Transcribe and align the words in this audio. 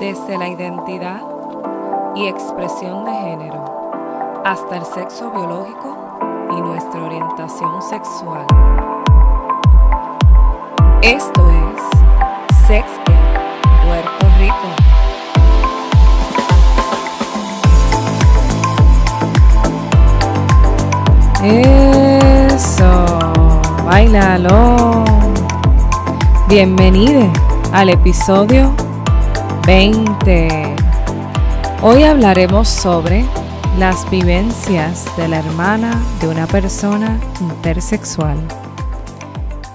desde 0.00 0.38
la 0.38 0.48
identidad 0.48 1.20
y 2.14 2.26
expresión 2.26 3.04
de 3.04 3.12
género 3.12 3.64
hasta 4.44 4.76
el 4.76 4.84
sexo 4.84 5.30
biológico 5.30 6.18
y 6.56 6.60
nuestra 6.60 7.02
orientación 7.02 7.82
sexual. 7.82 8.46
Esto 11.02 11.50
es 11.50 11.82
Sex 12.68 12.86
Ed 13.06 13.14
Puerto 13.84 14.26
Rico. 14.38 14.68
Eso, 22.54 23.04
bailalo. 23.84 25.04
Bienvenido 26.48 27.26
al 27.72 27.90
episodio 27.90 28.72
20. 29.68 30.48
Hoy 31.82 32.02
hablaremos 32.02 32.68
sobre 32.68 33.22
las 33.78 34.10
vivencias 34.10 35.14
de 35.18 35.28
la 35.28 35.40
hermana 35.40 36.02
de 36.22 36.28
una 36.28 36.46
persona 36.46 37.20
intersexual. 37.38 38.38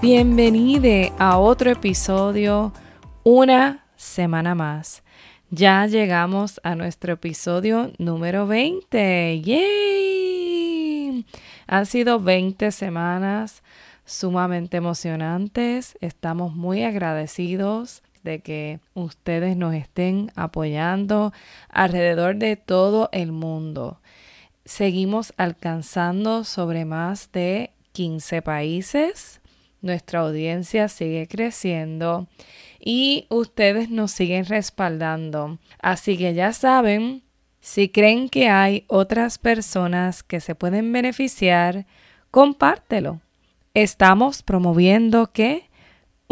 Bienvenido 0.01 1.13
a 1.19 1.37
otro 1.37 1.69
episodio, 1.69 2.73
una 3.21 3.85
semana 3.95 4.55
más. 4.55 5.03
Ya 5.51 5.85
llegamos 5.85 6.59
a 6.63 6.73
nuestro 6.73 7.13
episodio 7.13 7.91
número 7.99 8.47
20. 8.47 9.41
¡Yay! 9.41 11.23
Han 11.67 11.85
sido 11.85 12.19
20 12.19 12.71
semanas 12.71 13.61
sumamente 14.05 14.77
emocionantes. 14.77 15.95
Estamos 16.01 16.55
muy 16.55 16.81
agradecidos 16.81 18.01
de 18.23 18.39
que 18.39 18.79
ustedes 18.93 19.57
nos 19.57 19.73
estén 19.73 20.31
apoyando 20.35 21.33
alrededor 21.69 22.37
de 22.37 22.55
todo 22.55 23.09
el 23.11 23.31
mundo. 23.31 23.99
Seguimos 24.65 25.33
alcanzando 25.37 26.43
sobre 26.43 26.85
más 26.85 27.31
de 27.31 27.71
15 27.91 28.41
países. 28.41 29.41
Nuestra 29.81 30.21
audiencia 30.21 30.87
sigue 30.87 31.27
creciendo 31.27 32.27
y 32.79 33.27
ustedes 33.29 33.89
nos 33.89 34.11
siguen 34.11 34.45
respaldando. 34.45 35.59
Así 35.79 36.17
que 36.17 36.33
ya 36.33 36.53
saben, 36.53 37.23
si 37.59 37.89
creen 37.89 38.29
que 38.29 38.49
hay 38.49 38.85
otras 38.87 39.37
personas 39.37 40.23
que 40.23 40.39
se 40.39 40.55
pueden 40.55 40.91
beneficiar, 40.91 41.85
compártelo. 42.31 43.21
Estamos 43.73 44.43
promoviendo 44.43 45.31
que 45.31 45.69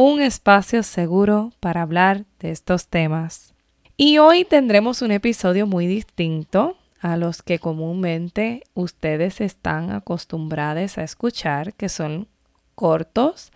un 0.02 0.20
espacio 0.20 0.82
seguro 0.82 1.54
para 1.60 1.84
hablar 1.84 2.26
de 2.40 2.50
estos 2.50 2.88
temas. 2.88 3.54
Y 3.98 4.18
hoy 4.18 4.46
tendremos 4.46 5.04
un 5.04 5.12
episodio 5.12 5.68
muy 5.68 5.86
distinto 5.86 6.76
a 7.02 7.18
los 7.18 7.44
que 7.44 7.60
comúnmente 7.60 8.64
ustedes 8.74 9.42
están 9.42 9.92
acostumbrados 9.92 10.98
a 10.98 11.04
escuchar, 11.04 11.76
que 11.76 11.88
son 11.88 12.28
cortos, 12.74 13.52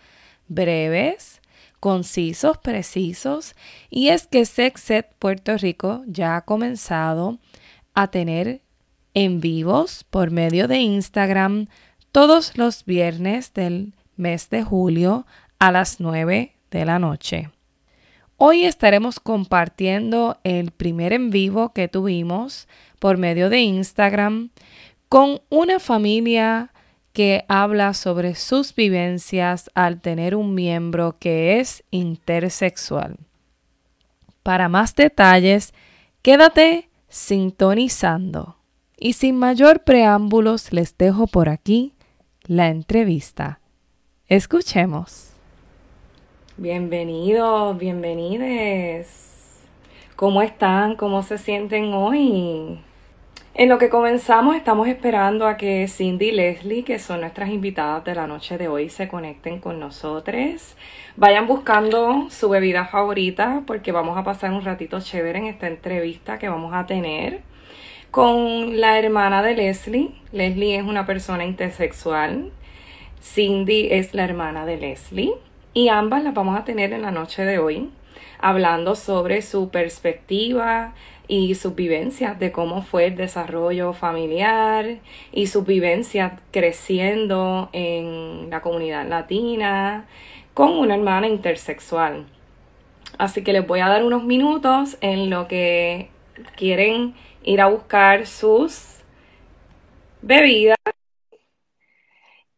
breves, 0.48 1.42
concisos, 1.80 2.60
precisos. 2.60 3.56
Y 3.90 4.10
es 4.10 4.28
que 4.28 4.46
Sexet 4.46 5.16
Puerto 5.18 5.58
Rico 5.58 6.04
ya 6.06 6.36
ha 6.36 6.42
comenzado 6.42 7.40
a 7.96 8.12
tener 8.12 8.62
en 9.16 9.42
vivos 9.42 10.06
por 10.12 10.30
medio 10.30 10.68
de 10.68 10.78
Instagram 10.78 11.66
todos 12.12 12.56
los 12.56 12.86
viernes 12.86 13.52
del 13.54 13.96
mes 14.16 14.50
de 14.50 14.64
julio 14.64 15.26
a 15.60 15.72
las 15.72 16.00
9 16.00 16.56
de 16.72 16.86
la 16.86 17.00
noche. 17.00 17.50
Hoy 18.38 18.66
estaremos 18.66 19.20
compartiendo 19.20 20.38
el 20.44 20.72
primer 20.72 21.14
en 21.14 21.30
vivo 21.30 21.72
que 21.72 21.88
tuvimos 21.88 22.68
por 23.00 23.18
medio 23.18 23.50
de 23.50 23.62
Instagram 23.62 24.50
con 25.08 25.42
una 25.50 25.80
familia 25.80 26.74
que 27.14 27.46
habla 27.48 27.94
sobre 27.94 28.36
sus 28.36 28.76
vivencias 28.76 29.72
al 29.74 30.02
tener 30.02 30.36
un 30.36 30.54
miembro 30.54 31.16
que 31.18 31.62
es 31.62 31.84
intersexual. 31.92 33.16
Para 34.44 34.68
más 34.68 34.96
detalles, 34.96 35.74
quédate 36.22 36.90
sintonizando. 37.08 38.58
Y 38.98 39.14
sin 39.14 39.38
mayor 39.38 39.84
preámbulos 39.84 40.74
les 40.74 40.98
dejo 40.98 41.28
por 41.28 41.48
aquí 41.48 41.94
la 42.44 42.68
entrevista. 42.68 43.60
Escuchemos. 44.28 45.35
Bienvenidos, 46.58 47.78
bienvenides. 47.78 49.60
¿Cómo 50.16 50.42
están? 50.42 50.96
¿Cómo 50.96 51.22
se 51.22 51.38
sienten 51.38 51.94
hoy? 51.94 52.80
En 53.56 53.68
lo 53.68 53.78
que 53.78 53.90
comenzamos 53.90 54.56
estamos 54.56 54.88
esperando 54.88 55.48
a 55.48 55.58
que 55.58 55.86
Cindy 55.90 56.28
y 56.28 56.32
Leslie, 56.32 56.86
que 56.86 56.98
son 56.98 57.20
nuestras 57.20 57.50
invitadas 57.50 58.06
de 58.06 58.16
la 58.16 58.26
noche 58.26 58.58
de 58.58 58.70
hoy, 58.70 58.88
se 58.88 59.10
conecten 59.10 59.60
con 59.60 59.82
nosotros. 59.82 60.78
Vayan 61.18 61.46
buscando 61.46 62.30
su 62.30 62.48
bebida 62.48 62.86
favorita 62.86 63.64
porque 63.68 63.92
vamos 63.92 64.18
a 64.18 64.24
pasar 64.24 64.54
un 64.54 64.64
ratito 64.64 65.02
chévere 65.02 65.40
en 65.40 65.48
esta 65.48 65.68
entrevista 65.68 66.40
que 66.40 66.48
vamos 66.48 66.74
a 66.74 66.86
tener 66.86 67.42
con 68.12 68.80
la 68.80 68.98
hermana 68.98 69.44
de 69.44 69.56
Leslie. 69.56 70.12
Leslie 70.32 70.78
es 70.78 70.84
una 70.84 71.06
persona 71.06 71.44
intersexual. 71.44 72.54
Cindy 73.22 73.90
es 73.92 74.14
la 74.14 74.24
hermana 74.24 74.66
de 74.66 74.78
Leslie 74.78 75.34
y 75.76 75.90
ambas 75.90 76.24
las 76.24 76.34
vamos 76.34 76.58
a 76.58 76.64
tener 76.64 76.94
en 76.94 77.04
la 77.04 77.12
noche 77.12 77.44
de 77.44 77.60
hoy 77.60 77.92
hablando 78.40 78.96
sobre 78.96 79.42
su 79.42 79.70
perspectiva 79.70 80.94
y 81.28 81.56
sus 81.56 81.76
vivencias 81.76 82.40
de 82.40 82.54
cómo 82.54 82.82
fue 82.82 83.08
el 83.08 83.18
desarrollo 83.18 83.92
familiar 83.92 85.00
y 85.34 85.48
sus 85.48 85.66
vivencias 85.66 86.40
creciendo 86.52 87.70
en 87.74 88.50
la 88.50 88.62
comunidad 88.62 89.06
latina 89.06 90.06
con 90.54 90.72
una 90.72 90.96
hermana 90.96 91.28
intersexual. 91.28 92.26
Así 93.18 93.44
que 93.44 93.52
les 93.52 93.68
voy 93.68 93.82
a 93.82 93.90
dar 93.90 94.04
unos 94.04 94.24
minutos 94.24 94.98
en 95.02 95.30
lo 95.30 95.50
que 95.50 96.10
quieren 96.56 97.16
ir 97.44 97.60
a 97.60 97.68
buscar 97.68 98.28
sus 98.28 99.04
bebidas. 100.22 100.78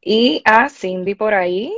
Y 0.02 0.42
a 0.46 0.70
Cindy 0.70 1.16
por 1.16 1.34
ahí. 1.34 1.74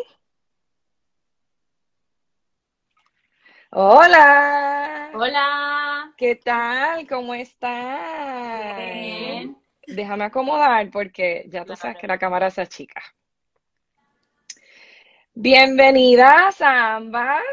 Hola. 3.72 5.12
Hola. 5.14 6.12
¿Qué 6.18 6.36
tal? 6.38 7.08
¿Cómo 7.08 7.36
estás? 7.36 8.78
Bien. 8.78 9.56
Déjame 9.86 10.24
acomodar 10.24 10.90
porque 10.90 11.46
ya 11.50 11.64
tú 11.66 11.76
sabes 11.76 11.98
que 11.98 12.08
la 12.08 12.18
cámara 12.18 12.50
se 12.50 12.62
achica. 12.62 13.00
Bienvenidas 15.36 16.60
a 16.62 16.96
ambas. 16.96 17.44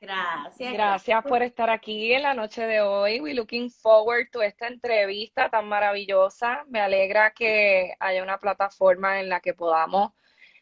Gracias. 0.00 0.72
Gracias 0.72 1.22
por 1.22 1.44
estar 1.44 1.70
aquí 1.70 2.12
en 2.12 2.24
la 2.24 2.34
noche 2.34 2.66
de 2.66 2.80
hoy. 2.80 3.20
We 3.20 3.32
looking 3.32 3.70
forward 3.70 4.30
to 4.32 4.42
esta 4.42 4.66
entrevista 4.66 5.50
tan 5.50 5.68
maravillosa. 5.68 6.64
Me 6.66 6.80
alegra 6.80 7.30
que 7.30 7.94
haya 8.00 8.24
una 8.24 8.38
plataforma 8.38 9.20
en 9.20 9.28
la 9.28 9.38
que 9.38 9.54
podamos 9.54 10.10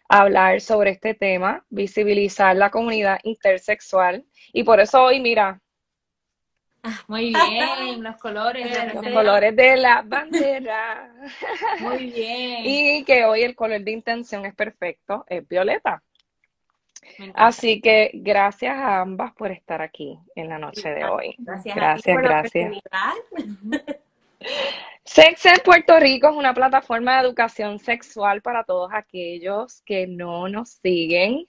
hablar 0.09 0.61
sobre 0.61 0.91
este 0.91 1.15
tema, 1.15 1.65
visibilizar 1.69 2.57
la 2.57 2.71
comunidad 2.71 3.19
intersexual. 3.23 4.25
Y 4.53 4.65
por 4.65 4.81
eso 4.81 5.03
hoy, 5.05 5.21
mira, 5.21 5.61
Ah, 6.89 7.03
Muy 7.09 7.35
bien, 7.35 8.01
los 8.05 8.17
colores. 8.19 8.63
de 8.73 8.95
los 8.95 9.05
la 9.05 9.13
colores 9.13 9.57
de 9.57 9.77
la 9.77 10.03
bandera. 10.03 11.13
Muy 11.81 12.13
bien. 12.13 12.61
Y 12.65 13.05
que 13.05 13.25
hoy 13.25 13.43
el 13.43 13.57
color 13.57 13.81
de 13.81 13.91
intención 13.91 14.47
es 14.47 14.55
perfecto, 14.55 15.25
es 15.29 15.47
violeta. 15.49 16.01
Así 17.35 17.81
que 17.81 18.13
gracias 18.15 18.77
a 18.77 19.01
ambas 19.01 19.33
por 19.35 19.51
estar 19.51 19.83
aquí 19.83 20.17
en 20.37 20.49
la 20.49 20.59
noche 20.59 20.89
de 20.91 21.05
hoy. 21.05 21.35
Gracias, 21.39 21.75
a 21.75 21.75
ti 21.75 21.81
Gracias, 21.81 22.15
por 22.15 22.23
la 22.25 22.29
gracias. 22.29 22.73
oportunidad. 23.33 23.97
Sex 25.05 25.47
en 25.47 25.61
Puerto 25.65 25.99
Rico 26.01 26.29
es 26.29 26.37
una 26.37 26.53
plataforma 26.53 27.15
de 27.15 27.29
educación 27.29 27.79
sexual 27.79 28.43
para 28.43 28.65
todos 28.65 28.91
aquellos 28.93 29.81
que 29.83 30.07
no 30.07 30.49
nos 30.49 30.71
siguen. 30.83 31.47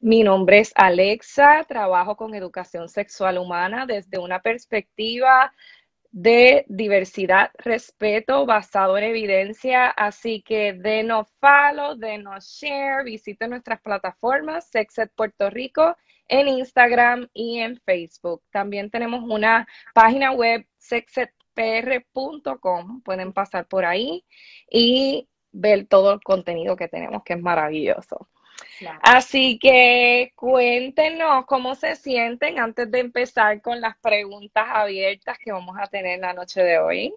Mi 0.00 0.22
nombre 0.22 0.58
es 0.58 0.72
Alexa, 0.74 1.64
trabajo 1.68 2.16
con 2.16 2.34
educación 2.34 2.88
sexual 2.88 3.38
humana 3.38 3.86
desde 3.86 4.18
una 4.18 4.40
perspectiva 4.42 5.52
de 6.10 6.64
diversidad, 6.68 7.50
respeto 7.58 8.44
basado 8.44 8.98
en 8.98 9.04
evidencia. 9.04 9.86
Así 9.88 10.42
que 10.42 10.72
denos 10.72 11.28
follow, 11.40 11.94
denos 11.96 12.46
share, 12.46 13.04
visiten 13.04 13.50
nuestras 13.50 13.80
plataformas 13.80 14.68
Sexed 14.68 15.10
Puerto 15.14 15.48
Rico 15.48 15.96
en 16.28 16.48
Instagram 16.48 17.28
y 17.32 17.60
en 17.60 17.80
Facebook. 17.80 18.42
También 18.50 18.90
tenemos 18.90 19.22
una 19.28 19.66
página 19.94 20.32
web 20.32 20.66
sexedpr.com. 21.56 23.00
Pueden 23.02 23.32
pasar 23.32 23.66
por 23.66 23.84
ahí 23.84 24.24
y 24.70 25.28
ver 25.52 25.86
todo 25.86 26.12
el 26.12 26.20
contenido 26.20 26.76
que 26.76 26.88
tenemos, 26.88 27.22
que 27.24 27.34
es 27.34 27.40
maravilloso. 27.40 28.28
Así 29.02 29.58
que 29.58 30.32
cuéntenos 30.34 31.46
cómo 31.46 31.74
se 31.74 31.96
sienten 31.96 32.58
antes 32.58 32.90
de 32.90 33.00
empezar 33.00 33.60
con 33.62 33.80
las 33.80 33.96
preguntas 33.98 34.66
abiertas 34.68 35.38
que 35.38 35.52
vamos 35.52 35.76
a 35.78 35.86
tener 35.86 36.20
la 36.20 36.34
noche 36.34 36.62
de 36.62 36.78
hoy. 36.78 37.14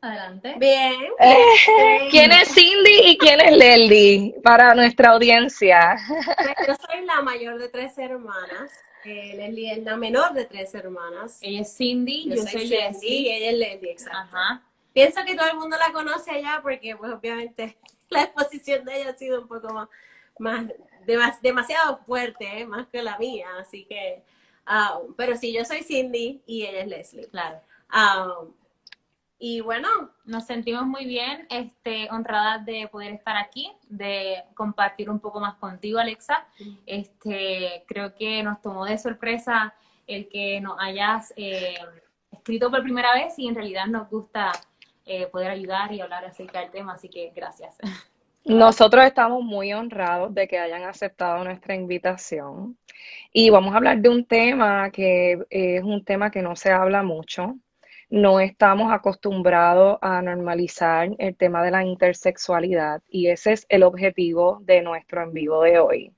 Adelante. 0.00 0.54
Bien. 0.58 0.94
Eh, 1.18 2.08
¿Quién 2.10 2.30
es 2.30 2.54
Cindy 2.54 3.10
y 3.10 3.18
quién 3.18 3.40
es 3.40 3.56
Lely 3.56 4.34
para 4.44 4.74
nuestra 4.74 5.10
audiencia? 5.10 5.98
Pues 6.06 6.68
yo 6.68 6.74
soy 6.88 7.04
la 7.04 7.20
mayor 7.22 7.58
de 7.58 7.68
tres 7.68 7.98
hermanas. 7.98 8.70
Eh, 9.08 9.34
Leslie 9.36 9.72
es 9.72 9.82
la 9.84 9.96
menor 9.96 10.34
de 10.34 10.44
tres 10.44 10.74
hermanas. 10.74 11.38
Ella 11.40 11.62
es 11.62 11.74
Cindy, 11.74 12.28
yo, 12.28 12.36
soy, 12.36 12.68
Cindy 12.68 13.06
y 13.06 13.28
ella 13.30 13.50
es 13.50 13.56
Leslie, 13.56 13.92
exacto. 13.92 14.18
Ajá. 14.18 14.62
Pienso 14.92 15.24
que 15.24 15.34
todo 15.34 15.48
el 15.48 15.56
mundo 15.56 15.76
la 15.78 15.92
conoce 15.92 16.30
allá 16.30 16.60
porque, 16.62 16.94
pues, 16.94 17.12
obviamente, 17.12 17.78
la 18.10 18.24
exposición 18.24 18.84
de 18.84 19.00
ella 19.00 19.10
ha 19.10 19.16
sido 19.16 19.40
un 19.40 19.48
poco 19.48 19.72
más, 19.72 19.88
más 20.38 21.40
demasiado 21.40 22.00
fuerte, 22.04 22.60
¿eh? 22.60 22.66
más 22.66 22.86
que 22.88 23.02
la 23.02 23.16
mía, 23.18 23.46
así 23.58 23.86
que, 23.86 24.22
ah, 24.66 25.00
pero 25.16 25.36
sí, 25.36 25.54
yo 25.54 25.64
soy 25.64 25.82
Cindy 25.82 26.42
y 26.46 26.66
ella 26.66 26.80
es 26.80 26.88
Leslie. 26.88 27.28
Claro. 27.28 27.60
Ah, 27.88 28.42
y 29.38 29.60
bueno, 29.60 29.88
nos 30.24 30.46
sentimos 30.46 30.84
muy 30.84 31.06
bien, 31.06 31.46
este, 31.48 32.08
honradas 32.10 32.66
de 32.66 32.88
poder 32.88 33.12
estar 33.12 33.36
aquí, 33.36 33.70
de 33.88 34.42
compartir 34.54 35.08
un 35.08 35.20
poco 35.20 35.38
más 35.38 35.54
contigo, 35.56 36.00
Alexa. 36.00 36.44
Este, 36.86 37.84
creo 37.86 38.14
que 38.16 38.42
nos 38.42 38.60
tomó 38.60 38.84
de 38.84 38.98
sorpresa 38.98 39.74
el 40.08 40.28
que 40.28 40.60
nos 40.60 40.76
hayas 40.80 41.32
eh, 41.36 41.78
escrito 42.32 42.70
por 42.70 42.82
primera 42.82 43.14
vez 43.14 43.38
y 43.38 43.46
en 43.46 43.54
realidad 43.54 43.86
nos 43.86 44.08
gusta 44.10 44.50
eh, 45.06 45.26
poder 45.26 45.50
ayudar 45.50 45.92
y 45.92 46.00
hablar 46.00 46.24
acerca 46.24 46.60
del 46.60 46.70
tema, 46.70 46.94
así 46.94 47.08
que 47.08 47.32
gracias. 47.34 47.76
Nosotros 48.44 49.04
estamos 49.04 49.42
muy 49.44 49.72
honrados 49.72 50.34
de 50.34 50.48
que 50.48 50.58
hayan 50.58 50.82
aceptado 50.82 51.44
nuestra 51.44 51.74
invitación 51.74 52.76
y 53.32 53.50
vamos 53.50 53.74
a 53.74 53.76
hablar 53.76 53.98
de 53.98 54.08
un 54.08 54.24
tema 54.24 54.90
que 54.90 55.38
es 55.50 55.82
un 55.84 56.02
tema 56.04 56.30
que 56.30 56.42
no 56.42 56.56
se 56.56 56.72
habla 56.72 57.02
mucho, 57.02 57.56
no 58.10 58.40
estamos 58.40 58.92
acostumbrados 58.92 59.98
a 60.00 60.22
normalizar 60.22 61.10
el 61.18 61.36
tema 61.36 61.62
de 61.62 61.70
la 61.70 61.84
intersexualidad 61.84 63.02
y 63.08 63.28
ese 63.28 63.52
es 63.52 63.66
el 63.68 63.82
objetivo 63.82 64.60
de 64.62 64.82
nuestro 64.82 65.22
en 65.22 65.32
vivo 65.32 65.62
de 65.62 65.78
hoy. 65.78 66.12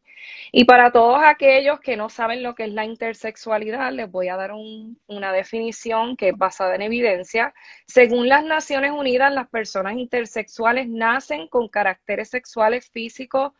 Y 0.52 0.64
para 0.64 0.90
todos 0.90 1.20
aquellos 1.24 1.80
que 1.80 1.96
no 1.96 2.08
saben 2.08 2.42
lo 2.42 2.54
que 2.54 2.64
es 2.64 2.72
la 2.72 2.84
intersexualidad, 2.84 3.92
les 3.92 4.10
voy 4.10 4.28
a 4.28 4.36
dar 4.36 4.52
una 5.06 5.32
definición 5.32 6.16
que 6.16 6.30
es 6.30 6.36
basada 6.36 6.74
en 6.74 6.82
evidencia. 6.82 7.54
Según 7.86 8.28
las 8.28 8.44
Naciones 8.44 8.92
Unidas, 8.92 9.32
las 9.32 9.48
personas 9.48 9.94
intersexuales 9.94 10.88
nacen 10.88 11.48
con 11.48 11.68
caracteres 11.68 12.30
sexuales 12.30 12.90
físicos 12.90 13.52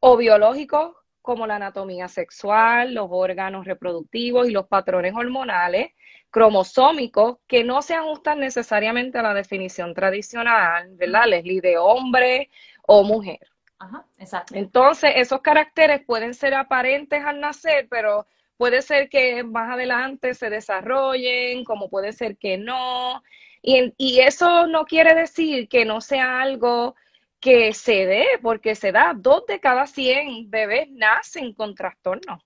o 0.00 0.16
biológicos 0.16 0.94
como 1.26 1.46
la 1.48 1.56
anatomía 1.56 2.06
sexual, 2.06 2.94
los 2.94 3.08
órganos 3.10 3.66
reproductivos 3.66 4.48
y 4.48 4.52
los 4.52 4.68
patrones 4.68 5.12
hormonales 5.14 5.90
cromosómicos 6.30 7.38
que 7.48 7.64
no 7.64 7.82
se 7.82 7.94
ajustan 7.94 8.38
necesariamente 8.38 9.18
a 9.18 9.22
la 9.22 9.34
definición 9.34 9.92
tradicional, 9.92 10.88
¿verdad, 10.94 11.26
Leslie? 11.26 11.60
De 11.60 11.78
hombre 11.78 12.48
o 12.86 13.02
mujer. 13.02 13.40
Ajá, 13.80 14.06
exacto. 14.18 14.54
Entonces, 14.54 15.10
esos 15.16 15.40
caracteres 15.40 16.02
pueden 16.06 16.32
ser 16.32 16.54
aparentes 16.54 17.24
al 17.24 17.40
nacer, 17.40 17.88
pero 17.90 18.26
puede 18.56 18.80
ser 18.80 19.08
que 19.08 19.42
más 19.42 19.68
adelante 19.72 20.32
se 20.34 20.48
desarrollen, 20.48 21.64
como 21.64 21.90
puede 21.90 22.12
ser 22.12 22.36
que 22.36 22.56
no. 22.56 23.20
Y, 23.62 23.92
y 23.96 24.20
eso 24.20 24.68
no 24.68 24.84
quiere 24.84 25.12
decir 25.12 25.68
que 25.68 25.84
no 25.84 26.00
sea 26.00 26.40
algo 26.40 26.94
que 27.40 27.72
se 27.74 28.06
dé, 28.06 28.26
porque 28.42 28.74
se 28.74 28.92
da. 28.92 29.14
Dos 29.16 29.46
de 29.46 29.60
cada 29.60 29.86
cien 29.86 30.50
bebés 30.50 30.90
nacen 30.90 31.52
con 31.54 31.74
trastornos. 31.74 32.42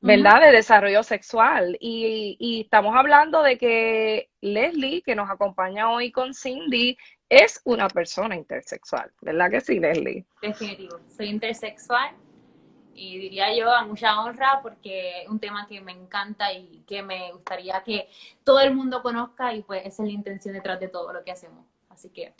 ¿verdad? 0.00 0.40
De 0.42 0.52
desarrollo 0.52 1.02
sexual. 1.02 1.76
Y, 1.80 2.62
estamos 2.64 2.94
hablando 2.96 3.42
de 3.42 3.58
que 3.58 4.30
Leslie, 4.40 5.02
que 5.02 5.14
nos 5.14 5.30
acompaña 5.30 5.90
hoy 5.90 6.12
con 6.12 6.34
Cindy, 6.34 6.96
es 7.28 7.60
una 7.64 7.88
persona 7.88 8.36
intersexual, 8.36 9.12
¿verdad 9.20 9.50
que 9.50 9.60
sí, 9.60 9.80
Leslie? 9.80 10.24
Definitivo, 10.40 11.00
soy 11.08 11.26
intersexual 11.26 12.14
y 12.94 13.18
diría 13.18 13.54
yo 13.54 13.70
a 13.72 13.84
mucha 13.84 14.20
honra 14.20 14.60
porque 14.62 15.22
es 15.22 15.28
un 15.28 15.40
tema 15.40 15.66
que 15.66 15.80
me 15.80 15.90
encanta 15.90 16.52
y 16.52 16.84
que 16.86 17.02
me 17.02 17.32
gustaría 17.32 17.82
que 17.82 18.08
todo 18.44 18.60
el 18.60 18.72
mundo 18.74 19.02
conozca 19.02 19.52
y 19.52 19.62
pues 19.62 19.80
esa 19.84 20.04
es 20.04 20.08
la 20.08 20.14
intención 20.14 20.54
detrás 20.54 20.78
de 20.78 20.88
todo 20.88 21.12
lo 21.12 21.24
que 21.24 21.32
hacemos. 21.32 21.66
Así 21.88 22.10
que... 22.10 22.32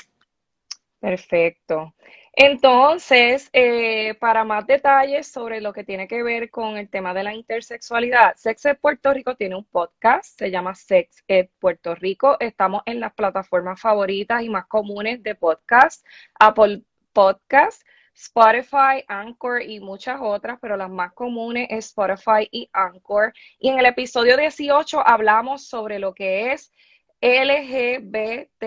Perfecto. 1.00 1.94
Entonces, 2.38 3.48
eh, 3.54 4.14
para 4.20 4.44
más 4.44 4.66
detalles 4.66 5.26
sobre 5.26 5.60
lo 5.60 5.72
que 5.72 5.84
tiene 5.84 6.06
que 6.06 6.22
ver 6.22 6.50
con 6.50 6.76
el 6.76 6.90
tema 6.90 7.14
de 7.14 7.22
la 7.22 7.34
intersexualidad, 7.34 8.34
Sex 8.36 8.62
Puerto 8.80 9.12
Rico 9.14 9.36
tiene 9.36 9.56
un 9.56 9.64
podcast, 9.64 10.38
se 10.38 10.50
llama 10.50 10.74
Sex 10.74 11.24
Puerto 11.58 11.94
Rico. 11.94 12.36
Estamos 12.40 12.82
en 12.84 13.00
las 13.00 13.14
plataformas 13.14 13.80
favoritas 13.80 14.42
y 14.42 14.50
más 14.50 14.66
comunes 14.66 15.22
de 15.22 15.34
podcast, 15.34 16.06
Apple 16.38 16.82
Podcast, 17.14 17.82
Spotify, 18.14 19.04
Anchor 19.08 19.62
y 19.62 19.80
muchas 19.80 20.18
otras, 20.20 20.58
pero 20.60 20.76
las 20.76 20.90
más 20.90 21.12
comunes 21.12 21.68
es 21.70 21.86
Spotify 21.86 22.48
y 22.50 22.68
Anchor. 22.72 23.32
Y 23.58 23.68
en 23.68 23.78
el 23.78 23.86
episodio 23.86 24.36
18 24.36 25.06
hablamos 25.06 25.66
sobre 25.66 25.98
lo 25.98 26.14
que 26.14 26.52
es 26.52 26.72
LGBTIQA+. 27.20 28.58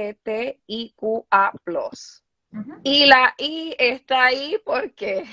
Y 2.83 3.05
la 3.05 3.35
I 3.37 3.75
está 3.77 4.25
ahí 4.25 4.57
porque... 4.65 5.23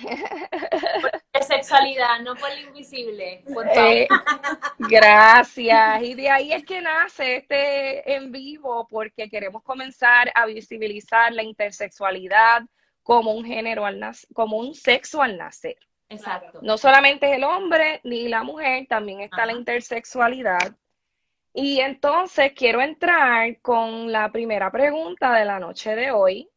Por 1.33 1.43
sexualidad, 1.43 2.21
no 2.21 2.35
por 2.35 2.51
lo 2.51 2.61
invisible. 2.69 3.43
Eh, 3.75 4.07
gracias. 4.79 6.03
Y 6.03 6.15
de 6.15 6.29
ahí 6.29 6.53
es 6.53 6.65
que 6.67 6.83
nace 6.83 7.37
este 7.37 8.15
en 8.15 8.31
vivo 8.33 8.87
porque 8.89 9.31
queremos 9.31 9.62
comenzar 9.62 10.31
a 10.35 10.45
visibilizar 10.45 11.33
la 11.33 11.43
intersexualidad 11.43 12.62
como 13.03 13.33
un 13.33 13.45
género 13.45 13.87
al 13.87 13.99
nacer, 13.99 14.29
como 14.35 14.59
un 14.59 14.75
sexo 14.75 15.23
al 15.23 15.39
nacer. 15.39 15.79
Exacto. 16.09 16.61
No 16.62 16.77
solamente 16.77 17.31
es 17.31 17.37
el 17.37 17.45
hombre 17.45 18.01
ni 18.05 18.29
la 18.29 18.43
mujer, 18.43 18.87
también 18.89 19.21
está 19.21 19.47
la 19.47 19.53
intersexualidad. 19.53 20.77
Y 21.56 21.81
entonces 21.81 22.53
quiero 22.55 22.81
entrar 22.81 23.61
con 23.61 24.12
la 24.12 24.31
primera 24.31 24.70
pregunta 24.70 25.32
de 25.32 25.44
la 25.44 25.58
noche 25.58 25.97
de 25.97 26.11
hoy 26.12 26.49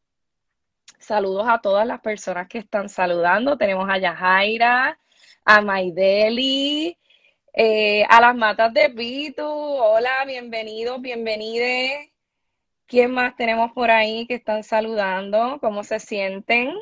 Saludos 1.00 1.46
a 1.48 1.58
todas 1.62 1.86
las 1.86 2.00
personas 2.00 2.46
que 2.46 2.58
están 2.58 2.90
saludando. 2.90 3.56
Tenemos 3.56 3.88
a 3.88 3.96
Yajaira, 3.96 4.98
a 5.46 5.60
Maideli, 5.62 6.96
eh, 7.54 8.04
a 8.04 8.20
las 8.20 8.36
matas 8.36 8.74
de 8.74 8.90
Pitu. 8.90 9.42
Hola, 9.42 10.24
bienvenidos, 10.26 11.00
bienvenides. 11.00 12.10
¿Quién 12.86 13.12
más 13.12 13.34
tenemos 13.34 13.72
por 13.72 13.90
ahí 13.90 14.26
que 14.26 14.34
están 14.34 14.62
saludando? 14.62 15.58
¿Cómo 15.62 15.84
se 15.84 15.98
sienten? 16.00 16.74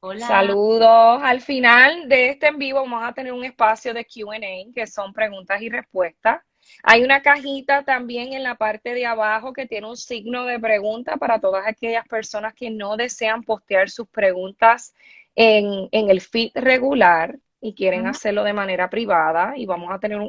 Hola. 0.00 0.26
Saludos. 0.26 1.20
Al 1.22 1.40
final 1.40 2.08
de 2.08 2.30
este 2.30 2.48
en 2.48 2.58
vivo 2.58 2.80
vamos 2.80 3.04
a 3.04 3.12
tener 3.12 3.32
un 3.32 3.44
espacio 3.44 3.94
de 3.94 4.04
QA, 4.04 4.40
que 4.74 4.88
son 4.88 5.12
preguntas 5.12 5.62
y 5.62 5.70
respuestas. 5.70 6.42
Hay 6.82 7.02
una 7.02 7.22
cajita 7.22 7.84
también 7.84 8.32
en 8.32 8.42
la 8.42 8.56
parte 8.56 8.94
de 8.94 9.06
abajo 9.06 9.52
que 9.52 9.66
tiene 9.66 9.88
un 9.88 9.96
signo 9.96 10.44
de 10.44 10.58
pregunta 10.58 11.16
para 11.16 11.40
todas 11.40 11.66
aquellas 11.66 12.06
personas 12.08 12.54
que 12.54 12.70
no 12.70 12.96
desean 12.96 13.42
postear 13.42 13.88
sus 13.90 14.08
preguntas 14.08 14.94
en, 15.34 15.88
el 15.92 16.20
feed 16.20 16.50
regular 16.54 17.38
y 17.60 17.74
quieren 17.74 18.06
hacerlo 18.06 18.42
de 18.42 18.52
manera 18.52 18.90
privada 18.90 19.54
y 19.56 19.66
vamos 19.66 19.90
a 19.92 19.98
tener 19.98 20.20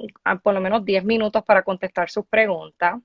por 0.44 0.54
lo 0.54 0.62
menos 0.62 0.86
10 0.86 1.04
minutos 1.04 1.44
para 1.44 1.63
contestar 1.63 2.10
sus 2.10 2.25
preguntas. 2.28 3.00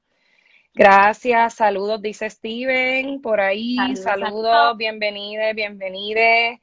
Gracias, 0.75 1.55
saludos, 1.55 2.01
dice 2.03 2.29
Steven, 2.29 3.21
por 3.21 3.41
ahí, 3.41 3.77
saludos, 3.97 4.03
saludos 4.03 4.77
bienvenidos, 4.77 5.55
bienvenides. 5.55 6.61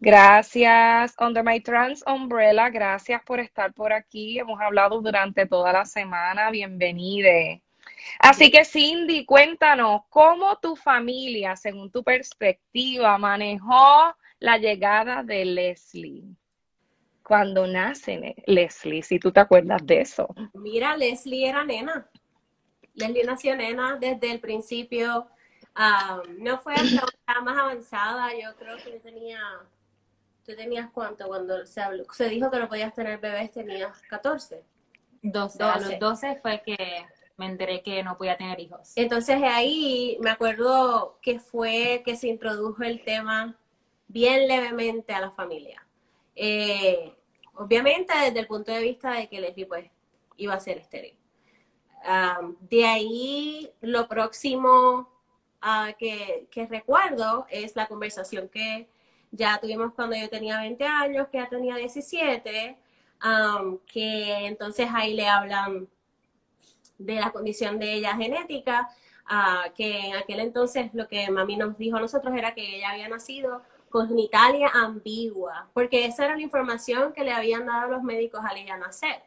Gracias, 0.00 1.14
Under 1.18 1.44
My 1.44 1.60
Trans 1.60 2.04
Umbrella, 2.06 2.68
gracias 2.68 3.22
por 3.22 3.40
estar 3.40 3.72
por 3.72 3.92
aquí. 3.92 4.38
Hemos 4.38 4.60
hablado 4.60 5.00
durante 5.00 5.46
toda 5.46 5.72
la 5.72 5.84
semana, 5.84 6.50
bienvenide. 6.50 7.62
Así 8.18 8.50
que 8.50 8.64
Cindy, 8.64 9.24
cuéntanos, 9.24 10.02
¿cómo 10.10 10.58
tu 10.58 10.76
familia, 10.76 11.56
según 11.56 11.90
tu 11.90 12.02
perspectiva, 12.02 13.16
manejó 13.18 14.14
la 14.40 14.58
llegada 14.58 15.22
de 15.22 15.44
Leslie? 15.44 16.24
Cuando 17.22 17.66
nace 17.66 18.34
Leslie, 18.46 19.02
si 19.02 19.18
tú 19.18 19.32
te 19.32 19.40
acuerdas 19.40 19.86
de 19.86 20.02
eso. 20.02 20.28
Mira, 20.52 20.96
Leslie 20.96 21.48
era 21.48 21.64
nena. 21.64 22.06
Leslie 22.94 23.24
nació 23.24 23.56
nena 23.56 23.96
desde 23.96 24.30
el 24.30 24.40
principio. 24.40 25.28
Ah, 25.74 26.22
no 26.38 26.58
fue 26.58 26.74
hasta 26.74 27.40
más 27.40 27.56
avanzada, 27.56 28.30
yo 28.34 28.54
creo 28.56 28.76
que 28.76 29.00
tenía 29.00 29.40
¿Tú 30.44 30.54
tenías 30.54 30.90
cuánto 30.90 31.26
cuando 31.26 31.64
se 31.64 31.80
habló? 31.80 32.04
Se 32.12 32.28
dijo 32.28 32.50
que 32.50 32.58
no 32.58 32.68
podías 32.68 32.92
tener 32.94 33.18
bebés, 33.18 33.50
tenías 33.50 34.00
14. 34.02 34.62
12. 35.22 35.62
A 35.62 35.78
los 35.78 35.98
12 35.98 36.38
fue 36.42 36.62
que 36.64 36.76
me 37.36 37.46
enteré 37.46 37.82
que 37.82 38.02
no 38.02 38.18
podía 38.18 38.36
tener 38.36 38.60
hijos. 38.60 38.92
Entonces 38.94 39.40
ahí 39.42 40.18
me 40.20 40.30
acuerdo 40.30 41.18
que 41.22 41.40
fue 41.40 42.02
que 42.04 42.16
se 42.16 42.28
introdujo 42.28 42.82
el 42.82 43.02
tema 43.02 43.56
bien 44.06 44.46
levemente 44.46 45.14
a 45.14 45.20
la 45.20 45.30
familia. 45.30 45.84
Eh, 46.36 47.14
obviamente 47.54 48.12
desde 48.14 48.40
el 48.40 48.46
punto 48.46 48.70
de 48.70 48.80
vista 48.80 49.12
de 49.12 49.28
que 49.28 49.40
Leslie 49.40 49.66
pues 49.66 49.90
iba 50.36 50.52
a 50.52 50.60
ser 50.60 50.78
estéril. 50.78 51.16
de 52.60 52.84
ahí 52.84 53.72
lo 53.80 54.08
próximo 54.08 55.08
que, 55.98 56.46
que, 56.50 56.66
recuerdo 56.66 57.46
es 57.48 57.74
la 57.76 57.86
conversación 57.86 58.50
que 58.50 58.88
ya 59.36 59.58
tuvimos 59.60 59.92
cuando 59.94 60.16
yo 60.16 60.28
tenía 60.28 60.58
20 60.58 60.84
años, 60.86 61.28
que 61.28 61.38
ya 61.38 61.48
tenía 61.48 61.76
17, 61.76 62.78
que 63.86 64.46
entonces 64.46 64.88
ahí 64.92 65.14
le 65.14 65.28
hablan 65.28 65.88
de 66.98 67.16
la 67.16 67.32
condición 67.32 67.78
de 67.78 67.94
ella 67.94 68.14
genética, 68.16 68.88
uh, 69.28 69.72
que 69.74 69.98
en 70.06 70.16
aquel 70.16 70.40
entonces 70.40 70.90
lo 70.94 71.08
que 71.08 71.30
mami 71.30 71.56
nos 71.56 71.76
dijo 71.76 71.96
a 71.96 72.00
nosotros 72.00 72.34
era 72.36 72.54
que 72.54 72.76
ella 72.76 72.90
había 72.90 73.08
nacido 73.08 73.62
con 73.90 74.08
genitalia 74.08 74.70
ambigua, 74.72 75.68
porque 75.72 76.06
esa 76.06 76.26
era 76.26 76.36
la 76.36 76.42
información 76.42 77.12
que 77.12 77.24
le 77.24 77.32
habían 77.32 77.66
dado 77.66 77.90
los 77.90 78.02
médicos 78.02 78.40
al 78.44 78.56
ella 78.56 78.76
nacer. 78.76 79.22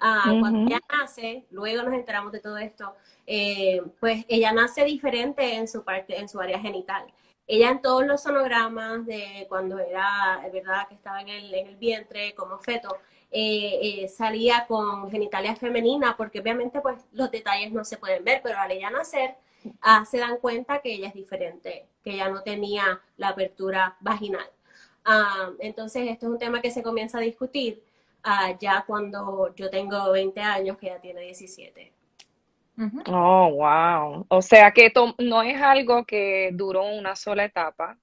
Uh, 0.00 0.40
Cuando 0.40 0.66
ella 0.66 0.80
nace, 0.90 1.46
luego 1.50 1.82
nos 1.84 1.94
enteramos 1.94 2.32
de 2.32 2.40
todo 2.40 2.58
esto, 2.58 2.96
eh, 3.24 3.80
pues 4.00 4.24
ella 4.28 4.52
nace 4.52 4.84
diferente 4.84 5.54
en 5.54 5.68
su 5.68 5.84
parte, 5.84 6.18
en 6.18 6.28
su 6.28 6.40
área 6.40 6.58
genital. 6.58 7.04
Ella 7.46 7.70
en 7.70 7.82
todos 7.82 8.06
los 8.06 8.22
sonogramas 8.22 9.04
de 9.06 9.46
cuando 9.48 9.78
era, 9.78 10.40
verdad, 10.52 10.88
que 10.88 10.94
estaba 10.94 11.20
en 11.20 11.28
el, 11.28 11.54
en 11.54 11.66
el 11.66 11.76
vientre 11.76 12.34
como 12.34 12.58
feto, 12.58 12.96
eh, 13.30 14.02
eh, 14.04 14.08
salía 14.08 14.66
con 14.66 15.10
genitalia 15.10 15.56
femenina, 15.56 16.16
porque 16.16 16.40
obviamente 16.40 16.80
pues 16.80 17.02
los 17.12 17.30
detalles 17.30 17.72
no 17.72 17.84
se 17.84 17.96
pueden 17.96 18.24
ver, 18.24 18.40
pero 18.42 18.58
al 18.58 18.70
ella 18.70 18.90
nacer 18.90 19.36
ah, 19.80 20.04
se 20.04 20.18
dan 20.18 20.38
cuenta 20.38 20.80
que 20.80 20.92
ella 20.94 21.08
es 21.08 21.14
diferente, 21.14 21.86
que 22.04 22.12
ella 22.14 22.28
no 22.28 22.42
tenía 22.42 23.00
la 23.16 23.28
apertura 23.28 23.96
vaginal. 24.00 24.46
Ah, 25.04 25.50
entonces 25.60 26.08
esto 26.08 26.26
es 26.26 26.32
un 26.32 26.38
tema 26.38 26.60
que 26.60 26.70
se 26.70 26.82
comienza 26.82 27.18
a 27.18 27.22
discutir 27.22 27.82
ah, 28.22 28.56
ya 28.60 28.84
cuando 28.86 29.54
yo 29.54 29.70
tengo 29.70 30.12
20 30.12 30.40
años, 30.40 30.76
que 30.78 30.86
ella 30.88 31.00
tiene 31.00 31.22
17. 31.22 31.92
Oh, 33.06 33.50
wow. 33.50 34.26
O 34.28 34.42
sea 34.42 34.72
que 34.72 34.92
no 35.18 35.42
es 35.42 35.60
algo 35.60 36.04
que 36.04 36.50
duró 36.52 36.84
una 36.84 37.16
sola 37.16 37.44
etapa, 37.44 37.98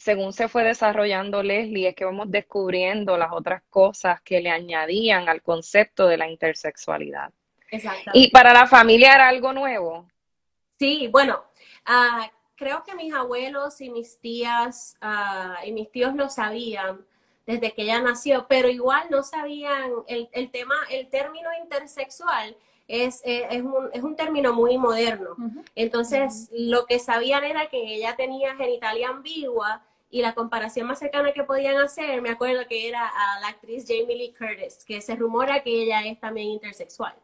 según 0.00 0.32
se 0.32 0.48
fue 0.48 0.64
desarrollando 0.64 1.42
Leslie, 1.42 1.88
es 1.88 1.94
que 1.94 2.06
vamos 2.06 2.30
descubriendo 2.30 3.18
las 3.18 3.32
otras 3.32 3.62
cosas 3.68 4.20
que 4.22 4.40
le 4.40 4.50
añadían 4.50 5.28
al 5.28 5.42
concepto 5.42 6.06
de 6.06 6.16
la 6.16 6.28
intersexualidad. 6.28 7.30
Exacto. 7.70 8.10
¿Y 8.14 8.30
para 8.30 8.54
la 8.54 8.66
familia 8.66 9.14
era 9.14 9.28
algo 9.28 9.52
nuevo? 9.52 10.08
Sí, 10.78 11.08
bueno, 11.08 11.44
ah, 11.84 12.30
creo 12.56 12.82
que 12.82 12.94
mis 12.94 13.12
abuelos 13.12 13.80
y 13.82 13.90
mis 13.90 14.18
tías 14.18 14.96
ah, 15.02 15.58
y 15.66 15.72
mis 15.72 15.90
tíos 15.90 16.14
lo 16.14 16.30
sabían 16.30 17.04
desde 17.46 17.72
que 17.72 17.82
ella 17.82 18.00
nació, 18.00 18.46
pero 18.48 18.68
igual 18.68 19.08
no 19.10 19.22
sabían 19.22 19.92
el, 20.08 20.30
el 20.32 20.50
tema, 20.50 20.76
el 20.88 21.10
término 21.10 21.50
intersexual 21.62 22.56
es, 22.90 23.22
eh, 23.24 23.46
es, 23.50 23.62
un, 23.62 23.88
es 23.92 24.02
un 24.02 24.16
término 24.16 24.52
muy 24.52 24.76
moderno. 24.76 25.36
Entonces, 25.76 26.48
lo 26.52 26.86
que 26.86 26.98
sabían 26.98 27.44
era 27.44 27.68
que 27.68 27.94
ella 27.94 28.16
tenía 28.16 28.56
genitalia 28.56 29.10
ambigua 29.10 29.82
y 30.10 30.22
la 30.22 30.34
comparación 30.34 30.88
más 30.88 30.98
cercana 30.98 31.32
que 31.32 31.44
podían 31.44 31.76
hacer, 31.76 32.20
me 32.20 32.30
acuerdo 32.30 32.66
que 32.68 32.88
era 32.88 33.06
a 33.06 33.40
la 33.40 33.48
actriz 33.48 33.84
Jamie 33.86 34.16
Lee 34.16 34.34
Curtis, 34.36 34.84
que 34.84 35.00
se 35.00 35.14
rumora 35.14 35.62
que 35.62 35.70
ella 35.84 36.04
es 36.04 36.18
también 36.18 36.48
intersexual. 36.48 37.14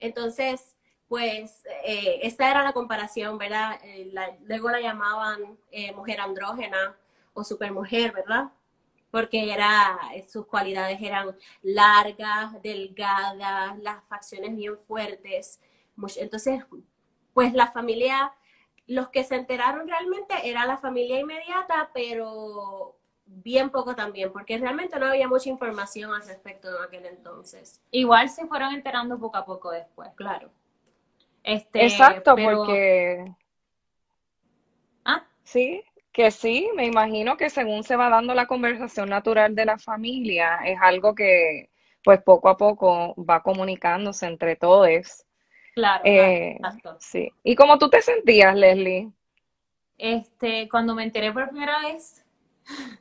entonces, 0.00 0.76
pues 1.06 1.62
eh, 1.84 2.20
esta 2.22 2.50
era 2.50 2.64
la 2.64 2.72
comparación, 2.72 3.38
¿verdad? 3.38 3.78
Eh, 3.84 4.12
luego 4.42 4.70
la 4.70 4.80
llamaban 4.80 5.56
eh, 5.70 5.92
mujer 5.92 6.20
andrógena 6.20 6.96
o 7.32 7.44
supermujer, 7.44 8.12
¿verdad? 8.12 8.50
Porque 9.10 9.52
era, 9.52 9.98
sus 10.28 10.46
cualidades 10.46 11.00
eran 11.02 11.36
largas, 11.62 12.60
delgadas, 12.62 13.78
las 13.78 14.04
facciones 14.04 14.56
bien 14.56 14.78
fuertes. 14.78 15.60
Entonces, 16.16 16.64
pues 17.32 17.52
la 17.52 17.68
familia 17.72 18.32
los 18.90 19.08
que 19.10 19.22
se 19.22 19.36
enteraron 19.36 19.86
realmente 19.86 20.34
era 20.42 20.66
la 20.66 20.76
familia 20.76 21.20
inmediata, 21.20 21.90
pero 21.94 22.96
bien 23.24 23.70
poco 23.70 23.94
también, 23.94 24.32
porque 24.32 24.58
realmente 24.58 24.98
no 24.98 25.06
había 25.06 25.28
mucha 25.28 25.48
información 25.48 26.12
al 26.12 26.26
respecto 26.26 26.68
en 26.68 26.82
aquel 26.82 27.06
entonces. 27.06 27.80
Igual 27.92 28.28
se 28.28 28.48
fueron 28.48 28.74
enterando 28.74 29.16
poco 29.16 29.36
a 29.36 29.44
poco 29.44 29.70
después. 29.70 30.10
Claro. 30.16 30.50
Este, 31.44 31.84
Exacto, 31.84 32.34
porque... 32.34 33.32
¿Ah? 35.04 35.24
Sí, 35.44 35.84
que 36.20 36.30
sí, 36.30 36.68
me 36.74 36.84
imagino 36.84 37.38
que 37.38 37.48
según 37.48 37.82
se 37.82 37.96
va 37.96 38.10
dando 38.10 38.34
la 38.34 38.46
conversación 38.46 39.08
natural 39.08 39.54
de 39.54 39.64
la 39.64 39.78
familia, 39.78 40.58
es 40.66 40.78
algo 40.82 41.14
que 41.14 41.70
pues 42.04 42.22
poco 42.22 42.50
a 42.50 42.58
poco 42.58 43.14
va 43.24 43.42
comunicándose 43.42 44.26
entre 44.26 44.54
todos 44.54 45.24
Claro, 45.74 46.02
eh, 46.04 46.58
Sí. 46.98 47.32
¿Y 47.42 47.54
cómo 47.54 47.78
tú 47.78 47.88
te 47.88 48.02
sentías, 48.02 48.54
Leslie? 48.54 49.10
Este, 49.96 50.68
cuando 50.68 50.94
me 50.94 51.04
enteré 51.04 51.32
por 51.32 51.48
primera 51.48 51.80
vez. 51.80 52.22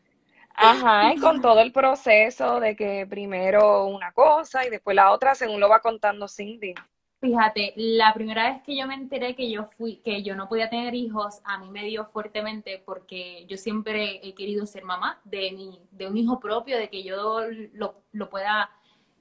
Ajá, 0.56 1.14
y 1.14 1.20
con 1.20 1.42
todo 1.42 1.60
el 1.60 1.74
proceso 1.74 2.62
de 2.62 2.78
que 2.78 3.06
primero 3.06 3.86
una 3.86 4.14
cosa 4.14 4.66
y 4.66 4.70
después 4.70 4.96
la 4.96 5.12
otra, 5.12 5.36
según 5.36 5.60
lo 5.60 5.68
va 5.68 5.82
contando 5.82 6.30
Cindy. 6.30 6.74
Fíjate, 7.22 7.74
la 7.76 8.14
primera 8.14 8.50
vez 8.50 8.62
que 8.64 8.78
yo 8.78 8.88
me 8.88 8.94
enteré 8.94 9.36
que 9.36 9.52
yo 9.52 9.66
fui, 9.66 9.98
que 9.98 10.24
yo 10.24 10.36
no 10.38 10.48
podía 10.48 10.70
tener 10.70 10.96
hijos, 10.96 11.42
a 11.44 11.58
mí 11.58 11.70
me 11.70 11.84
dio 11.84 12.06
fuertemente 12.06 12.82
porque 12.86 13.46
yo 13.48 13.58
siempre 13.58 14.22
he 14.26 14.34
querido 14.34 14.66
ser 14.66 14.86
mamá 14.86 15.20
de 15.26 15.52
mi, 15.52 15.82
de 15.92 16.08
un 16.08 16.16
hijo 16.18 16.40
propio, 16.40 16.78
de 16.78 16.90
que 16.90 17.04
yo 17.04 17.42
lo, 17.74 18.04
lo 18.14 18.30
pueda 18.30 18.70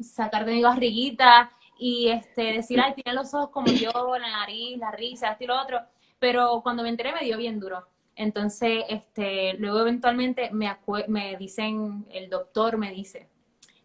sacar 0.01 0.45
de 0.45 0.53
mi 0.53 0.63
barriguita 0.63 1.51
y 1.77 2.09
este, 2.11 2.53
decir, 2.53 2.81
ay, 2.81 2.95
tiene 2.95 3.15
los 3.15 3.35
ojos 3.35 3.51
como 3.51 3.67
yo, 3.73 3.91
la 4.19 4.31
nariz, 4.31 4.79
la 4.79 4.93
risa, 4.93 5.33
esto 5.33 5.45
y 5.45 5.47
lo 5.49 5.61
otro. 5.61 5.81
Pero 6.21 6.61
cuando 6.63 6.85
me 6.85 6.89
enteré 6.91 7.13
me 7.13 7.25
dio 7.25 7.37
bien 7.37 7.59
duro. 7.59 7.89
Entonces, 8.15 8.85
este, 8.89 9.55
luego 9.55 9.81
eventualmente 9.81 10.51
me, 10.53 10.77
me 11.09 11.37
dicen, 11.37 12.07
el 12.11 12.31
doctor 12.31 12.77
me 12.79 12.93
dice, 12.93 13.29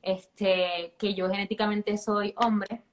este, 0.02 0.96
que 1.00 1.14
yo 1.16 1.30
genéticamente 1.30 1.98
soy 1.98 2.34
hombre. 2.38 2.84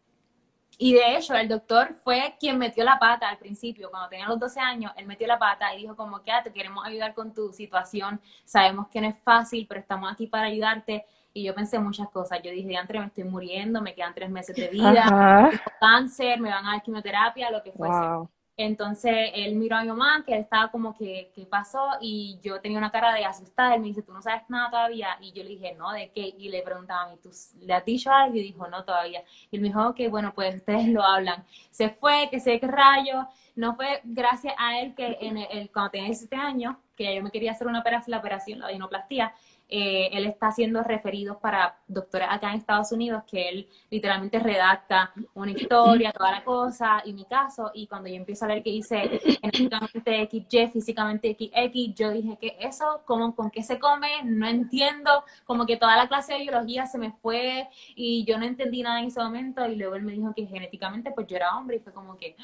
Y 0.82 0.94
de 0.94 1.14
hecho, 1.14 1.34
el 1.34 1.46
doctor 1.46 1.92
fue 1.92 2.36
quien 2.40 2.56
metió 2.56 2.84
la 2.84 2.98
pata 2.98 3.28
al 3.28 3.36
principio, 3.36 3.90
cuando 3.90 4.08
tenía 4.08 4.26
los 4.26 4.40
12 4.40 4.60
años, 4.60 4.92
él 4.96 5.04
metió 5.04 5.26
la 5.26 5.38
pata 5.38 5.74
y 5.74 5.82
dijo 5.82 5.94
como 5.94 6.22
que 6.22 6.32
ah, 6.32 6.42
te 6.42 6.54
queremos 6.54 6.86
ayudar 6.86 7.12
con 7.12 7.34
tu 7.34 7.52
situación, 7.52 8.18
sabemos 8.46 8.88
que 8.88 9.02
no 9.02 9.08
es 9.08 9.18
fácil, 9.18 9.66
pero 9.68 9.78
estamos 9.78 10.10
aquí 10.10 10.26
para 10.26 10.46
ayudarte 10.46 11.04
y 11.34 11.44
yo 11.44 11.54
pensé 11.54 11.78
muchas 11.78 12.08
cosas. 12.08 12.40
Yo 12.42 12.50
dije, 12.50 12.74
antes 12.78 12.98
me 12.98 13.06
estoy 13.08 13.24
muriendo, 13.24 13.82
me 13.82 13.94
quedan 13.94 14.14
tres 14.14 14.30
meses 14.30 14.56
de 14.56 14.68
vida, 14.68 15.04
tengo 15.50 15.62
cáncer, 15.78 16.40
me 16.40 16.48
van 16.48 16.66
a 16.66 16.72
dar 16.72 16.82
quimioterapia, 16.82 17.50
lo 17.50 17.62
que 17.62 17.72
fuese. 17.72 18.30
Entonces 18.56 19.30
él 19.34 19.56
miró 19.56 19.76
a 19.76 19.82
mi 19.82 19.88
mamá, 19.88 20.22
que 20.26 20.34
él 20.34 20.40
estaba 20.42 20.70
como 20.70 20.94
que, 20.94 21.32
¿qué 21.34 21.46
pasó? 21.46 21.92
Y 22.00 22.38
yo 22.42 22.60
tenía 22.60 22.78
una 22.78 22.90
cara 22.90 23.14
de 23.14 23.24
asustada. 23.24 23.74
Él 23.74 23.80
me 23.80 23.88
dice, 23.88 24.02
¿tú 24.02 24.12
no 24.12 24.20
sabes 24.20 24.42
nada 24.48 24.70
todavía? 24.70 25.16
Y 25.20 25.32
yo 25.32 25.42
le 25.42 25.50
dije, 25.50 25.74
no, 25.74 25.92
¿de 25.92 26.10
qué? 26.12 26.34
Y 26.36 26.48
le 26.50 26.62
preguntaba 26.62 27.04
a 27.04 27.08
mí, 27.10 27.18
¿tú 27.22 27.30
le 27.60 27.72
has 27.72 27.84
dicho 27.84 28.10
algo? 28.12 28.36
Y 28.36 28.42
dijo, 28.42 28.68
no, 28.68 28.84
todavía. 28.84 29.22
Y 29.50 29.56
él 29.56 29.62
me 29.62 29.68
dijo, 29.68 29.88
ok, 29.88 30.00
bueno, 30.10 30.32
pues 30.34 30.56
ustedes 30.56 30.88
lo 30.88 31.02
hablan. 31.02 31.44
Se 31.70 31.90
fue, 31.90 32.28
que 32.30 32.40
sé 32.40 32.60
qué 32.60 32.66
rayo. 32.66 33.26
No 33.56 33.74
fue 33.74 34.00
gracias 34.04 34.54
a 34.58 34.80
él 34.80 34.94
que 34.94 35.18
en 35.20 35.38
el, 35.38 35.70
cuando 35.72 35.90
tenía 35.90 36.06
17 36.06 36.36
años, 36.36 36.76
que 36.96 37.14
yo 37.14 37.22
me 37.22 37.30
quería 37.30 37.52
hacer 37.52 37.66
una 37.66 37.80
operación, 37.80 38.10
la 38.12 38.18
operación, 38.18 38.58
la 38.58 38.68
dinoplastia, 38.68 39.34
eh, 39.72 40.10
él 40.12 40.26
está 40.26 40.48
haciendo 40.48 40.82
referidos 40.82 41.36
para 41.36 41.78
doctores 41.86 42.26
acá 42.28 42.50
en 42.50 42.58
Estados 42.58 42.90
Unidos, 42.90 43.22
que 43.24 43.48
él 43.48 43.68
literalmente 43.88 44.40
redacta 44.40 45.12
una 45.34 45.52
historia, 45.52 46.12
toda 46.12 46.32
la 46.32 46.44
cosa, 46.44 47.02
y 47.04 47.12
mi 47.12 47.24
caso, 47.24 47.70
y 47.72 47.86
cuando 47.86 48.08
yo 48.08 48.16
empiezo 48.16 48.44
a 48.44 48.48
ver 48.48 48.64
que 48.64 48.70
hice 48.70 49.20
genéticamente 49.40 50.28
XY, 50.28 50.66
físicamente 50.72 51.36
XX, 51.38 51.94
yo 51.94 52.10
dije 52.10 52.36
que 52.40 52.56
eso, 52.58 53.02
¿cómo, 53.04 53.34
¿con 53.36 53.50
qué 53.50 53.62
se 53.62 53.78
come? 53.78 54.08
No 54.24 54.48
entiendo, 54.48 55.24
como 55.44 55.66
que 55.66 55.76
toda 55.76 55.96
la 55.96 56.08
clase 56.08 56.34
de 56.34 56.40
biología 56.40 56.86
se 56.86 56.98
me 56.98 57.12
fue 57.12 57.68
y 57.94 58.24
yo 58.24 58.38
no 58.38 58.46
entendí 58.46 58.82
nada 58.82 58.98
en 58.98 59.06
ese 59.06 59.22
momento, 59.22 59.64
y 59.66 59.76
luego 59.76 59.94
él 59.94 60.02
me 60.02 60.12
dijo 60.12 60.34
que 60.34 60.46
genéticamente 60.46 61.12
pues 61.12 61.28
yo 61.28 61.36
era 61.36 61.56
hombre, 61.56 61.76
y 61.76 61.80
fue 61.80 61.92
como 61.92 62.16
que, 62.16 62.34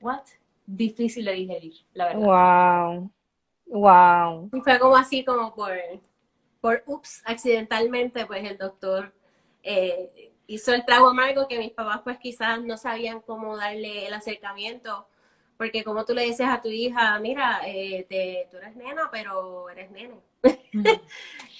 ¿what? 0.00 0.22
Difícil 0.64 1.24
de 1.24 1.32
digerir, 1.32 1.74
la 1.92 2.04
verdad. 2.06 3.00
Wow. 3.00 3.10
Wow. 3.66 4.50
Y 4.52 4.60
fue 4.60 4.78
como 4.78 4.96
así, 4.96 5.24
como 5.24 5.54
por 5.54 5.72
por 6.62 6.84
ups, 6.86 7.22
accidentalmente, 7.26 8.24
pues 8.24 8.48
el 8.48 8.56
doctor 8.56 9.12
eh, 9.64 10.30
hizo 10.46 10.72
el 10.72 10.84
trago 10.86 11.08
amargo 11.08 11.48
que 11.48 11.58
mis 11.58 11.72
papás 11.72 12.00
pues 12.04 12.18
quizás 12.18 12.62
no 12.62 12.78
sabían 12.78 13.20
cómo 13.20 13.56
darle 13.56 14.06
el 14.06 14.14
acercamiento, 14.14 15.08
porque 15.58 15.82
como 15.82 16.04
tú 16.04 16.14
le 16.14 16.22
dices 16.22 16.46
a 16.48 16.62
tu 16.62 16.68
hija, 16.68 17.18
mira, 17.18 17.62
eh, 17.66 18.06
te, 18.08 18.48
tú 18.48 18.58
eres 18.58 18.76
nena, 18.76 19.10
pero 19.12 19.68
eres 19.68 19.90
nene. 19.90 20.14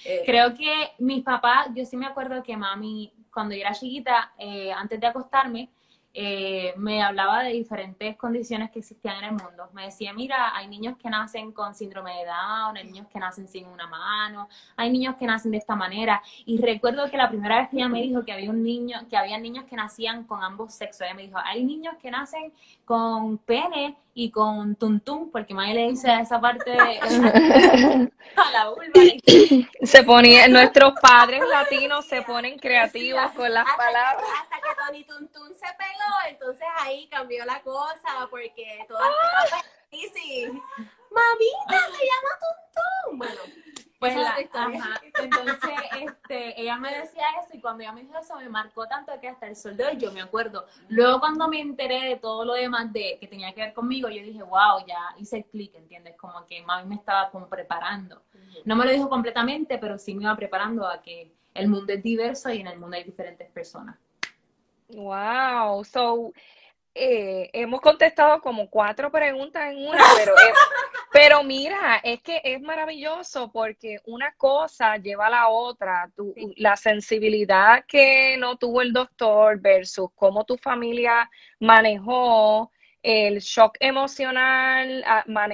Eh, 0.05 0.23
Creo 0.25 0.53
que 0.53 0.91
mis 0.99 1.23
papás, 1.23 1.69
yo 1.73 1.85
sí 1.85 1.95
me 1.95 2.05
acuerdo 2.05 2.43
que 2.43 2.57
mami, 2.57 3.13
cuando 3.31 3.55
yo 3.55 3.61
era 3.61 3.71
chiquita, 3.71 4.33
antes 4.75 4.99
de 4.99 5.07
acostarme, 5.07 5.69
eh, 6.15 6.73
me 6.77 7.01
hablaba 7.01 7.43
de 7.43 7.53
diferentes 7.53 8.15
condiciones 8.17 8.69
que 8.69 8.79
existían 8.79 9.17
en 9.17 9.23
el 9.23 9.31
mundo. 9.31 9.69
Me 9.73 9.85
decía, 9.85 10.13
mira, 10.13 10.55
hay 10.55 10.67
niños 10.67 10.95
que 10.97 11.09
nacen 11.09 11.51
con 11.51 11.73
síndrome 11.73 12.11
de 12.11 12.25
Down, 12.25 12.77
hay 12.77 12.85
niños 12.85 13.07
que 13.07 13.19
nacen 13.19 13.47
sin 13.47 13.65
una 13.65 13.87
mano, 13.87 14.47
hay 14.75 14.91
niños 14.91 15.15
que 15.15 15.25
nacen 15.25 15.51
de 15.51 15.57
esta 15.57 15.75
manera. 15.75 16.21
Y 16.45 16.61
recuerdo 16.61 17.09
que 17.09 17.17
la 17.17 17.29
primera 17.29 17.57
vez 17.57 17.69
que 17.69 17.77
ella 17.77 17.89
me 17.89 18.01
dijo 18.01 18.23
que 18.23 18.31
había 18.31 18.51
un 18.51 18.61
niño, 18.61 19.07
que 19.09 19.17
había 19.17 19.39
niños 19.39 19.65
que 19.65 19.75
nacían 19.75 20.25
con 20.25 20.43
ambos 20.43 20.73
sexos, 20.73 21.01
ella 21.01 21.15
me 21.15 21.23
dijo, 21.23 21.37
hay 21.43 21.63
niños 21.63 21.95
que 22.01 22.11
nacen 22.11 22.53
con 22.85 23.39
pene 23.39 23.97
y 24.15 24.29
con 24.29 24.75
tuntum, 24.75 25.31
porque 25.31 25.53
Maya 25.53 25.73
le 25.73 25.89
dice 25.89 26.13
esa 26.21 26.39
parte 26.39 26.71
a 26.77 28.51
la 28.51 28.69
vulva. 28.69 28.91
Se 29.81 30.03
ponía, 30.03 30.47
nuestros 30.47 30.93
padres 31.01 31.41
latinos 31.47 32.05
se 32.05 32.21
ponen 32.21 32.59
creativos 32.59 33.31
con 33.31 33.51
las 33.51 33.65
palabras. 33.75 34.23
hasta 34.41 34.55
que 34.57 34.75
Tony 34.85 35.03
Tuntum 35.03 35.47
se 35.53 35.67
pegó, 35.77 36.29
entonces 36.29 36.67
ahí 36.79 37.07
cambió 37.07 37.43
la 37.45 37.61
cosa, 37.61 38.27
porque 38.29 38.85
todas 38.87 39.09
sí, 39.89 40.11
sí. 40.13 40.45
Mamita, 40.47 41.85
se 41.91 42.05
llama 42.05 42.29
Tuntum. 42.39 43.17
Bueno, 43.17 43.41
pues 44.03 44.15
la, 44.17 44.35
ajá. 44.53 45.01
Entonces, 45.17 45.69
este, 46.01 46.61
ella 46.61 46.77
me 46.77 46.93
decía 46.93 47.23
eso 47.41 47.55
y 47.55 47.61
cuando 47.61 47.83
ella 47.83 47.93
me 47.93 48.01
dijo 48.01 48.17
eso 48.17 48.35
me 48.35 48.49
marcó 48.49 48.85
tanto 48.85 49.13
que 49.21 49.29
hasta 49.29 49.47
el 49.47 49.55
sol 49.55 49.77
de 49.77 49.85
hoy 49.85 49.97
yo 49.97 50.11
me 50.11 50.21
acuerdo. 50.21 50.65
Luego 50.89 51.21
cuando 51.21 51.47
me 51.47 51.61
enteré 51.61 52.09
de 52.09 52.15
todo 52.17 52.43
lo 52.43 52.53
demás 52.53 52.91
de 52.91 53.17
que 53.19 53.27
tenía 53.27 53.53
que 53.53 53.61
ver 53.61 53.73
conmigo, 53.73 54.09
yo 54.09 54.21
dije, 54.21 54.43
wow, 54.43 54.85
ya 54.85 55.15
hice 55.17 55.37
el 55.37 55.45
clic, 55.45 55.73
¿entiendes? 55.75 56.17
Como 56.17 56.45
que 56.45 56.61
mami 56.63 56.89
me 56.89 56.95
estaba 56.95 57.29
como 57.29 57.47
preparando. 57.47 58.21
No 58.65 58.75
me 58.75 58.85
lo 58.85 58.91
dijo 58.91 59.07
completamente, 59.07 59.77
pero 59.77 59.97
sí 59.97 60.13
me 60.15 60.23
iba 60.23 60.35
preparando 60.35 60.85
a 60.85 61.01
que 61.01 61.31
el 61.53 61.69
mundo 61.69 61.93
es 61.93 62.03
diverso 62.03 62.51
y 62.51 62.59
en 62.59 62.67
el 62.67 62.79
mundo 62.79 62.97
hay 62.97 63.05
diferentes 63.05 63.49
personas. 63.51 63.95
Wow, 64.89 65.83
so 65.85 66.33
eh, 66.93 67.49
hemos 67.53 67.81
contestado 67.81 68.41
como 68.41 68.69
cuatro 68.69 69.11
preguntas 69.11 69.71
en 69.71 69.87
una, 69.87 69.97
pero, 70.15 70.35
pero 71.13 71.43
mira, 71.43 71.97
es 72.03 72.21
que 72.21 72.41
es 72.43 72.61
maravilloso 72.61 73.51
porque 73.51 73.99
una 74.05 74.33
cosa 74.35 74.97
lleva 74.97 75.27
a 75.27 75.29
la 75.29 75.47
otra. 75.49 76.11
Tu, 76.15 76.33
La 76.57 76.75
sensibilidad 76.75 77.85
que 77.87 78.35
no 78.37 78.57
tuvo 78.57 78.81
el 78.81 78.91
doctor 78.91 79.59
versus 79.61 80.09
cómo 80.15 80.43
tu 80.43 80.57
familia 80.57 81.29
manejó 81.59 82.71
el 83.03 83.39
shock 83.39 83.75
emocional, 83.79 85.03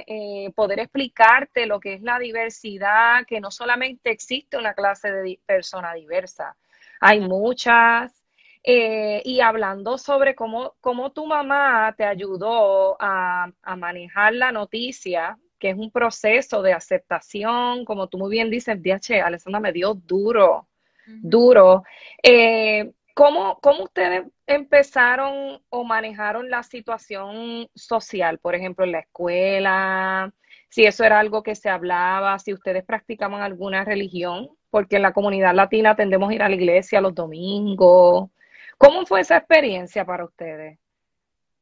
eh, 0.06 0.50
poder 0.54 0.80
explicarte 0.80 1.66
lo 1.66 1.80
que 1.80 1.94
es 1.94 2.02
la 2.02 2.18
diversidad, 2.18 3.26
que 3.26 3.40
no 3.40 3.50
solamente 3.50 4.10
existe 4.10 4.56
una 4.56 4.72
clase 4.72 5.10
de 5.10 5.40
persona 5.46 5.92
diversa, 5.94 6.56
hay 7.00 7.20
muchas 7.20 8.20
eh, 8.62 9.22
y 9.24 9.40
hablando 9.40 9.96
sobre 9.96 10.34
cómo, 10.34 10.74
cómo 10.80 11.12
tu 11.12 11.26
mamá 11.26 11.94
te 11.96 12.04
ayudó 12.04 12.96
a, 13.00 13.50
manejar 13.76 14.34
la 14.34 14.52
noticia, 14.52 15.38
que 15.60 15.70
es 15.70 15.76
un 15.76 15.92
proceso 15.92 16.62
de 16.62 16.72
aceptación, 16.72 17.84
como 17.84 18.08
tú 18.08 18.18
muy 18.18 18.30
bien 18.30 18.50
dices, 18.50 18.82
DH, 18.82 19.22
Alessandra 19.22 19.60
me 19.60 19.72
dio 19.72 19.94
duro, 19.94 20.66
duro. 21.06 21.84
Eh, 22.22 22.90
¿cómo, 23.14 23.60
¿Cómo 23.60 23.84
ustedes 23.84 24.24
empezaron 24.46 25.62
o 25.68 25.84
manejaron 25.84 26.50
la 26.50 26.62
situación 26.62 27.68
social, 27.74 28.38
por 28.38 28.54
ejemplo, 28.54 28.84
en 28.84 28.92
la 28.92 29.00
escuela? 29.00 30.32
Si 30.70 30.84
eso 30.84 31.04
era 31.04 31.20
algo 31.20 31.42
que 31.42 31.54
se 31.54 31.68
hablaba, 31.68 32.38
si 32.38 32.52
ustedes 32.52 32.84
practicaban 32.84 33.42
alguna 33.42 33.84
religión, 33.84 34.48
porque 34.70 34.96
en 34.96 35.02
la 35.02 35.12
comunidad 35.12 35.54
latina 35.54 35.96
tendemos 35.96 36.30
a 36.30 36.34
ir 36.34 36.42
a 36.42 36.48
la 36.48 36.54
iglesia 36.54 37.00
los 37.00 37.14
domingos. 37.14 38.30
¿Cómo 38.78 39.04
fue 39.04 39.20
esa 39.20 39.36
experiencia 39.36 40.04
para 40.06 40.24
ustedes? 40.24 40.78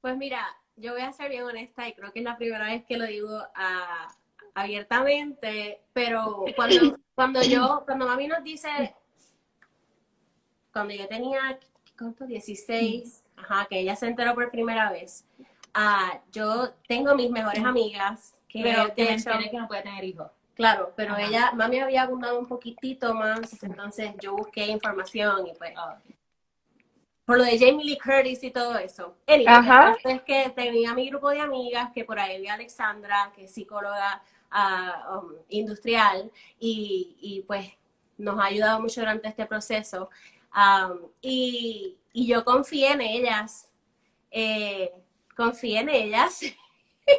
Pues 0.01 0.17
mira, 0.17 0.47
yo 0.81 0.93
voy 0.93 1.03
a 1.03 1.13
ser 1.13 1.31
bien 1.31 1.45
honesta 1.45 1.89
y 1.89 1.93
creo 1.93 2.13
que 2.13 2.21
es 2.21 2.25
la 2.25 2.37
primera 2.37 2.67
vez 2.67 2.85
que 2.85 2.97
lo 2.97 3.07
digo 3.07 3.43
ah, 3.55 4.09
abiertamente, 4.55 5.83
pero 5.93 6.45
cuando, 6.57 6.99
cuando 7.15 7.43
yo, 7.43 7.83
cuando 7.85 8.07
mami 8.07 8.27
nos 8.29 8.43
dice, 8.43 8.95
cuando 10.73 10.95
yo 10.95 11.07
tenía, 11.09 11.59
¿cuánto? 11.99 12.27
16, 12.27 13.25
ajá, 13.37 13.67
que 13.69 13.81
ella 13.81 13.97
se 13.97 14.07
enteró 14.07 14.35
por 14.35 14.51
primera 14.51 14.91
vez, 14.91 15.25
uh, 15.77 16.19
yo 16.33 16.75
tengo 16.87 17.15
mis 17.15 17.31
mejores 17.31 17.65
amigas 17.65 18.35
que, 18.49 18.63
pero 18.63 18.95
que, 18.95 19.17
que 19.17 19.59
no 19.59 19.69
puede 19.69 19.83
tener 19.83 20.05
hijos. 20.05 20.31
Claro, 20.55 20.93
pero 20.97 21.17
ella, 21.17 21.53
mami 21.53 21.79
había 21.79 22.03
abundado 22.03 22.39
un 22.39 22.47
poquitito 22.47 23.15
más, 23.15 23.63
entonces 23.63 24.13
yo 24.21 24.35
busqué 24.35 24.67
información 24.67 25.47
y 25.47 25.55
pues 25.55 25.73
ah, 25.77 25.99
por 27.29 27.37
lo 27.37 27.45
de 27.45 27.59
Jamie 27.59 27.85
Lee 27.85 27.99
Curtis 27.99 28.43
y 28.43 28.51
todo 28.51 28.79
eso. 28.79 29.15
entonces 29.27 30.23
que 30.23 30.49
tenía 30.57 30.95
mi 30.95 31.11
grupo 31.11 31.29
de 31.29 31.43
amigas, 31.43 31.91
que 31.93 32.03
por 32.03 32.19
ahí 32.19 32.37
había 32.37 32.55
Alexandra, 32.55 33.31
que 33.37 33.45
es 33.45 33.53
psicóloga 33.53 34.23
um, 34.51 35.35
industrial, 35.51 36.33
y, 36.59 37.45
pues 37.47 37.71
nos 38.17 38.41
ha 38.41 38.47
ayudado 38.47 38.81
mucho 38.81 39.03
durante 39.03 39.29
este 39.29 39.45
proceso. 39.45 40.09
Um, 40.57 41.11
y, 41.21 41.99
yo 42.15 42.47
confié 42.47 42.93
en 42.93 43.03
ellas, 43.03 43.71
eh, 44.31 44.91
confié 45.37 45.81
en 45.81 45.91
ellas. 45.91 46.41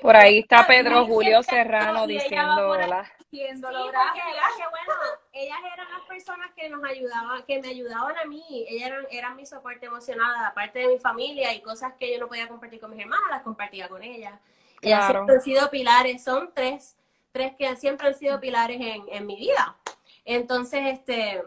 Por 0.02 0.16
ahí 0.16 0.40
está 0.40 0.66
Pedro 0.68 1.06
Julio 1.06 1.44
Serrano 1.44 2.08
diciendo, 2.08 2.74
sí, 2.74 3.40
porque, 3.62 4.24
bueno, 4.72 4.94
ellas 5.32 5.58
eran 5.74 5.90
las 5.92 6.02
personas 6.08 6.52
que 6.56 6.70
nos 6.70 6.84
ayudaban, 6.84 7.44
que 7.44 7.62
me 7.62 7.70
ayudaban 7.70 8.18
a 8.18 8.26
mí, 8.26 8.66
ellas 8.68 8.88
eran, 8.88 9.08
eran 9.12 9.36
mi 9.36 9.46
soporte 9.46 9.86
emocional, 9.86 10.46
aparte 10.46 10.80
de 10.80 10.88
mi 10.88 11.00
familia 11.00 11.54
y 11.54 11.62
cosas 11.62 11.94
que 12.00 12.12
yo 12.12 12.20
no 12.20 12.28
podía 12.28 12.48
compartir 12.48 12.80
con 12.80 12.92
mis 12.92 13.00
hermanas, 13.00 13.30
las 13.30 13.44
compartía 13.44 13.88
con 13.88 14.02
ellas. 14.04 14.40
Ellas 14.82 15.08
siempre 15.08 15.36
han 15.36 15.42
sido 15.42 15.70
pilares, 15.70 16.24
son 16.24 16.52
tres, 16.54 16.98
tres 17.32 17.54
que 17.58 17.76
siempre 17.76 18.08
han 18.08 18.16
sido 18.16 18.40
pilares 18.40 18.80
en, 18.80 19.04
en 19.10 19.26
mi 19.26 19.36
vida. 19.36 19.78
Entonces, 20.26 20.82
este, 20.86 21.44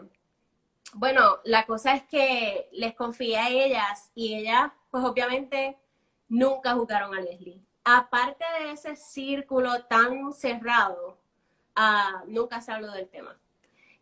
bueno, 0.93 1.39
la 1.43 1.65
cosa 1.65 1.95
es 1.95 2.03
que 2.03 2.69
les 2.71 2.93
confié 2.93 3.37
a 3.37 3.49
ellas 3.49 4.11
y 4.13 4.35
ellas, 4.35 4.71
pues 4.91 5.03
obviamente, 5.03 5.77
nunca 6.29 6.73
jugaron 6.73 7.15
a 7.15 7.21
Leslie. 7.21 7.61
Aparte 7.83 8.45
de 8.59 8.71
ese 8.71 8.95
círculo 8.95 9.83
tan 9.85 10.31
cerrado, 10.33 11.17
nunca 12.27 12.61
se 12.61 12.71
habló 12.71 12.91
del 12.91 13.09
tema. 13.09 13.37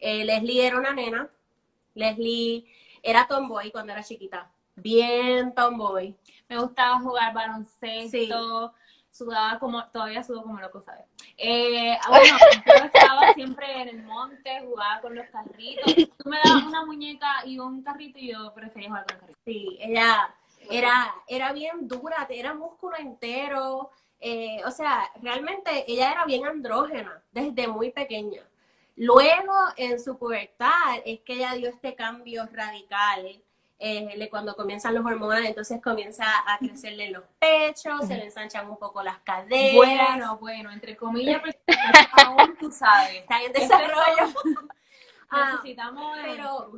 Eh, 0.01 0.25
Leslie 0.25 0.65
era 0.65 0.77
una 0.77 0.93
nena, 0.93 1.29
Leslie 1.93 2.65
era 3.03 3.27
tomboy 3.27 3.71
cuando 3.71 3.93
era 3.93 4.03
chiquita, 4.03 4.51
bien 4.75 5.53
tomboy. 5.53 6.17
Me 6.49 6.57
gustaba 6.57 6.99
jugar 6.99 7.33
baloncesto, 7.33 8.73
sudaba 9.11 9.59
como, 9.59 9.85
todavía 9.89 10.23
sudo 10.23 10.41
como 10.41 10.59
loco, 10.59 10.81
¿sabes? 10.81 11.05
Eh, 11.37 11.95
bueno, 12.09 12.35
yo 12.65 12.85
estaba 12.85 13.33
siempre 13.35 13.81
en 13.83 13.89
el 13.89 14.03
monte, 14.03 14.61
jugaba 14.65 15.01
con 15.01 15.13
los 15.13 15.27
carritos. 15.27 15.93
Tú 15.93 16.29
me 16.29 16.39
dabas 16.43 16.63
una 16.63 16.83
muñeca 16.83 17.45
y 17.45 17.59
un 17.59 17.83
carrito 17.83 18.17
y 18.17 18.31
yo 18.33 18.51
prefería 18.55 18.89
jugar 18.89 19.05
con 19.05 19.15
el 19.15 19.21
carrito. 19.21 19.39
Sí, 19.45 19.77
ella 19.79 20.33
era, 20.67 21.13
era 21.27 21.53
bien 21.53 21.87
dura, 21.87 22.25
era 22.27 22.55
músculo 22.55 22.97
entero, 22.97 23.91
eh, 24.19 24.61
o 24.65 24.71
sea, 24.71 25.11
realmente 25.21 25.85
ella 25.87 26.11
era 26.11 26.25
bien 26.25 26.45
andrógena 26.45 27.21
desde 27.31 27.67
muy 27.67 27.91
pequeña. 27.91 28.41
Luego, 28.95 29.53
en 29.77 29.99
su 29.99 30.17
pubertad, 30.17 30.99
es 31.05 31.21
que 31.21 31.33
ella 31.33 31.53
dio 31.53 31.69
este 31.69 31.95
cambio 31.95 32.47
radical. 32.51 33.41
Eh, 33.83 34.27
cuando 34.29 34.55
comienzan 34.55 34.93
los 34.93 35.03
hormonas, 35.03 35.43
entonces 35.43 35.81
comienza 35.81 36.25
a 36.45 36.59
crecerle 36.59 37.09
los 37.09 37.23
pechos, 37.39 38.05
se 38.05 38.15
le 38.15 38.25
ensanchan 38.25 38.69
un 38.69 38.77
poco 38.77 39.01
las 39.01 39.17
caderas. 39.21 39.75
Bueno, 39.75 40.37
bueno, 40.37 40.71
entre 40.71 40.95
comillas, 40.95 41.41
aún 42.11 42.55
tú 42.59 42.71
sabes. 42.71 43.15
Está 43.15 43.41
en 43.41 43.53
desarrollo. 43.53 44.33
Ah, 45.33 45.53
necesitamos 45.53 46.17
pero 46.21 46.71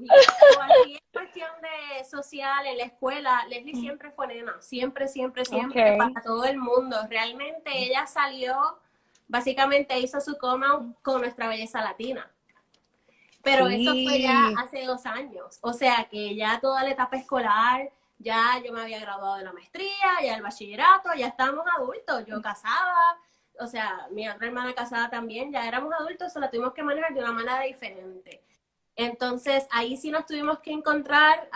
cualquier 0.56 1.02
cuestión 1.12 1.50
de 1.62 2.06
social 2.06 2.68
en 2.68 2.78
la 2.78 2.84
escuela, 2.84 3.44
Leslie 3.50 3.74
siempre 3.74 4.12
fue 4.12 4.28
nena, 4.28 4.62
siempre, 4.62 5.08
siempre, 5.08 5.44
siempre, 5.44 5.98
para 5.98 6.22
todo 6.22 6.46
el 6.46 6.60
mundo. 6.60 6.96
Realmente 7.10 7.72
ella 7.76 8.06
salió, 8.06 8.78
básicamente 9.34 10.00
hizo 10.00 10.22
su 10.22 10.38
coma 10.38 10.94
con 11.02 11.20
nuestra 11.22 11.48
belleza 11.48 11.82
latina. 11.82 12.32
Pero 13.42 13.68
eso 13.68 13.92
fue 13.92 14.22
ya 14.22 14.50
hace 14.60 14.86
dos 14.86 15.08
años. 15.08 15.58
O 15.62 15.74
sea 15.74 16.08
que 16.10 16.36
ya 16.36 16.60
toda 16.62 16.84
la 16.84 16.92
etapa 16.92 17.18
escolar, 17.18 17.92
ya 18.20 18.62
yo 18.64 18.72
me 18.72 18.82
había 18.82 19.00
graduado 19.00 19.38
de 19.38 19.44
la 19.44 19.52
maestría, 19.52 20.22
ya 20.24 20.36
el 20.36 20.44
bachillerato, 20.44 21.10
ya 21.18 21.28
estábamos 21.30 21.66
adultos, 21.76 22.26
yo 22.28 22.44
casaba, 22.44 23.18
o 23.60 23.66
sea, 23.66 24.08
mi 24.12 24.30
otra 24.30 24.46
hermana 24.46 24.76
casada 24.76 25.10
también, 25.10 25.52
ya 25.52 25.68
éramos 25.68 25.92
adultos, 26.00 26.32
solo 26.32 26.46
la 26.46 26.52
tuvimos 26.52 26.74
que 26.74 26.84
manejar 26.84 27.16
de 27.16 27.22
una 27.22 27.32
manera 27.32 27.62
diferente. 27.62 28.44
Entonces, 28.96 29.66
ahí 29.72 29.98
sí 29.98 30.12
nos 30.12 30.28
tuvimos 30.28 30.60
que 30.60 30.72
encontrar 30.72 31.50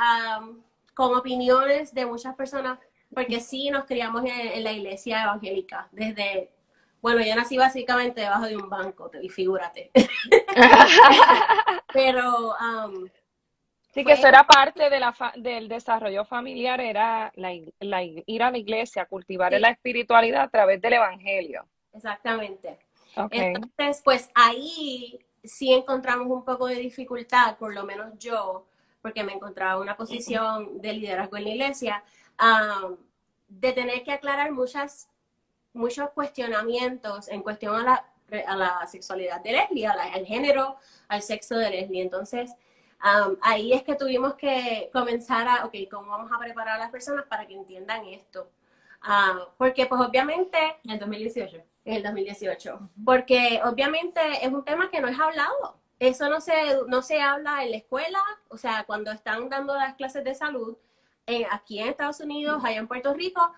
con 0.96 1.16
opiniones 1.16 1.94
de 1.94 2.08
muchas 2.08 2.36
personas, 2.36 2.80
porque 3.14 3.40
sí 3.40 3.70
nos 3.70 3.86
criamos 3.86 4.24
en, 4.26 4.64
la 4.64 4.72
iglesia 4.72 5.24
evangélica, 5.26 5.88
desde, 5.92 6.57
bueno, 7.14 7.26
yo 7.26 7.36
nací 7.36 7.58
básicamente 7.58 8.22
debajo 8.22 8.46
de 8.46 8.58
un 8.58 8.70
banco, 8.70 9.10
te 9.10 9.28
figúrate. 9.30 9.92
pero, 11.94 12.56
Sí, 13.94 14.06
que 14.06 14.12
eso 14.12 14.28
era 14.28 14.44
parte 14.44 14.92
de 14.92 15.00
la 15.00 15.16
del 15.38 15.68
desarrollo 15.68 16.24
familiar, 16.24 16.80
era 16.80 17.32
la, 17.36 17.52
ir 17.54 18.44
a 18.44 18.52
la 18.52 18.58
iglesia, 18.58 19.06
cultivar 19.06 19.54
la 19.54 19.70
espiritualidad 19.70 20.44
a 20.44 20.50
través 20.50 20.80
del 20.80 20.94
evangelio. 20.94 21.66
Exactamente. 21.94 22.78
Entonces, 23.32 24.02
pues 24.04 24.30
ahí 24.36 25.20
sí 25.44 25.74
encontramos 25.74 26.28
un 26.28 26.46
poco 26.46 26.68
de 26.68 26.76
dificultad, 26.76 27.58
por 27.58 27.74
lo 27.74 27.86
menos 27.86 28.14
yo, 28.20 28.68
porque 29.02 29.24
me 29.24 29.34
encontraba 29.34 29.76
en 29.76 29.82
una 29.82 29.98
posición 29.98 30.80
de 30.80 30.94
liderazgo 30.94 31.38
en 31.38 31.44
la 31.46 31.50
iglesia, 31.50 32.04
de 33.48 33.74
tener 33.74 34.04
que 34.04 34.12
aclarar 34.12 34.52
muchas, 34.52 35.10
muchos 35.78 36.10
cuestionamientos 36.12 37.28
en 37.30 37.42
cuestión 37.42 37.76
a 37.76 37.84
la, 37.84 38.44
a 38.48 38.56
la 38.56 38.88
sexualidad 38.88 39.42
de 39.42 39.54
Leslie, 39.54 39.88
al 39.88 40.26
género, 40.26 40.78
al 41.08 41.22
sexo 41.22 41.56
de 41.58 41.70
Leslie. 41.70 42.02
Entonces, 42.02 42.52
ahí 43.42 43.74
es 43.74 43.84
que 43.84 43.96
tuvimos 43.96 44.36
que 44.36 44.90
comenzar 44.92 45.48
a, 45.48 45.66
ok, 45.66 45.76
¿cómo 45.90 46.10
vamos 46.12 46.32
a 46.32 46.40
preparar 46.40 46.76
a 46.76 46.80
las 46.80 46.92
personas 46.92 47.26
para 47.26 47.46
que 47.46 47.54
entiendan 47.54 48.06
esto? 48.06 48.50
Ah, 49.02 49.48
porque 49.58 49.86
pues 49.86 50.02
obviamente... 50.02 50.58
En 50.84 50.92
el 50.92 51.00
2018. 51.00 51.64
En 51.86 51.94
el 51.94 52.04
2018. 52.04 52.90
Porque 53.06 53.62
obviamente 53.64 54.20
es 54.42 54.52
un 54.52 54.66
tema 54.66 54.90
que 54.90 55.00
no 55.00 55.08
es 55.08 55.20
hablado. 55.20 55.78
Eso 56.00 56.30
no 56.30 56.42
se, 56.42 56.54
no 56.88 57.02
se 57.02 57.22
habla 57.22 57.64
en 57.64 57.72
la 57.72 57.78
escuela, 57.78 58.20
o 58.50 58.58
sea, 58.58 58.84
cuando 58.86 59.12
están 59.12 59.50
dando 59.50 59.76
las 59.76 59.96
clases 59.96 60.24
de 60.24 60.36
salud, 60.36 60.78
eh, 61.26 61.46
aquí 61.50 61.80
en 61.80 61.88
Estados 61.88 62.20
Unidos, 62.20 62.64
allá 62.64 62.78
en 62.78 62.88
Puerto 62.88 63.14
Rico, 63.14 63.52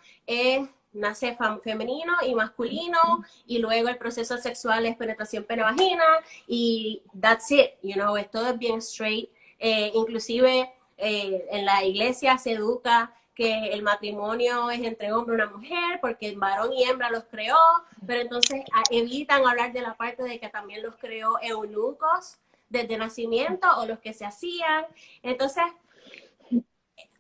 nace 0.93 1.37
femenino 1.63 2.13
y 2.25 2.33
masculino 2.35 3.23
y 3.45 3.59
luego 3.59 3.89
el 3.89 3.97
proceso 3.97 4.37
sexual 4.37 4.85
es 4.85 4.95
penetración 4.95 5.43
pene-vagina 5.43 6.03
y 6.47 7.01
that's 7.19 7.51
it, 7.51 7.71
you 7.81 7.93
know, 7.93 8.17
es 8.17 8.29
todo 8.29 8.57
bien 8.57 8.79
straight. 8.79 9.29
Eh, 9.59 9.91
inclusive 9.93 10.71
eh, 10.97 11.45
en 11.51 11.65
la 11.65 11.83
iglesia 11.83 12.37
se 12.37 12.53
educa 12.53 13.13
que 13.35 13.67
el 13.71 13.83
matrimonio 13.83 14.69
es 14.69 14.81
entre 14.81 15.13
hombre 15.13 15.33
y 15.33 15.41
una 15.41 15.49
mujer, 15.49 15.99
porque 16.01 16.27
el 16.27 16.37
varón 16.37 16.73
y 16.73 16.83
hembra 16.83 17.09
los 17.09 17.23
creó, 17.23 17.55
pero 18.05 18.19
entonces 18.19 18.63
ah, 18.73 18.83
evitan 18.91 19.47
hablar 19.47 19.71
de 19.71 19.81
la 19.81 19.95
parte 19.95 20.23
de 20.23 20.41
que 20.41 20.49
también 20.49 20.83
los 20.83 20.97
creó 20.97 21.39
eunucos 21.41 22.37
desde 22.67 22.97
nacimiento 22.97 23.67
o 23.77 23.85
los 23.85 23.99
que 23.99 24.11
se 24.11 24.25
hacían. 24.25 24.85
Entonces, 25.23 25.63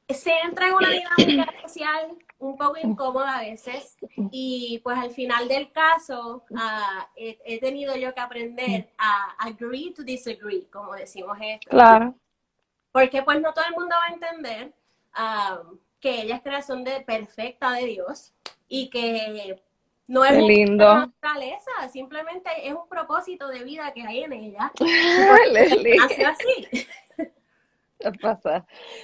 se 0.09 0.31
entra 0.39 0.67
en 0.67 0.73
una 0.73 0.89
dinámica 0.89 1.53
social 1.61 2.17
un 2.39 2.57
poco 2.57 2.77
incómoda 2.81 3.37
a 3.37 3.41
veces 3.41 3.97
y 4.31 4.79
pues 4.83 4.97
al 4.97 5.11
final 5.11 5.47
del 5.47 5.71
caso 5.71 6.43
ah, 6.55 7.07
he, 7.15 7.59
tenido 7.59 7.95
yo 7.95 8.13
que 8.13 8.21
aprender 8.21 8.89
a 8.97 9.35
agree 9.39 9.93
to 9.93 10.03
disagree, 10.03 10.65
como 10.71 10.93
decimos 10.93 11.37
esto. 11.41 11.69
Claro. 11.69 12.15
Porque 12.91 13.21
pues 13.23 13.41
no 13.41 13.53
todo 13.53 13.65
el 13.69 13.75
mundo 13.75 13.95
va 13.95 14.09
a 14.09 14.13
entender 14.13 14.73
ah, 15.13 15.61
que 15.99 16.21
ella 16.21 16.35
es 16.37 16.41
creación 16.41 16.83
de, 16.83 17.01
perfecta 17.01 17.73
de 17.73 17.85
Dios 17.85 18.33
y 18.69 18.89
que 18.89 19.61
no 20.07 20.23
es 20.23 20.41
una 20.41 21.05
naturaleza, 21.05 21.89
simplemente 21.91 22.49
es 22.63 22.73
un 22.73 22.87
propósito 22.87 23.47
de 23.47 23.63
vida 23.63 23.91
que 23.93 24.01
hay 24.01 24.23
en 24.23 24.33
ella. 24.33 24.71
Así 26.03 26.23
así. 26.23 26.87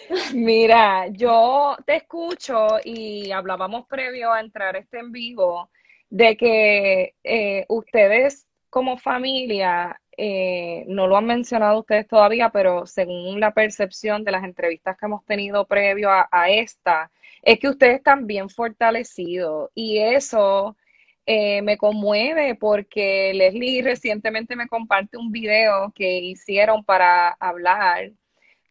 Mira, 0.33 1.07
yo 1.07 1.75
te 1.85 1.97
escucho 1.97 2.67
y 2.83 3.31
hablábamos 3.31 3.85
previo 3.87 4.31
a 4.31 4.39
entrar 4.39 4.75
este 4.75 4.99
en 4.99 5.11
vivo 5.11 5.69
de 6.09 6.37
que 6.37 7.15
eh, 7.23 7.65
ustedes 7.67 8.47
como 8.69 8.97
familia, 8.97 10.01
eh, 10.17 10.83
no 10.87 11.07
lo 11.07 11.17
han 11.17 11.25
mencionado 11.25 11.79
ustedes 11.79 12.07
todavía, 12.07 12.49
pero 12.49 12.85
según 12.85 13.39
la 13.39 13.53
percepción 13.53 14.23
de 14.25 14.31
las 14.31 14.43
entrevistas 14.43 14.97
que 14.97 15.05
hemos 15.05 15.25
tenido 15.25 15.65
previo 15.65 16.09
a, 16.11 16.49
esta, 16.49 17.09
es 17.41 17.59
que 17.59 17.69
ustedes 17.69 17.97
están 17.97 18.27
bien 18.27 18.49
fortalecidos 18.49 19.71
y 19.75 19.99
eso 19.99 20.75
eh, 21.25 21.61
me 21.61 21.77
conmueve 21.77 22.55
porque 22.55 23.33
Leslie 23.33 23.81
recientemente 23.81 24.55
me 24.57 24.67
comparte 24.67 25.17
un 25.17 25.31
video 25.31 25.93
que 25.95 26.17
hicieron 26.19 26.83
para 26.83 27.29
hablar 27.39 28.11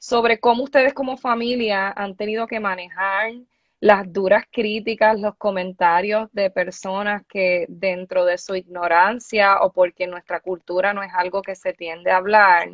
sobre 0.05 0.39
cómo 0.39 0.65
ustedes 0.65 0.93
como 0.93 1.17
familia 1.17 1.91
han 1.97 2.15
tenido 2.15 2.47
que 2.47 2.61
manejar 2.61 3.33
las 3.81 4.13
duras 4.13 4.45
críticas, 4.53 5.19
los 5.19 5.35
comentarios 5.37 6.31
de 6.33 6.51
personas 6.51 7.23
que 7.27 7.65
dentro 7.69 8.27
de 8.27 8.37
su 8.37 8.55
ignorancia 8.55 9.63
o 9.63 9.73
porque 9.73 10.07
nuestra 10.07 10.41
cultura 10.41 10.93
no 10.93 11.03
es 11.03 11.11
algo 11.15 11.41
que 11.41 11.55
se 11.55 11.73
tiende 11.73 12.11
a 12.11 12.19
hablar, 12.19 12.69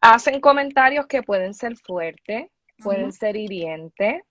hacen 0.00 0.40
comentarios 0.40 1.08
que 1.08 1.24
pueden 1.24 1.54
ser 1.54 1.76
fuertes, 1.76 2.46
pueden 2.80 3.12
ser 3.12 3.36
hirientes. 3.36 4.22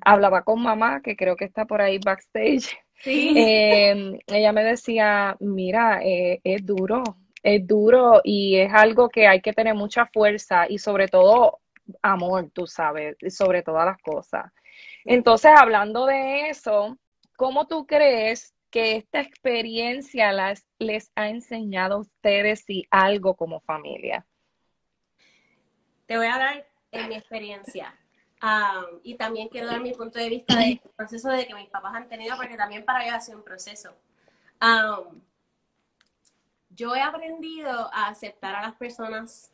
Hablaba 0.00 0.42
con 0.42 0.60
mamá, 0.60 1.00
que 1.00 1.16
creo 1.16 1.36
que 1.36 1.44
está 1.44 1.66
por 1.66 1.80
ahí 1.80 1.98
backstage. 2.04 2.76
Em, 3.04 4.18
ella 4.26 4.52
me 4.52 4.64
decía, 4.64 5.36
mira, 5.38 6.00
eh, 6.02 6.40
es 6.42 6.64
duro, 6.64 7.02
es 7.42 7.64
duro 7.66 8.22
y 8.24 8.56
es 8.56 8.72
algo 8.72 9.08
que 9.08 9.28
hay 9.28 9.40
que 9.40 9.52
tener 9.52 9.74
mucha 9.74 10.06
fuerza 10.06 10.66
y 10.68 10.78
sobre 10.78 11.06
todo 11.06 11.60
amor, 12.02 12.50
tú 12.52 12.66
sabes, 12.66 13.16
sobre 13.28 13.62
todas 13.62 13.86
las 13.86 13.98
cosas. 13.98 14.52
Entonces, 15.04 15.52
hablando 15.56 16.06
de 16.06 16.50
eso, 16.50 16.98
¿cómo 17.36 17.66
tú 17.66 17.86
crees 17.86 18.54
que 18.70 18.96
esta 18.96 19.20
experiencia 19.20 20.32
las, 20.32 20.66
les 20.78 21.10
ha 21.14 21.28
enseñado 21.28 21.94
a 21.96 22.00
ustedes 22.00 22.68
y 22.68 22.86
algo 22.90 23.34
como 23.34 23.60
familia? 23.60 24.26
Te 26.06 26.16
voy 26.16 26.26
a 26.26 26.38
dar 26.38 26.66
en 26.92 27.08
mi 27.08 27.16
experiencia. 27.16 27.94
y 29.02 29.14
también 29.14 29.48
quiero 29.48 29.66
dar 29.66 29.80
mi 29.80 29.92
punto 29.92 30.18
de 30.18 30.28
vista 30.28 30.58
del 30.58 30.80
proceso 30.94 31.30
de 31.30 31.46
que 31.46 31.54
mis 31.54 31.68
papás 31.68 31.94
han 31.94 32.08
tenido, 32.08 32.36
porque 32.36 32.56
también 32.56 32.84
para 32.84 33.02
ellos 33.02 33.16
ha 33.16 33.20
sido 33.20 33.38
un 33.38 33.44
proceso. 33.44 33.96
yo 36.70 36.94
he 36.94 37.00
aprendido 37.00 37.90
a 37.92 38.08
aceptar 38.08 38.54
a 38.54 38.62
las 38.62 38.74
personas 38.74 39.50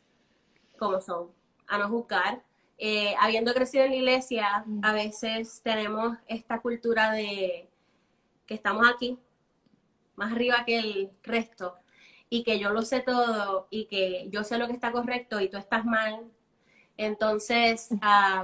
como 0.77 0.99
son 0.99 1.31
a 1.73 1.77
no 1.77 1.89
juzgar. 1.89 2.43
Eh, 2.77 3.15
habiendo 3.19 3.53
crecido 3.53 3.83
en 3.85 3.91
la 3.91 3.97
iglesia, 3.97 4.65
a 4.81 4.93
veces 4.93 5.61
tenemos 5.63 6.17
esta 6.27 6.59
cultura 6.59 7.11
de 7.11 7.69
que 8.45 8.53
estamos 8.53 8.87
aquí, 8.87 9.17
más 10.15 10.31
arriba 10.33 10.65
que 10.65 10.79
el 10.79 11.11
resto, 11.23 11.77
y 12.29 12.43
que 12.43 12.59
yo 12.59 12.71
lo 12.71 12.81
sé 12.81 13.01
todo, 13.01 13.67
y 13.69 13.85
que 13.85 14.27
yo 14.29 14.43
sé 14.43 14.57
lo 14.57 14.67
que 14.67 14.73
está 14.73 14.91
correcto 14.91 15.39
y 15.39 15.49
tú 15.49 15.57
estás 15.57 15.85
mal. 15.85 16.23
Entonces, 16.97 17.89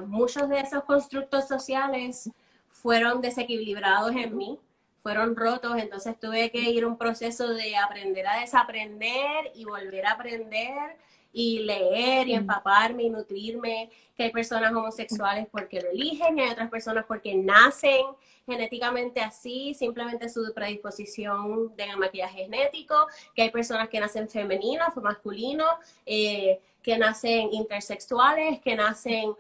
muchos 0.07 0.49
de 0.49 0.59
esos 0.59 0.83
constructos 0.83 1.47
sociales 1.47 2.31
fueron 2.69 3.21
desequilibrados 3.21 4.15
en 4.15 4.37
mí, 4.37 4.59
fueron 5.03 5.35
rotos, 5.35 5.77
entonces 5.77 6.19
tuve 6.19 6.51
que 6.51 6.61
ir 6.61 6.85
un 6.85 6.97
proceso 6.97 7.49
de 7.49 7.77
aprender 7.77 8.27
a 8.27 8.39
desaprender 8.39 9.51
y 9.55 9.65
volver 9.65 10.05
a 10.05 10.11
aprender 10.11 10.97
y 11.31 11.59
leer 11.59 12.27
y 12.27 12.33
empaparme 12.33 13.03
y 13.03 13.09
nutrirme, 13.09 13.89
que 14.15 14.23
hay 14.23 14.31
personas 14.31 14.73
homosexuales 14.73 15.47
porque 15.51 15.81
lo 15.81 15.89
eligen 15.89 16.37
y 16.37 16.41
hay 16.41 16.49
otras 16.51 16.69
personas 16.69 17.05
porque 17.07 17.35
nacen 17.35 18.05
genéticamente 18.45 19.21
así, 19.21 19.73
simplemente 19.75 20.27
su 20.27 20.51
predisposición 20.53 21.75
del 21.75 21.97
maquillaje 21.97 22.43
genético, 22.43 22.95
que 23.35 23.43
hay 23.43 23.51
personas 23.51 23.89
que 23.89 23.99
nacen 23.99 24.27
femeninos 24.27 24.89
o 24.95 25.01
masculinos, 25.01 25.69
eh, 26.05 26.59
que 26.81 26.97
nacen 26.97 27.53
intersexuales, 27.53 28.59
que 28.61 28.75
nacen 28.75 29.29
uh, 29.29 29.35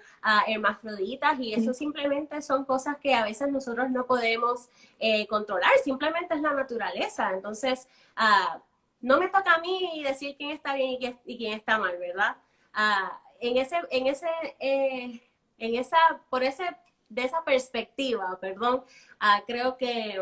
hermafroditas 0.47 1.39
y 1.39 1.53
eso 1.53 1.73
simplemente 1.73 2.41
son 2.41 2.65
cosas 2.65 2.97
que 2.97 3.15
a 3.15 3.23
veces 3.23 3.49
nosotros 3.49 3.89
no 3.89 4.05
podemos 4.05 4.69
eh, 4.99 5.25
controlar, 5.27 5.71
simplemente 5.83 6.35
es 6.35 6.41
la 6.41 6.53
naturaleza. 6.53 7.31
Entonces, 7.33 7.87
uh, 8.17 8.59
no 9.01 9.19
me 9.19 9.29
toca 9.29 9.55
a 9.55 9.59
mí 9.59 10.01
decir 10.03 10.35
quién 10.37 10.51
está 10.51 10.73
bien 10.75 10.97
y 11.25 11.37
quién, 11.37 11.53
está 11.53 11.77
mal, 11.77 11.97
¿verdad? 11.97 12.37
Ah, 12.73 13.21
en 13.39 13.57
ese, 13.57 13.77
en 13.91 14.07
ese, 14.07 14.27
eh, 14.59 15.21
en 15.57 15.75
esa, 15.75 15.97
por 16.29 16.43
ese, 16.43 16.63
de 17.07 17.23
esa 17.23 17.43
perspectiva, 17.43 18.37
perdón, 18.39 18.83
ah, 19.19 19.43
creo 19.47 19.77
que 19.77 20.21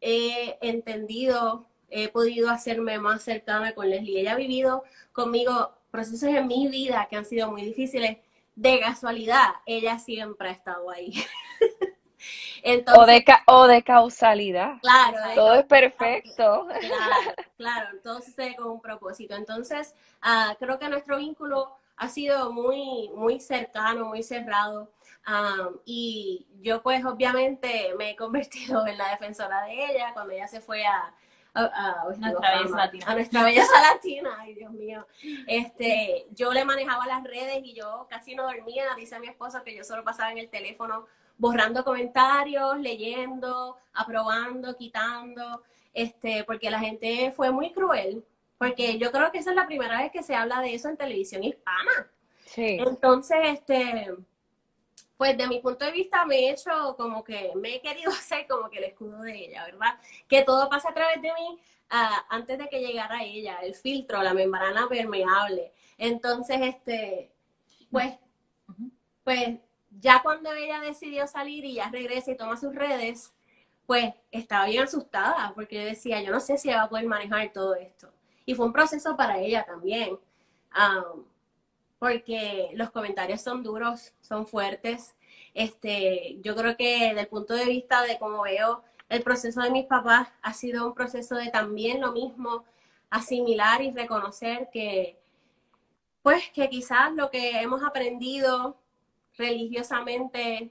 he 0.00 0.58
entendido, 0.60 1.66
he 1.90 2.08
podido 2.08 2.50
hacerme 2.50 2.98
más 2.98 3.22
cercana 3.22 3.74
con 3.74 3.90
Leslie. 3.90 4.20
Ella 4.20 4.32
ha 4.32 4.36
vivido 4.36 4.84
conmigo 5.12 5.72
procesos 5.90 6.28
en 6.30 6.46
mi 6.46 6.68
vida 6.68 7.06
que 7.10 7.16
han 7.16 7.24
sido 7.24 7.50
muy 7.50 7.62
difíciles. 7.62 8.18
De 8.54 8.80
casualidad, 8.80 9.54
ella 9.66 9.98
siempre 9.98 10.48
ha 10.48 10.52
estado 10.52 10.90
ahí. 10.90 11.12
o, 12.94 13.06
de 13.06 13.24
o 13.46 13.66
de 13.66 13.82
causalidad. 13.82 14.78
Claro. 14.80 15.18
todo 15.34 15.54
es 15.54 15.64
perfecto. 15.66 16.66
Claro, 16.80 17.34
claro, 17.56 17.88
todo 18.02 18.20
sucede 18.20 18.56
con 18.56 18.68
un 18.68 18.80
propósito. 18.80 19.34
Entonces, 19.34 19.94
uh, 20.22 20.54
creo 20.58 20.78
que 20.78 20.88
nuestro 20.88 21.16
vínculo 21.18 21.76
ha 21.96 22.08
sido 22.08 22.52
muy, 22.52 23.10
muy 23.14 23.40
cercano, 23.40 24.06
muy 24.06 24.22
cerrado. 24.22 24.90
y 25.84 26.46
yo 26.60 26.82
pues 26.82 27.04
obviamente 27.04 27.94
me 27.98 28.10
he 28.10 28.16
convertido 28.16 28.86
en 28.86 28.96
la 28.96 29.10
defensora 29.10 29.62
de 29.62 29.84
ella 29.92 30.12
cuando 30.14 30.32
ella 30.32 30.46
se 30.46 30.60
fue 30.60 30.86
a, 30.86 31.12
a, 31.54 32.04
nuestra 32.16 32.56
belleza 32.56 32.76
latina. 32.76 33.06
a 33.06 33.14
nuestra 33.14 33.42
belleza 33.42 33.80
latina, 33.94 34.36
ay 34.38 34.54
Dios 34.54 34.72
mío. 34.72 35.06
Este, 35.46 36.26
yo 36.30 36.52
le 36.52 36.64
manejaba 36.64 37.06
las 37.06 37.24
redes 37.24 37.60
y 37.62 37.74
yo 37.74 38.06
casi 38.08 38.34
no 38.34 38.44
dormía, 38.44 38.94
dice 38.96 39.18
mi 39.18 39.28
esposo 39.28 39.62
que 39.64 39.74
yo 39.74 39.84
solo 39.84 40.04
pasaba 40.04 40.30
en 40.32 40.38
el 40.38 40.48
teléfono 40.48 41.06
borrando 41.38 41.84
comentarios, 41.84 42.78
leyendo, 42.80 43.76
aprobando, 43.94 44.76
quitando, 44.76 45.62
este, 45.94 46.44
porque 46.44 46.70
la 46.70 46.80
gente 46.80 47.32
fue 47.32 47.50
muy 47.50 47.72
cruel, 47.72 48.24
porque 48.58 48.98
yo 48.98 49.10
creo 49.10 49.30
que 49.32 49.38
esa 49.38 49.50
es 49.50 49.56
la 49.56 49.66
primera 49.66 50.02
vez 50.02 50.12
que 50.12 50.22
se 50.22 50.34
habla 50.34 50.60
de 50.60 50.74
eso 50.74 50.88
en 50.88 50.96
televisión 50.96 51.44
hispana. 51.44 52.10
Sí. 52.44 52.78
Entonces, 52.80 53.38
este, 53.44 54.14
pues 55.16 55.36
de 55.36 55.48
mi 55.48 55.60
punto 55.60 55.84
de 55.84 55.92
vista 55.92 56.24
me 56.24 56.36
he 56.36 56.50
hecho 56.50 56.94
como 56.96 57.22
que 57.22 57.52
me 57.56 57.76
he 57.76 57.80
querido 57.80 58.10
hacer 58.12 58.46
como 58.46 58.68
que 58.68 58.78
el 58.78 58.84
escudo 58.84 59.20
de 59.22 59.46
ella, 59.46 59.64
¿verdad? 59.64 59.98
Que 60.26 60.42
todo 60.42 60.68
pasa 60.68 60.90
a 60.90 60.94
través 60.94 61.22
de 61.22 61.32
mí 61.34 61.58
uh, 61.92 62.24
antes 62.30 62.58
de 62.58 62.68
que 62.68 62.80
llegara 62.80 63.22
ella, 63.22 63.58
el 63.62 63.74
filtro, 63.74 64.22
la 64.22 64.34
membrana 64.34 64.88
permeable. 64.88 65.72
Entonces, 65.98 66.58
este, 66.62 67.32
pues, 67.90 68.14
pues 69.24 69.58
ya 69.90 70.22
cuando 70.22 70.52
ella 70.52 70.80
decidió 70.80 71.26
salir 71.26 71.64
y 71.64 71.74
ya 71.74 71.90
regresa 71.90 72.30
y 72.30 72.36
toma 72.36 72.56
sus 72.56 72.74
redes, 72.74 73.32
pues 73.86 74.14
estaba 74.30 74.66
bien 74.66 74.84
asustada 74.84 75.52
porque 75.54 75.84
decía, 75.84 76.22
yo 76.22 76.30
no 76.30 76.40
sé 76.40 76.58
si 76.58 76.68
va 76.68 76.82
a 76.82 76.88
poder 76.88 77.06
manejar 77.06 77.52
todo 77.52 77.74
esto. 77.74 78.12
Y 78.44 78.54
fue 78.54 78.66
un 78.66 78.72
proceso 78.72 79.16
para 79.16 79.38
ella 79.38 79.64
también. 79.64 80.18
Porque 81.98 82.70
los 82.74 82.90
comentarios 82.90 83.40
son 83.40 83.62
duros, 83.62 84.12
son 84.20 84.46
fuertes. 84.46 85.14
Este, 85.54 86.38
yo 86.42 86.54
creo 86.54 86.76
que 86.76 87.08
desde 87.08 87.20
el 87.20 87.28
punto 87.28 87.54
de 87.54 87.64
vista 87.64 88.02
de 88.02 88.18
cómo 88.18 88.42
veo 88.42 88.84
el 89.08 89.22
proceso 89.22 89.62
de 89.62 89.70
mis 89.70 89.86
papás, 89.86 90.28
ha 90.42 90.52
sido 90.52 90.86
un 90.86 90.94
proceso 90.94 91.36
de 91.36 91.50
también 91.50 92.00
lo 92.00 92.12
mismo, 92.12 92.64
asimilar 93.10 93.82
y 93.82 93.90
reconocer 93.90 94.68
que, 94.70 95.18
pues, 96.22 96.50
que 96.50 96.68
quizás 96.68 97.12
lo 97.14 97.30
que 97.30 97.60
hemos 97.60 97.82
aprendido 97.82 98.76
religiosamente 99.38 100.70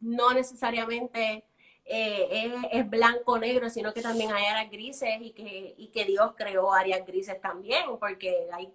no 0.00 0.32
necesariamente 0.32 1.44
eh, 1.86 2.68
es, 2.70 2.88
blanco 2.88 3.32
o 3.32 3.38
negro, 3.38 3.68
sino 3.68 3.92
que 3.92 4.02
también 4.02 4.32
hay 4.32 4.44
áreas 4.44 4.70
grises 4.70 5.18
y 5.20 5.32
que, 5.32 5.74
y 5.76 5.88
que 5.88 6.04
Dios 6.04 6.32
creó 6.36 6.72
áreas 6.72 7.04
grises 7.06 7.40
también, 7.40 7.82
porque 7.98 8.48
hay 8.52 8.72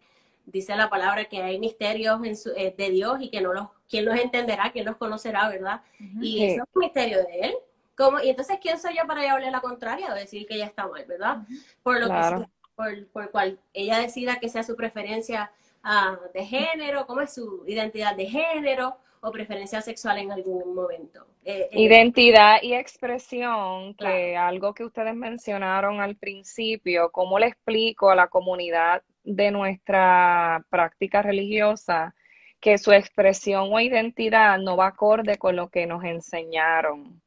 dice 0.51 0.75
la 0.75 0.89
palabra 0.89 1.25
que 1.25 1.41
hay 1.41 1.59
misterios 1.59 2.19
eh, 2.55 2.73
de 2.75 2.89
Dios 2.89 3.19
y 3.21 3.29
que 3.29 3.41
no 3.41 3.53
los, 3.53 3.67
quién 3.89 4.05
los 4.05 4.17
entenderá, 4.17 4.71
quién 4.71 4.85
los 4.85 4.97
conocerá, 4.97 5.47
¿verdad? 5.49 5.81
Y 6.21 6.43
eso 6.43 6.63
es 6.63 6.69
un 6.73 6.79
misterio 6.79 7.19
de 7.19 7.39
Él. 7.41 7.53
¿Cómo? 7.95 8.19
Y 8.21 8.29
entonces, 8.29 8.57
¿quién 8.61 8.79
soy 8.79 8.95
yo 8.95 9.05
para 9.05 9.21
hablarle 9.21 9.51
la 9.51 9.61
contraria 9.61 10.11
o 10.11 10.15
decir 10.15 10.47
que 10.47 10.55
ella 10.55 10.65
está 10.65 10.87
mal, 10.87 11.05
¿verdad? 11.05 11.39
Por 11.83 11.99
lo 11.99 12.07
que 12.07 12.47
por, 12.75 13.07
por 13.07 13.31
cual 13.31 13.59
ella 13.73 13.99
decida 13.99 14.39
que 14.39 14.47
sea 14.47 14.63
su 14.63 14.75
preferencia 14.75 15.51
ah, 15.83 16.17
de 16.33 16.45
género, 16.45 17.05
cómo 17.05 17.21
es 17.21 17.33
su 17.33 17.65
identidad 17.67 18.15
de 18.15 18.25
género 18.25 18.97
o 19.21 19.31
preferencia 19.31 19.81
sexual 19.81 20.17
en 20.19 20.31
algún 20.31 20.73
momento. 20.73 21.27
Eh, 21.43 21.69
eh, 21.71 21.81
Identidad 21.81 22.61
y 22.61 22.73
expresión, 22.73 23.95
que 23.95 24.37
algo 24.37 24.73
que 24.73 24.85
ustedes 24.85 25.15
mencionaron 25.15 25.99
al 25.99 26.15
principio, 26.15 27.11
¿cómo 27.11 27.39
le 27.39 27.47
explico 27.47 28.09
a 28.09 28.15
la 28.15 28.27
comunidad 28.27 29.03
de 29.23 29.51
nuestra 29.51 30.65
práctica 30.69 31.21
religiosa 31.21 32.15
que 32.59 32.77
su 32.77 32.91
expresión 32.91 33.69
o 33.71 33.79
identidad 33.79 34.57
no 34.57 34.75
va 34.75 34.87
acorde 34.87 35.37
con 35.37 35.55
lo 35.55 35.69
que 35.69 35.85
nos 35.87 36.03
enseñaron. 36.03 37.21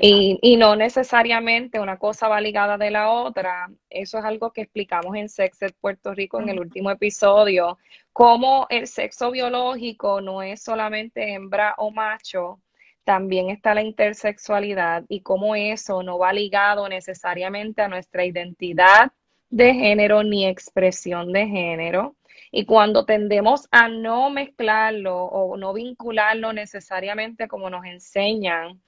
Y, 0.00 0.38
y, 0.42 0.56
no 0.56 0.76
necesariamente 0.76 1.80
una 1.80 1.98
cosa 1.98 2.28
va 2.28 2.40
ligada 2.40 2.78
de 2.78 2.90
la 2.90 3.10
otra. 3.10 3.68
Eso 3.90 4.18
es 4.18 4.24
algo 4.24 4.52
que 4.52 4.62
explicamos 4.62 5.14
en 5.16 5.28
Sexed 5.28 5.72
Puerto 5.80 6.14
Rico 6.14 6.40
en 6.40 6.48
el 6.48 6.60
último 6.60 6.90
episodio, 6.90 7.78
cómo 8.12 8.66
el 8.70 8.86
sexo 8.86 9.30
biológico 9.30 10.20
no 10.20 10.42
es 10.42 10.62
solamente 10.62 11.34
hembra 11.34 11.74
o 11.78 11.90
macho, 11.90 12.60
también 13.04 13.50
está 13.50 13.74
la 13.74 13.82
intersexualidad 13.82 15.04
y 15.08 15.20
cómo 15.20 15.54
eso 15.54 16.02
no 16.02 16.18
va 16.18 16.32
ligado 16.32 16.88
necesariamente 16.88 17.82
a 17.82 17.88
nuestra 17.88 18.24
identidad 18.24 19.12
de 19.50 19.74
género 19.74 20.22
ni 20.22 20.46
expresión 20.46 21.32
de 21.32 21.46
género. 21.46 22.16
Y 22.50 22.64
cuando 22.64 23.04
tendemos 23.04 23.68
a 23.70 23.88
no 23.88 24.30
mezclarlo 24.30 25.24
o 25.24 25.56
no 25.56 25.72
vincularlo 25.72 26.52
necesariamente 26.52 27.46
como 27.46 27.68
nos 27.68 27.84
enseñan, 27.84 28.80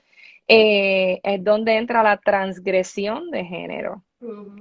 eh, 0.48 1.20
es 1.22 1.42
donde 1.42 1.76
entra 1.76 2.02
la 2.02 2.18
transgresión 2.18 3.30
de 3.30 3.44
género, 3.44 4.04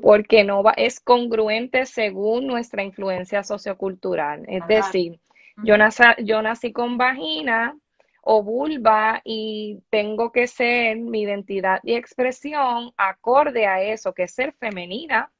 porque 0.02 0.44
no 0.44 0.64
va, 0.64 0.72
es 0.72 1.00
congruente 1.00 1.86
según 1.86 2.48
nuestra 2.48 2.84
influencia 2.84 3.44
sociocultural. 3.44 4.46
Es 4.48 4.66
decir, 4.68 5.20
yo, 5.64 5.78
nací, 5.78 6.04
yo 6.24 6.42
nací 6.42 6.72
con 6.72 6.98
vagina 6.98 7.78
o 8.22 8.42
vulva 8.42 9.22
y 9.24 9.80
tengo 9.92 10.32
que 10.32 10.48
ser 10.48 10.98
mi 10.98 11.22
identidad 11.22 11.80
y 11.84 11.94
expresión 11.94 12.92
acorde 12.98 13.68
a 13.68 13.82
eso, 13.84 14.14
que 14.14 14.24
es 14.24 14.34
ser 14.34 14.54
femenina 14.54 15.32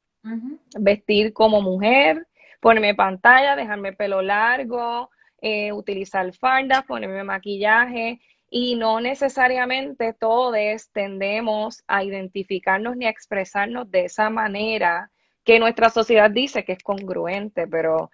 vestir 0.80 1.34
como 1.34 1.62
mujer, 1.62 2.28
ponerme 2.60 2.96
pantalla, 2.96 3.56
dejarme 3.56 3.94
pelo 3.94 4.22
largo, 4.22 5.10
eh, 5.42 5.72
utilizar 5.72 6.32
faldas, 6.34 6.86
ponerme 6.86 7.24
maquillaje 7.24 8.20
y 8.50 8.76
no 8.76 9.02
necesariamente 9.02 10.14
todos 10.14 10.56
tendemos 10.92 11.84
a 11.88 12.04
identificarnos 12.04 12.96
ni 12.96 13.06
a 13.06 13.10
expresarnos 13.10 13.90
de 13.92 14.06
esa 14.06 14.30
manera 14.30 15.12
que 15.44 15.60
nuestra 15.60 15.90
sociedad 15.90 16.32
dice 16.32 16.64
que 16.64 16.74
es 16.74 16.84
congruente, 16.84 17.68
pero 17.68 18.10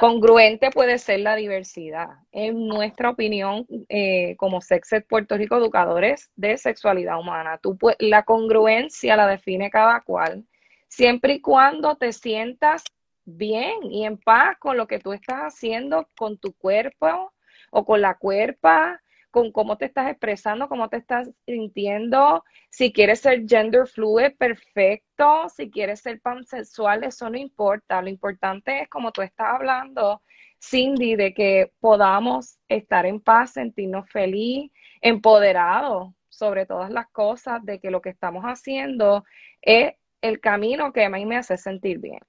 congruente 0.00 0.70
puede 0.70 0.98
ser 0.98 1.20
la 1.20 1.36
diversidad. 1.36 2.08
En 2.30 2.66
nuestra 2.66 3.10
opinión, 3.10 3.66
eh, 3.88 4.36
como 4.36 4.60
Sexed 4.60 5.04
Puerto 5.08 5.36
Rico 5.36 5.56
Educadores 5.56 6.30
de 6.36 6.56
Sexualidad 6.56 7.18
Humana, 7.18 7.58
tú, 7.58 7.76
la 7.98 8.22
congruencia 8.24 9.16
la 9.16 9.26
define 9.26 9.70
cada 9.70 10.00
cual 10.02 10.44
siempre 10.88 11.34
y 11.34 11.40
cuando 11.40 11.96
te 11.96 12.12
sientas 12.12 12.84
bien 13.24 13.90
y 13.90 14.04
en 14.04 14.18
paz 14.18 14.58
con 14.58 14.76
lo 14.76 14.86
que 14.86 14.98
tú 14.98 15.12
estás 15.12 15.40
haciendo 15.40 16.06
con 16.16 16.38
tu 16.38 16.52
cuerpo 16.52 17.32
o 17.70 17.84
con 17.84 18.02
la 18.02 18.18
cuerpa, 18.18 19.00
con 19.32 19.50
cómo 19.50 19.78
te 19.78 19.86
estás 19.86 20.10
expresando, 20.10 20.68
cómo 20.68 20.88
te 20.88 20.98
estás 20.98 21.30
sintiendo. 21.46 22.44
Si 22.68 22.92
quieres 22.92 23.20
ser 23.20 23.44
gender 23.48 23.88
fluid, 23.88 24.36
perfecto. 24.36 25.48
Si 25.48 25.70
quieres 25.70 26.00
ser 26.00 26.20
pansexual, 26.20 27.02
eso 27.02 27.28
no 27.30 27.38
importa. 27.38 28.02
Lo 28.02 28.10
importante 28.10 28.82
es, 28.82 28.88
como 28.88 29.10
tú 29.10 29.22
estás 29.22 29.54
hablando, 29.54 30.22
Cindy, 30.62 31.16
de 31.16 31.32
que 31.32 31.72
podamos 31.80 32.58
estar 32.68 33.06
en 33.06 33.20
paz, 33.20 33.54
sentirnos 33.54 34.08
feliz, 34.10 34.70
empoderados 35.00 36.12
sobre 36.28 36.66
todas 36.66 36.90
las 36.90 37.08
cosas, 37.08 37.64
de 37.64 37.80
que 37.80 37.90
lo 37.90 38.02
que 38.02 38.10
estamos 38.10 38.44
haciendo 38.44 39.24
es 39.62 39.94
el 40.20 40.40
camino 40.40 40.92
que 40.92 41.04
a 41.04 41.08
mí 41.08 41.24
me 41.24 41.38
hace 41.38 41.56
sentir 41.56 41.98
bien. 41.98 42.20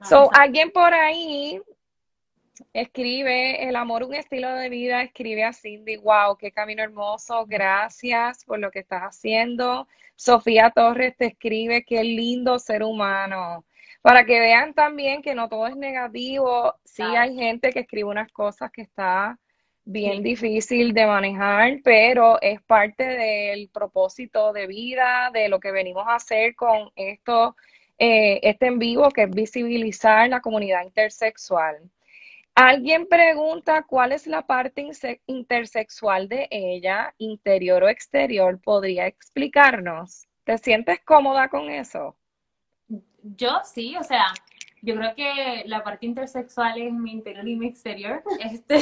Ah, 0.00 0.04
so, 0.04 0.30
alguien 0.34 0.72
por 0.72 0.92
ahí 0.92 1.62
escribe, 2.72 3.68
el 3.68 3.76
amor, 3.76 4.04
un 4.04 4.14
estilo 4.14 4.52
de 4.54 4.68
vida, 4.68 5.02
escribe 5.02 5.44
a 5.44 5.52
Cindy, 5.52 5.96
wow, 5.96 6.36
qué 6.38 6.52
camino 6.52 6.82
hermoso, 6.82 7.46
gracias 7.46 8.44
por 8.44 8.58
lo 8.58 8.70
que 8.70 8.80
estás 8.80 9.02
haciendo. 9.02 9.88
Sofía 10.16 10.70
Torres 10.70 11.16
te 11.16 11.26
escribe, 11.26 11.84
qué 11.84 12.04
lindo 12.04 12.58
ser 12.58 12.82
humano. 12.82 13.64
Para 14.02 14.24
que 14.24 14.38
vean 14.38 14.74
también 14.74 15.22
que 15.22 15.34
no 15.34 15.48
todo 15.48 15.66
es 15.66 15.76
negativo, 15.76 16.74
sí 16.84 17.02
hay 17.02 17.34
gente 17.36 17.70
que 17.72 17.80
escribe 17.80 18.10
unas 18.10 18.30
cosas 18.32 18.70
que 18.70 18.82
está 18.82 19.38
bien 19.84 20.22
difícil 20.22 20.94
de 20.94 21.06
manejar, 21.06 21.80
pero 21.84 22.40
es 22.40 22.60
parte 22.62 23.04
del 23.04 23.68
propósito 23.68 24.52
de 24.52 24.66
vida, 24.66 25.30
de 25.32 25.48
lo 25.48 25.60
que 25.60 25.72
venimos 25.72 26.06
a 26.06 26.16
hacer 26.16 26.54
con 26.54 26.90
esto, 26.96 27.56
eh, 27.98 28.40
este 28.42 28.66
en 28.66 28.78
vivo, 28.78 29.10
que 29.10 29.22
es 29.24 29.30
visibilizar 29.30 30.28
la 30.28 30.40
comunidad 30.40 30.84
intersexual. 30.84 31.90
Alguien 32.54 33.08
pregunta 33.08 33.82
cuál 33.82 34.12
es 34.12 34.28
la 34.28 34.46
parte 34.46 34.86
intersexual 35.26 36.28
de 36.28 36.46
ella, 36.50 37.12
interior 37.18 37.82
o 37.82 37.88
exterior. 37.88 38.60
¿Podría 38.62 39.06
explicarnos? 39.08 40.28
¿Te 40.44 40.56
sientes 40.58 41.00
cómoda 41.04 41.48
con 41.48 41.68
eso? 41.68 42.16
Yo 43.22 43.60
sí, 43.64 43.96
o 43.96 44.04
sea, 44.04 44.26
yo 44.84 44.94
creo 44.94 45.14
que 45.14 45.64
la 45.66 45.82
parte 45.82 46.04
intersexual 46.04 46.80
es 46.80 46.92
mi 46.92 47.12
interior 47.12 47.46
y 47.48 47.56
mi 47.56 47.66
exterior. 47.66 48.22
Este, 48.40 48.78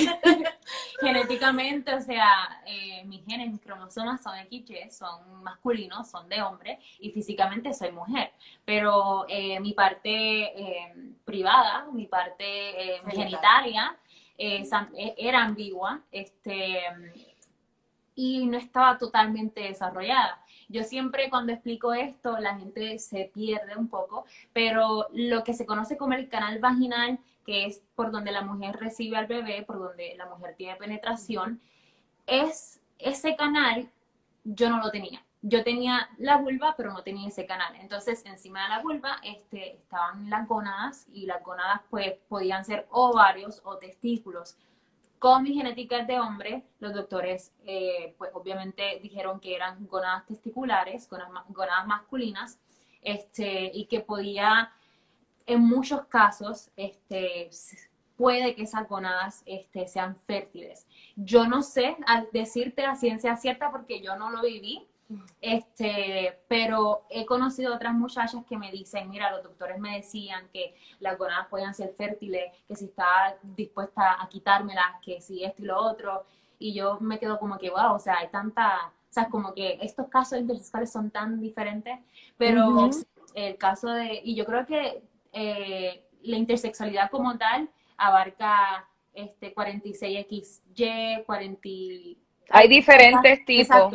genéticamente, 1.01 1.95
o 1.95 2.01
sea, 2.01 2.63
eh, 2.67 3.05
mis 3.05 3.25
genes, 3.25 3.51
mis 3.51 3.61
cromosomas 3.61 4.23
son 4.23 4.35
XY, 4.49 4.91
son 4.91 5.43
masculinos, 5.43 6.11
son 6.11 6.29
de 6.29 6.43
hombre, 6.43 6.79
y 6.99 7.11
físicamente 7.11 7.73
soy 7.73 7.93
mujer. 7.93 8.33
Pero 8.65 9.25
eh, 9.29 9.61
mi 9.61 9.73
parte 9.73 10.11
eh, 10.11 10.95
privada, 11.25 11.87
mi 11.93 12.07
parte 12.07 13.01
genitalia, 13.09 13.97
era 14.37 15.45
ambigua. 15.45 16.01
Este, 16.11 16.81
y 18.15 18.47
no 18.47 18.59
estaba 18.59 18.99
totalmente 18.99 19.63
desarrollada. 19.63 20.43
Yo 20.69 20.85
siempre 20.85 21.31
cuando 21.31 21.53
explico 21.53 21.93
esto, 21.93 22.39
la 22.39 22.57
gente 22.59 22.99
se 22.99 23.31
pierde 23.33 23.77
un 23.77 23.89
poco, 23.89 24.25
pero 24.53 25.09
lo 25.13 25.45
que 25.45 25.55
se 25.55 25.67
conoce 25.67 25.97
como 25.97 26.15
el 26.15 26.29
canal 26.29 26.59
vaginal, 26.59 27.19
que 27.45 27.67
es 27.67 27.83
por 27.95 28.11
donde 28.11 28.33
la 28.33 28.43
mujer 28.43 28.77
recibe 28.77 29.17
al 29.17 29.27
bebé, 29.27 29.63
por 29.63 29.79
donde 29.79 30.15
la 30.17 30.27
mujer 30.27 30.55
tiene 30.57 30.77
penetración, 30.77 31.61
es 32.27 32.81
ese 32.99 33.37
canal 33.37 33.91
yo 34.45 34.71
no 34.71 34.79
lo 34.79 34.91
tenía. 34.91 35.25
Yo 35.45 35.65
tenía 35.65 36.09
la 36.19 36.37
vulva, 36.37 36.75
pero 36.77 36.93
no 36.93 37.03
tenía 37.03 37.29
ese 37.29 37.47
canal. 37.47 37.75
Entonces, 37.81 38.23
encima 38.27 38.63
de 38.63 38.69
la 38.69 38.79
vulva 38.81 39.19
este, 39.25 39.75
estaban 39.75 40.31
las 40.31 40.47
gónadas 40.47 41.07
y 41.13 41.27
las 41.27 41.43
gónadas 41.43 41.81
pues 41.91 42.15
podían 42.29 42.65
ser 42.65 42.87
ovarios 42.91 43.61
o 43.65 43.77
testículos 43.77 44.57
con 45.23 45.45
mi 45.45 45.55
genética 45.55 46.05
de 46.05 46.19
hombre, 46.19 46.65
los 46.81 46.93
doctores, 46.95 47.53
eh, 47.65 48.13
pues 48.19 48.33
obviamente 48.35 48.99
dijeron 49.01 49.39
que 49.39 49.55
eran 49.55 49.87
gonadas 49.87 50.27
testiculares, 50.27 51.09
gonadas, 51.09 51.87
masculinas, 51.87 52.59
este, 53.03 53.71
y 53.73 53.85
que 53.85 54.01
podía, 54.01 54.73
en 55.47 55.61
muchos 55.61 56.07
casos, 56.07 56.73
este, 56.77 57.51
puede 58.17 58.57
que 58.57 58.65
esas 58.65 58.89
gonadas 58.89 59.45
este, 59.47 59.87
sean 59.87 60.17
fértiles. 60.17 60.89
Yo 61.15 61.47
no 61.47 61.63
sé 61.63 61.97
al 62.09 62.29
decirte 62.33 62.83
la 62.83 62.97
ciencia 62.97 63.37
cierta 63.37 63.71
porque 63.71 64.01
yo 64.01 64.17
no 64.17 64.29
lo 64.29 64.43
viví, 64.43 64.89
este, 65.41 66.39
pero 66.49 67.05
he 67.11 67.27
conocido 67.27 67.75
otras 67.75 67.95
muchachas 67.95 68.45
que 68.49 68.57
me 68.57 68.71
dicen, 68.71 69.11
mira, 69.11 69.31
los 69.31 69.43
doctores 69.43 69.79
me 69.79 69.97
decían 69.97 70.49
que 70.53 70.75
las 71.01 71.19
gonadas 71.19 71.49
podían 71.49 71.75
ser 71.75 71.93
fértiles, 71.95 72.53
que 72.67 72.77
si 72.77 72.87
estaba 72.87 73.35
dispuesta 73.43 74.23
a 74.23 74.29
quitármelas, 74.29 75.01
que 75.05 75.21
si 75.21 75.45
esto 75.45 75.63
y 75.63 75.67
lo 75.67 75.79
otro, 75.79 76.25
y 76.59 76.73
yo 76.73 76.99
me 77.01 77.19
quedo 77.19 77.39
como 77.39 77.59
que, 77.59 77.71
wow, 77.71 77.95
o 77.95 77.99
sea, 77.99 78.19
hay 78.19 78.29
tanta, 78.29 78.87
o 78.87 79.13
sea, 79.13 79.29
como 79.29 79.53
que 79.53 79.79
estos 79.83 80.09
casos 80.09 80.39
intersexuales 80.39 80.93
son 80.93 81.11
tan 81.11 81.41
diferentes, 81.41 81.99
pero 82.37 82.89
el 83.35 83.57
caso 83.57 83.91
de, 83.91 84.21
y 84.23 84.35
yo 84.35 84.45
creo 84.45 84.67
que 84.67 85.03
eh, 85.33 86.05
la 86.23 86.37
intersexualidad 86.37 87.11
como 87.11 87.37
tal 87.37 87.69
abarca 87.97 88.89
este 89.13 89.55
46XY, 89.55 91.25
40... 91.25 91.69
Hay 92.51 92.69
diferentes 92.69 93.45
tipos. 93.45 93.95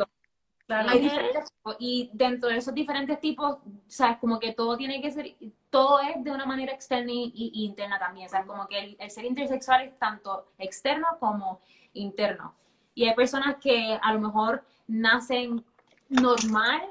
Y 1.78 2.10
dentro 2.12 2.50
de 2.50 2.58
esos 2.58 2.74
diferentes 2.74 3.20
tipos, 3.20 3.58
sea, 3.86 4.18
como 4.18 4.38
que 4.38 4.52
todo 4.52 4.76
tiene 4.76 5.00
que 5.00 5.10
ser, 5.10 5.34
todo 5.70 6.00
es 6.00 6.22
de 6.22 6.30
una 6.30 6.44
manera 6.44 6.72
externa 6.72 7.10
y, 7.12 7.52
interna 7.54 7.98
también. 7.98 8.28
Sea, 8.28 8.44
como 8.44 8.66
que 8.68 8.96
el, 8.98 9.10
ser 9.10 9.24
intersexual 9.24 9.82
es 9.82 9.98
tanto 9.98 10.52
externo 10.58 11.06
como 11.20 11.60
interno. 11.94 12.54
Y 12.94 13.06
hay 13.06 13.14
personas 13.14 13.56
que 13.56 13.98
a 14.00 14.12
lo 14.12 14.20
mejor 14.20 14.64
nacen 14.86 15.64
normal 16.08 16.82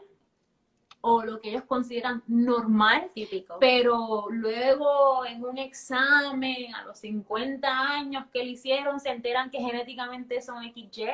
o 1.01 1.23
lo 1.23 1.39
que 1.39 1.49
ellos 1.49 1.63
consideran 1.63 2.23
normal, 2.27 3.09
típico. 3.13 3.57
Pero 3.59 4.27
luego 4.29 5.25
en 5.25 5.43
un 5.43 5.57
examen 5.57 6.73
a 6.73 6.83
los 6.83 6.99
50 6.99 7.67
años 7.69 8.25
que 8.33 8.43
le 8.43 8.51
hicieron 8.51 8.99
se 8.99 9.09
enteran 9.09 9.49
que 9.49 9.59
genéticamente 9.59 10.41
son 10.41 10.63
XY. 10.63 11.05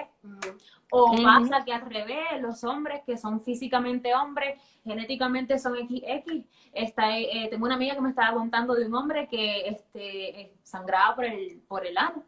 O 0.92 1.16
pasa 1.24 1.66
que 1.66 1.74
al 1.74 1.82
revés, 1.90 2.40
los 2.40 2.64
hombres 2.64 3.02
que 3.06 3.18
son 3.18 3.42
físicamente 3.42 4.14
hombres, 4.14 4.60
genéticamente 4.84 5.58
son 5.60 5.76
XX. 5.76 6.46
Esta, 6.72 7.18
eh, 7.18 7.48
tengo 7.50 7.66
una 7.66 7.76
amiga 7.76 7.96
que 7.96 8.02
me 8.02 8.10
estaba 8.10 8.38
contando 8.38 8.76
de 8.76 8.86
un 8.86 8.96
hombre 8.96 9.28
que 9.28 9.68
este, 9.68 10.54
sangraba 10.64 11.16
por 11.16 11.26
el, 11.26 11.62
por 11.68 11.86
el 11.86 11.98
ano. 11.98 12.24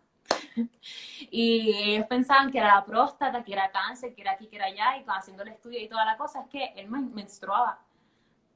y 1.31 1.73
ellos 1.91 2.07
pensaban 2.07 2.51
que 2.51 2.57
era 2.57 2.75
la 2.75 2.85
próstata, 2.85 3.43
que 3.43 3.53
era 3.53 3.71
cáncer, 3.71 4.13
que 4.13 4.21
era 4.21 4.31
aquí, 4.31 4.47
que 4.47 4.55
era 4.55 4.65
allá, 4.65 4.97
y 4.97 5.05
haciendo 5.07 5.43
el 5.43 5.49
estudio 5.49 5.79
y 5.79 5.87
toda 5.87 6.05
la 6.05 6.17
cosa, 6.17 6.41
es 6.41 6.49
que 6.49 6.73
él 6.75 6.89
menstruaba 6.89 7.79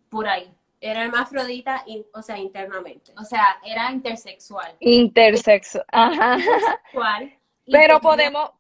por 0.09 0.27
ahí. 0.27 0.51
Era 0.81 1.03
hermafrodita, 1.03 1.83
o 2.13 2.21
sea, 2.21 2.37
internamente. 2.37 3.13
O 3.17 3.25
sea, 3.25 3.59
era 3.65 3.91
intersexual. 3.91 4.75
Intersexual, 4.79 5.85
ajá. 5.91 6.37
Intersexual. 6.37 7.38
Pero 7.71 7.99
podemos, 8.01 8.51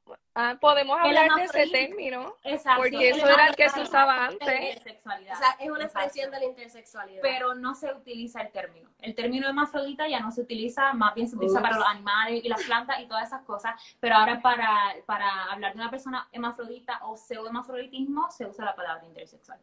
Ah, 0.41 0.57
podemos 0.57 0.97
hablar 0.97 1.29
de 1.35 1.43
ese 1.43 1.67
término. 1.67 2.33
Exacto. 2.45 2.83
Porque 2.83 3.09
eso 3.09 3.27
era 3.27 3.47
el 3.47 3.55
que 3.57 3.69
se 3.69 3.81
usaba 3.81 4.27
antes. 4.27 4.77
O 4.77 5.37
sea, 5.37 5.57
es 5.59 5.69
una 5.69 5.83
expresión 5.83 6.31
de 6.31 6.39
la 6.39 6.45
intersexualidad. 6.45 7.21
Pero 7.21 7.55
no 7.55 7.75
se 7.75 7.91
utiliza 7.91 8.41
el 8.41 8.49
término. 8.51 8.89
El 9.01 9.15
término 9.15 9.49
hermafrodita 9.49 10.07
ya 10.07 10.21
no 10.21 10.31
se 10.31 10.41
utiliza, 10.41 10.93
más 10.93 11.13
bien 11.13 11.27
se 11.27 11.35
utiliza 11.35 11.61
para 11.61 11.75
los 11.75 11.85
animales 11.85 12.41
y 12.41 12.47
las 12.47 12.63
plantas 12.63 13.01
y 13.01 13.07
todas 13.07 13.27
esas 13.27 13.41
cosas. 13.41 13.73
Pero 13.99 14.15
ahora 14.15 14.41
para, 14.41 14.95
para 15.05 15.51
hablar 15.51 15.73
de 15.73 15.81
una 15.81 15.89
persona 15.89 16.29
hermafrodita 16.31 16.99
o 17.03 17.17
pseudo-hermafroditismo 17.17 18.31
se 18.31 18.45
usa 18.45 18.63
la 18.63 18.75
palabra 18.75 19.05
intersexual. 19.05 19.59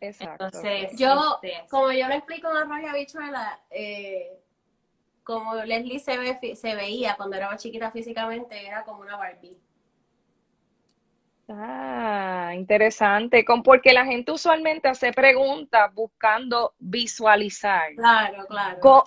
Exacto. 0.00 0.46
Entonces, 0.46 0.98
yo, 0.98 1.38
este, 1.42 1.66
como 1.68 1.92
yo 1.92 2.08
lo 2.08 2.14
explico 2.14 2.50
en 2.50 2.56
Arroyo 2.56 2.88
Habichuela, 2.88 3.60
eh, 3.68 4.43
como 5.24 5.54
Leslie 5.56 5.98
se, 5.98 6.18
ve, 6.18 6.54
se 6.54 6.74
veía 6.74 7.16
cuando 7.16 7.36
era 7.36 7.50
más 7.50 7.62
chiquita 7.62 7.90
físicamente, 7.90 8.66
era 8.66 8.84
como 8.84 9.00
una 9.00 9.16
Barbie. 9.16 9.58
Ah, 11.48 12.52
interesante, 12.54 13.44
con, 13.44 13.62
porque 13.62 13.92
la 13.92 14.06
gente 14.06 14.32
usualmente 14.32 14.88
hace 14.88 15.12
preguntas 15.12 15.92
buscando 15.92 16.74
visualizar. 16.78 17.94
Claro, 17.96 18.46
claro. 18.46 19.04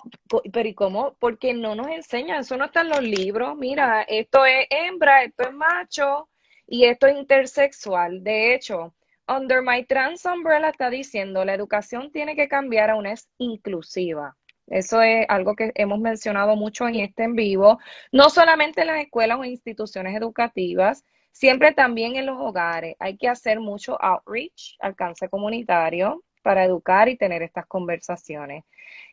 pero 0.52 0.68
¿y 0.68 0.74
cómo? 0.74 1.16
Porque 1.18 1.52
no 1.52 1.74
nos 1.74 1.88
enseñan, 1.88 2.40
eso 2.40 2.56
no 2.56 2.66
está 2.66 2.82
en 2.82 2.90
los 2.90 3.02
libros. 3.02 3.56
Mira, 3.56 4.02
esto 4.02 4.44
es 4.44 4.66
hembra, 4.70 5.24
esto 5.24 5.48
es 5.48 5.52
macho 5.52 6.28
y 6.66 6.84
esto 6.84 7.08
es 7.08 7.16
intersexual. 7.16 8.22
De 8.22 8.54
hecho, 8.54 8.94
Under 9.26 9.60
My 9.60 9.84
Trans 9.84 10.24
Umbrella 10.24 10.68
está 10.68 10.90
diciendo, 10.90 11.44
la 11.44 11.54
educación 11.54 12.12
tiene 12.12 12.36
que 12.36 12.48
cambiar 12.48 12.90
a 12.90 12.96
una 12.96 13.12
es 13.12 13.28
inclusiva. 13.38 14.37
Eso 14.70 15.02
es 15.02 15.26
algo 15.28 15.56
que 15.56 15.72
hemos 15.74 15.98
mencionado 15.98 16.56
mucho 16.56 16.86
en 16.88 16.96
este 16.96 17.24
en 17.24 17.34
vivo, 17.34 17.78
no 18.12 18.30
solamente 18.30 18.82
en 18.82 18.88
las 18.88 19.00
escuelas 19.00 19.38
o 19.38 19.44
instituciones 19.44 20.16
educativas, 20.16 21.04
Siempre 21.38 21.72
también 21.72 22.16
en 22.16 22.26
los 22.26 22.36
hogares 22.40 22.96
hay 22.98 23.16
que 23.16 23.28
hacer 23.28 23.60
mucho 23.60 23.96
outreach, 24.02 24.76
alcance 24.80 25.28
comunitario, 25.28 26.24
para 26.42 26.64
educar 26.64 27.08
y 27.08 27.16
tener 27.16 27.44
estas 27.44 27.64
conversaciones. 27.66 28.64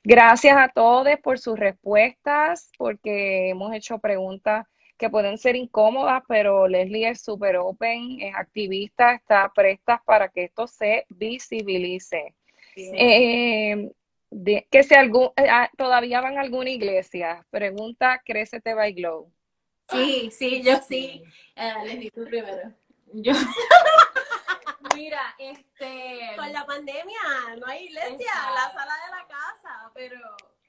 Gracias 0.03 0.57
a 0.57 0.69
todos 0.69 1.07
por 1.21 1.37
sus 1.37 1.59
respuestas, 1.59 2.71
porque 2.79 3.49
hemos 3.49 3.75
hecho 3.75 3.99
preguntas 3.99 4.65
que 4.97 5.11
pueden 5.11 5.37
ser 5.37 5.55
incómodas, 5.55 6.23
pero 6.27 6.67
Leslie 6.67 7.09
es 7.09 7.21
súper 7.21 7.57
open, 7.57 8.19
es 8.19 8.33
activista, 8.33 9.13
está 9.13 9.51
presta 9.53 10.01
para 10.03 10.29
que 10.29 10.45
esto 10.45 10.65
se 10.65 11.05
visibilice. 11.09 12.33
Eh, 12.75 13.91
que 14.71 14.83
si 14.83 14.95
algún, 14.95 15.31
eh, 15.37 15.47
ah, 15.49 15.69
todavía 15.77 16.21
van 16.21 16.37
a 16.37 16.41
alguna 16.41 16.69
iglesia, 16.69 17.45
pregunta 17.49 18.21
Crécete 18.25 18.73
by 18.73 18.93
Glow. 18.93 19.31
Sí, 19.89 20.29
sí, 20.31 20.63
yo 20.63 20.77
sí. 20.77 21.23
Uh, 21.55 21.85
les 21.85 22.11
tú 22.11 22.23
primero. 22.25 22.73
Yo. 23.13 23.33
Mira, 24.95 25.35
este. 25.37 26.35
Con 26.35 26.51
la 26.51 26.65
pandemia 26.65 27.21
no 27.59 27.67
hay 27.67 27.85
iglesia, 27.85 28.31
la 28.53 28.73
sala 28.73 28.93
de 29.05 29.11
la 29.11 29.27
casa, 29.27 29.91
pero. 29.93 30.19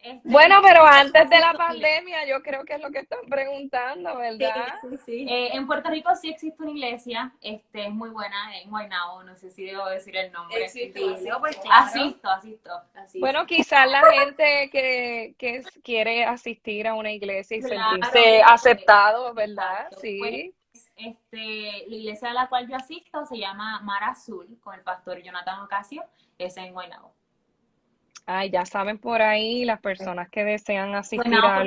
Este, 0.07 0.29
bueno, 0.29 0.61
pero 0.63 0.87
antes 0.87 1.29
de 1.29 1.41
la 1.41 1.53
pandemia, 1.53 2.25
yo 2.29 2.41
creo 2.41 2.65
que 2.65 2.75
es 2.75 2.81
lo 2.81 2.93
que 2.93 3.01
están 3.01 3.19
preguntando, 3.29 4.17
¿verdad? 4.17 4.73
Sí, 4.81 4.99
sí, 5.05 5.27
eh, 5.29 5.49
en 5.53 5.67
Puerto 5.67 5.91
Rico 5.91 6.15
sí 6.15 6.29
existe 6.29 6.63
una 6.63 6.71
iglesia, 6.71 7.33
este, 7.41 7.87
es 7.87 7.91
muy 7.91 8.11
buena, 8.11 8.57
en 8.57 8.71
Guaynabo, 8.71 9.25
no 9.25 9.35
sé 9.35 9.51
si 9.51 9.65
debo 9.65 9.87
decir 9.87 10.17
el 10.17 10.31
nombre. 10.31 10.63
Existe, 10.65 11.01
pues, 11.41 11.59
Asisto, 11.69 12.29
asisto, 12.29 12.71
Bueno, 13.19 13.47
quizás 13.47 13.91
la 13.91 14.05
gente 14.13 14.71
que, 14.71 15.35
que 15.39 15.65
quiere 15.83 16.25
asistir 16.25 16.87
a 16.87 16.95
una 16.95 17.11
iglesia 17.11 17.57
y 17.57 17.63
sentirse 17.63 18.43
aceptado, 18.45 19.35
¿verdad? 19.35 19.89
Sí. 20.01 20.19
Pues, 20.21 20.87
este, 20.95 21.85
la 21.89 21.97
iglesia 21.97 22.31
a 22.31 22.35
la 22.35 22.49
cual 22.49 22.69
yo 22.69 22.77
asisto 22.77 23.27
se 23.27 23.39
llama 23.39 23.81
Mar 23.81 24.05
Azul, 24.05 24.57
con 24.63 24.77
el 24.77 24.83
pastor 24.83 25.21
Jonathan 25.21 25.63
Ocasio, 25.63 26.05
es 26.39 26.57
en 26.59 26.73
Guaynabo. 26.73 27.16
Ay, 28.27 28.51
ya 28.51 28.67
saben 28.67 28.99
por 28.99 29.23
ahí 29.23 29.65
las 29.65 29.81
personas 29.81 30.29
que 30.29 30.45
desean 30.45 30.95
asistir 30.97 31.33
a 31.35 31.65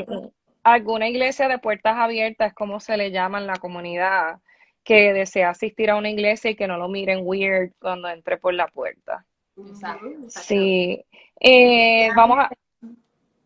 alguna 0.64 1.08
iglesia 1.08 1.48
de 1.48 1.58
puertas 1.58 1.96
abiertas, 1.98 2.54
como 2.54 2.82
se 2.82 2.98
le 2.98 3.12
llama 3.12 3.40
en 3.40 3.48
la 3.48 3.56
comunidad, 3.56 4.40
que 4.84 5.14
desea 5.14 5.52
asistir 5.52 5.90
a 5.90 5.96
una 5.96 6.10
iglesia 6.10 6.52
y 6.52 6.56
que 6.56 6.68
no 6.68 6.78
lo 6.78 6.90
miren 6.90 7.22
weird 7.24 7.72
cuando 7.80 8.10
entre 8.10 8.38
por 8.38 8.54
la 8.54 8.68
puerta. 8.68 9.26
Exacto. 9.58 10.08
Sí. 10.28 11.02
Eh, 11.40 12.10
vamos 12.14 12.40
a... 12.40 12.50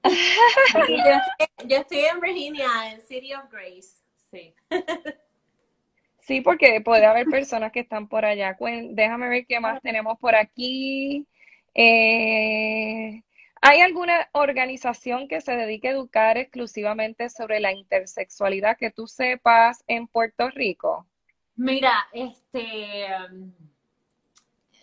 yo, 1.68 1.78
estoy 1.78 2.00
en 2.00 2.20
Virginia, 2.20 2.68
en 2.92 3.02
City 3.02 3.34
of 3.34 3.44
Grace. 3.52 4.02
Sí. 4.32 4.54
Sí, 6.20 6.42
porque 6.42 6.82
puede 6.82 7.06
haber 7.06 7.26
personas 7.26 7.72
que 7.72 7.82
están 7.82 8.08
por 8.08 8.26
allá. 8.26 8.58
Déjame 8.92 9.30
ver 9.30 9.46
qué 9.46 9.60
más 9.60 9.82
tenemos 9.82 10.18
por 10.20 10.36
aquí. 10.36 11.28
Eh, 11.74 13.24
¿Hay 13.62 13.80
alguna 13.80 14.28
organización 14.34 15.28
que 15.28 15.40
se 15.40 15.56
dedique 15.56 15.88
a 15.88 15.92
educar 15.92 16.38
exclusivamente 16.38 17.30
sobre 17.30 17.60
la 17.60 17.72
intersexualidad 17.72 18.78
que 18.78 18.92
tú 18.92 19.08
sepas 19.08 19.84
en 19.88 20.08
Puerto 20.08 20.50
Rico? 20.50 21.08
Mira, 21.56 21.94
este, 22.12 23.06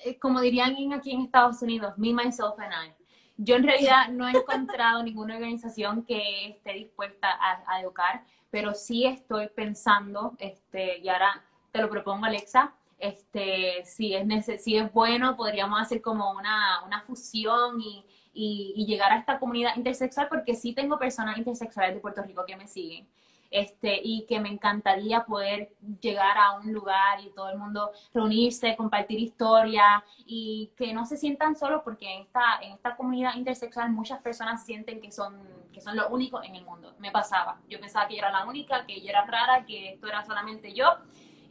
eh, 0.04 0.18
como 0.18 0.40
dirían 0.40 0.74
aquí 0.94 1.12
en 1.12 1.22
Estados 1.22 1.60
Unidos, 1.62 1.92
me, 1.98 2.14
myself 2.14 2.58
and 2.58 2.72
I. 2.72 2.94
Yo 3.36 3.56
en 3.56 3.64
realidad 3.64 4.08
no 4.08 4.28
he 4.28 4.32
encontrado 4.32 5.02
ninguna 5.02 5.34
organización 5.34 6.04
que 6.04 6.48
esté 6.48 6.72
dispuesta 6.72 7.38
a, 7.66 7.80
educar, 7.80 8.24
pero 8.50 8.72
sí 8.74 9.04
estoy 9.04 9.48
pensando, 9.48 10.36
este, 10.38 10.98
y 10.98 11.08
ahora 11.08 11.44
te 11.70 11.80
lo 11.80 11.90
propongo 11.90 12.24
Alexa, 12.24 12.74
este, 13.00 13.84
si 13.84 14.14
es, 14.14 14.62
si 14.62 14.76
es 14.76 14.92
bueno, 14.92 15.36
podríamos 15.36 15.80
hacer 15.80 16.00
como 16.00 16.32
una, 16.32 16.84
una 16.84 17.00
fusión 17.02 17.80
y, 17.80 18.04
y, 18.32 18.74
y, 18.76 18.86
llegar 18.86 19.12
a 19.12 19.18
esta 19.18 19.38
comunidad 19.38 19.76
intersexual, 19.76 20.28
porque 20.28 20.54
sí 20.54 20.72
tengo 20.72 20.98
personas 20.98 21.38
intersexuales 21.38 21.94
de 21.94 22.00
Puerto 22.00 22.22
Rico 22.22 22.44
que 22.46 22.56
me 22.56 22.66
siguen 22.66 23.08
este, 23.50 24.00
y 24.02 24.26
que 24.26 24.38
me 24.40 24.48
encantaría 24.48 25.24
poder 25.24 25.74
llegar 26.00 26.38
a 26.38 26.52
un 26.52 26.72
lugar 26.72 27.20
y 27.20 27.30
todo 27.30 27.50
el 27.50 27.58
mundo 27.58 27.90
reunirse, 28.14 28.76
compartir 28.76 29.18
historia 29.18 30.04
y 30.24 30.70
que 30.76 30.92
no 30.92 31.04
se 31.04 31.16
sientan 31.16 31.56
solos 31.56 31.82
porque 31.84 32.14
en 32.14 32.22
esta, 32.22 32.60
en 32.62 32.72
esta 32.72 32.96
comunidad 32.96 33.34
intersexual 33.34 33.90
muchas 33.90 34.20
personas 34.22 34.64
sienten 34.64 35.00
que 35.00 35.10
son, 35.10 35.36
que 35.72 35.80
son 35.80 35.96
los 35.96 36.06
únicos 36.10 36.44
en 36.46 36.54
el 36.54 36.64
mundo. 36.64 36.94
Me 36.98 37.10
pasaba. 37.10 37.60
Yo 37.68 37.80
pensaba 37.80 38.06
que 38.06 38.14
yo 38.14 38.20
era 38.20 38.30
la 38.30 38.46
única, 38.46 38.86
que 38.86 39.00
yo 39.00 39.08
era 39.08 39.26
rara, 39.26 39.64
que 39.66 39.94
esto 39.94 40.06
era 40.06 40.24
solamente 40.24 40.72
yo. 40.72 40.86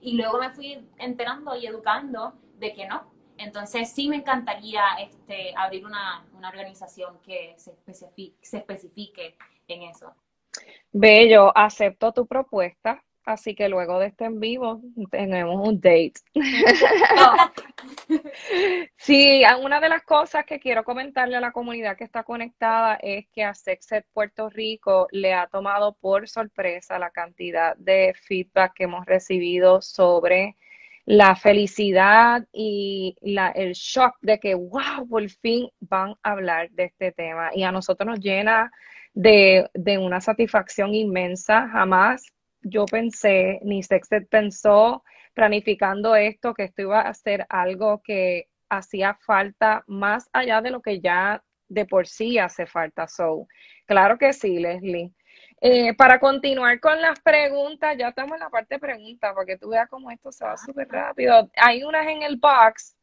Y 0.01 0.13
luego 0.13 0.39
me 0.39 0.49
fui 0.49 0.87
enterando 0.97 1.55
y 1.55 1.65
educando 1.65 2.33
de 2.57 2.73
que 2.73 2.87
no. 2.87 3.11
Entonces 3.37 3.91
sí 3.91 4.09
me 4.09 4.17
encantaría 4.17 4.83
este, 4.99 5.53
abrir 5.55 5.85
una, 5.85 6.25
una 6.33 6.49
organización 6.49 7.19
que 7.21 7.55
se 7.57 7.71
especifique, 7.71 8.35
se 8.41 8.57
especifique 8.57 9.37
en 9.67 9.83
eso. 9.83 10.13
Bello, 10.91 11.55
acepto 11.55 12.11
tu 12.11 12.25
propuesta, 12.27 13.03
así 13.29 13.53
que 13.53 13.69
luego 13.69 13.99
de 13.99 14.07
este 14.07 14.25
en 14.25 14.39
vivo 14.39 14.81
tenemos 15.11 15.67
un 15.67 15.79
date. 15.79 16.13
sí, 18.97 19.43
una 19.61 19.79
de 19.79 19.89
las 19.89 20.03
cosas 20.03 20.45
que 20.45 20.59
quiero 20.59 20.83
comentarle 20.83 21.37
a 21.37 21.41
la 21.41 21.51
comunidad 21.51 21.95
que 21.95 22.03
está 22.03 22.23
conectada 22.23 22.95
es 22.95 23.27
que 23.29 23.43
a 23.43 23.53
Sexed 23.53 24.03
Puerto 24.13 24.49
Rico 24.49 25.07
le 25.11 25.33
ha 25.33 25.47
tomado 25.47 25.95
por 26.01 26.27
sorpresa 26.27 26.97
la 26.97 27.11
cantidad 27.11 27.75
de 27.77 28.15
feedback 28.15 28.73
que 28.73 28.83
hemos 28.85 29.05
recibido 29.05 29.81
sobre 29.81 30.55
la 31.05 31.35
felicidad 31.35 32.47
y 32.51 33.15
la, 33.21 33.49
el 33.49 33.73
shock 33.73 34.15
de 34.21 34.39
que, 34.39 34.55
wow, 34.55 35.07
por 35.07 35.27
fin 35.29 35.69
van 35.79 36.15
a 36.23 36.31
hablar 36.31 36.71
de 36.71 36.85
este 36.85 37.11
tema. 37.11 37.51
Y 37.53 37.63
a 37.63 37.71
nosotros 37.71 38.07
nos 38.07 38.19
llena 38.19 38.71
de, 39.13 39.69
de 39.73 39.97
una 39.97 40.19
satisfacción 40.19 40.93
inmensa. 40.93 41.67
Jamás 41.69 42.23
yo 42.61 42.85
pensé, 42.85 43.59
ni 43.63 43.83
Sextet 43.83 44.27
pensó 44.29 45.03
planificando 45.33 46.15
esto, 46.15 46.53
que 46.53 46.65
esto 46.65 46.81
iba 46.83 47.01
a 47.01 47.13
ser 47.13 47.45
algo 47.49 48.01
que 48.03 48.47
hacía 48.69 49.17
falta 49.25 49.83
más 49.87 50.29
allá 50.33 50.61
de 50.61 50.71
lo 50.71 50.81
que 50.81 50.99
ya 50.99 51.43
de 51.67 51.85
por 51.85 52.07
sí 52.07 52.37
hace 52.37 52.65
falta. 52.65 53.07
So, 53.07 53.47
claro 53.85 54.17
que 54.17 54.33
sí, 54.33 54.59
Leslie. 54.59 55.13
Eh, 55.61 55.93
para 55.95 56.19
continuar 56.19 56.79
con 56.79 57.01
las 57.01 57.19
preguntas, 57.19 57.95
ya 57.97 58.09
estamos 58.09 58.33
en 58.33 58.39
la 58.39 58.49
parte 58.49 58.75
de 58.75 58.79
preguntas, 58.79 59.33
para 59.33 59.45
que 59.45 59.57
tú 59.57 59.69
veas 59.69 59.89
cómo 59.89 60.09
esto 60.11 60.31
se 60.31 60.45
va 60.45 60.57
súper 60.57 60.87
rápido. 60.89 61.49
Hay 61.55 61.83
unas 61.83 62.07
en 62.07 62.23
el 62.23 62.37
box. 62.37 62.95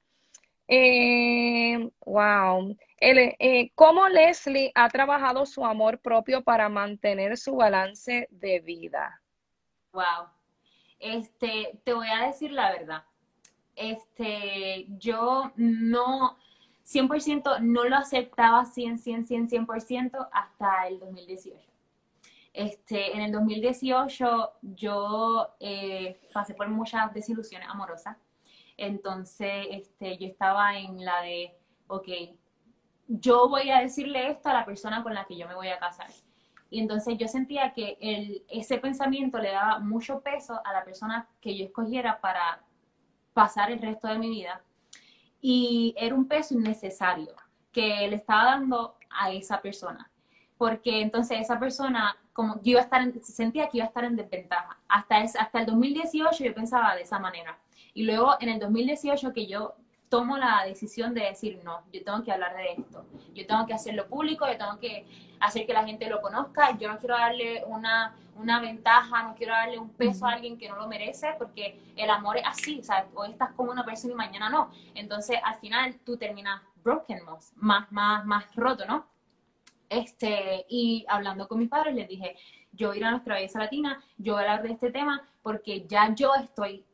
Eh, 0.69 1.89
wow. 2.05 2.77
Eh, 2.99 3.71
¿Cómo 3.75 4.09
Leslie 4.09 4.73
ha 4.75 4.89
trabajado 4.89 5.47
su 5.47 5.65
amor 5.65 6.01
propio 6.01 6.43
para 6.43 6.69
mantener 6.69 7.37
su 7.37 7.57
balance 7.57 8.27
de 8.31 8.61
vida? 8.61 9.21
Wow. 9.97 10.29
Este, 10.99 11.81
te 11.83 11.95
voy 11.95 12.09
a 12.09 12.27
decir 12.27 12.53
la 12.53 12.71
verdad. 12.71 13.05
Este, 13.75 14.85
yo 14.99 15.53
no, 15.57 16.37
100% 16.85 17.61
no 17.61 17.85
lo 17.85 17.97
aceptaba 17.97 18.67
100, 18.67 18.99
100, 18.99 19.27
100, 19.27 19.67
100% 19.67 20.29
hasta 20.31 20.87
el 20.87 20.99
2018. 21.01 21.59
Este, 22.53 23.15
en 23.15 23.23
el 23.23 23.33
2018 23.33 24.53
yo 24.61 25.55
eh, 25.61 26.21
pasé 26.31 26.53
por 26.53 26.69
muchas 26.69 27.15
desilusiones 27.15 27.67
amorosas. 27.71 28.19
Entonces, 28.77 29.67
este, 29.71 30.19
yo 30.19 30.27
estaba 30.27 30.77
en 30.77 31.03
la 31.03 31.23
de, 31.23 31.57
ok, 31.87 32.09
yo 33.09 33.49
voy 33.49 33.71
a 33.71 33.81
decirle 33.81 34.29
esto 34.31 34.51
a 34.51 34.53
la 34.53 34.67
persona 34.67 35.03
con 35.03 35.15
la 35.15 35.25
que 35.25 35.39
yo 35.39 35.49
me 35.49 35.55
voy 35.55 35.69
a 35.69 35.79
casar. 35.79 36.11
Y 36.71 36.81
entonces 36.81 37.17
yo 37.19 37.29
sentía 37.29 37.73
que 37.73 38.45
ese 38.49 38.79
pensamiento 38.79 39.39
le 39.39 39.53
daba 39.53 39.79
mucho 39.79 40.21
peso 40.21 40.61
a 40.65 40.73
la 40.73 40.85
persona 40.85 41.29
que 41.41 41.57
yo 41.57 41.65
escogiera 41.65 42.21
para 42.21 42.63
pasar 43.33 43.71
el 43.71 43.81
resto 43.81 44.09
de 44.09 44.19
mi 44.19 44.31
vida. 44.31 44.63
Y 45.41 45.95
era 45.97 46.15
un 46.15 46.27
peso 46.27 46.55
innecesario 46.55 47.35
que 47.71 48.09
le 48.09 48.17
estaba 48.17 48.45
dando 48.45 48.97
a 49.11 49.31
esa 49.31 49.61
persona. 49.61 50.11
Porque 50.59 51.03
entonces 51.03 51.41
esa 51.41 51.59
persona, 51.59 52.17
como 52.33 52.57
yo 52.63 52.73
iba 52.73 52.81
a 52.81 52.85
estar, 52.85 53.13
sentía 53.23 53.69
que 53.69 53.79
iba 53.79 53.85
a 53.85 53.89
estar 53.89 54.05
en 54.05 54.17
desventaja. 54.17 54.79
Hasta, 54.89 55.19
hasta 55.19 55.61
el 55.61 55.67
2018 55.67 56.45
yo 56.45 56.55
pensaba 56.55 56.97
de 56.97 57.03
esa 57.03 57.19
manera. 57.19 57.59
Y 57.95 58.05
luego 58.05 58.37
en 58.41 58.49
el 58.49 58.59
2018 58.59 59.33
que 59.33 59.47
yo 59.47 59.75
tomo 60.09 60.37
la 60.37 60.65
decisión 60.65 61.15
de 61.15 61.23
decir, 61.23 61.61
no, 61.65 61.83
yo 61.93 62.03
tengo 62.05 62.23
que 62.23 62.33
hablar 62.33 62.57
de 62.57 62.73
esto, 62.73 63.05
yo 63.35 63.47
tengo 63.47 63.67
que 63.67 63.75
hacerlo 63.75 64.07
público, 64.07 64.47
yo 64.47 64.57
tengo 64.57 64.79
que 64.79 65.07
hacer 65.41 65.67
que 65.67 65.73
la 65.73 65.85
gente 65.85 66.09
lo 66.09 66.21
conozca, 66.21 66.77
yo 66.79 66.89
no 66.89 66.99
quiero 66.99 67.17
darle 67.17 67.65
una, 67.67 68.15
una 68.37 68.61
ventaja, 68.61 69.23
no 69.25 69.35
quiero 69.35 69.53
darle 69.53 69.79
un 69.79 69.91
peso 69.91 70.27
a 70.27 70.33
alguien 70.33 70.59
que 70.59 70.69
no 70.69 70.77
lo 70.77 70.87
merece, 70.87 71.35
porque 71.39 71.81
el 71.97 72.11
amor 72.11 72.37
es 72.37 72.45
así, 72.47 72.83
¿sabes? 72.83 73.11
Hoy 73.15 73.31
estás 73.31 73.53
con 73.53 73.69
una 73.69 73.85
persona 73.85 74.13
y 74.13 74.17
mañana 74.17 74.49
no. 74.49 74.71
Entonces, 74.95 75.39
al 75.43 75.57
final, 75.57 75.99
tú 76.05 76.17
terminas 76.17 76.63
broken, 76.83 77.21
más, 77.57 77.91
más, 77.91 78.25
más 78.25 78.55
roto, 78.55 78.87
¿no? 78.87 79.07
Este, 79.89 80.67
y 80.69 81.05
hablando 81.09 81.47
con 81.49 81.59
mis 81.59 81.69
padres, 81.69 81.95
les 81.95 82.09
dije, 82.09 82.37
yo 82.73 82.89
voy 82.89 82.97
a 82.97 83.01
ir 83.01 83.05
a 83.07 83.11
nuestra 83.11 83.35
belleza 83.35 83.59
latina, 83.59 84.03
yo 84.19 84.35
voy 84.35 84.45
a 84.45 84.53
hablar 84.53 84.63
de 84.67 84.73
este 84.73 84.91
tema, 84.91 85.23
porque 85.43 85.87
ya 85.87 86.15
yo 86.15 86.35
estoy 86.35 86.85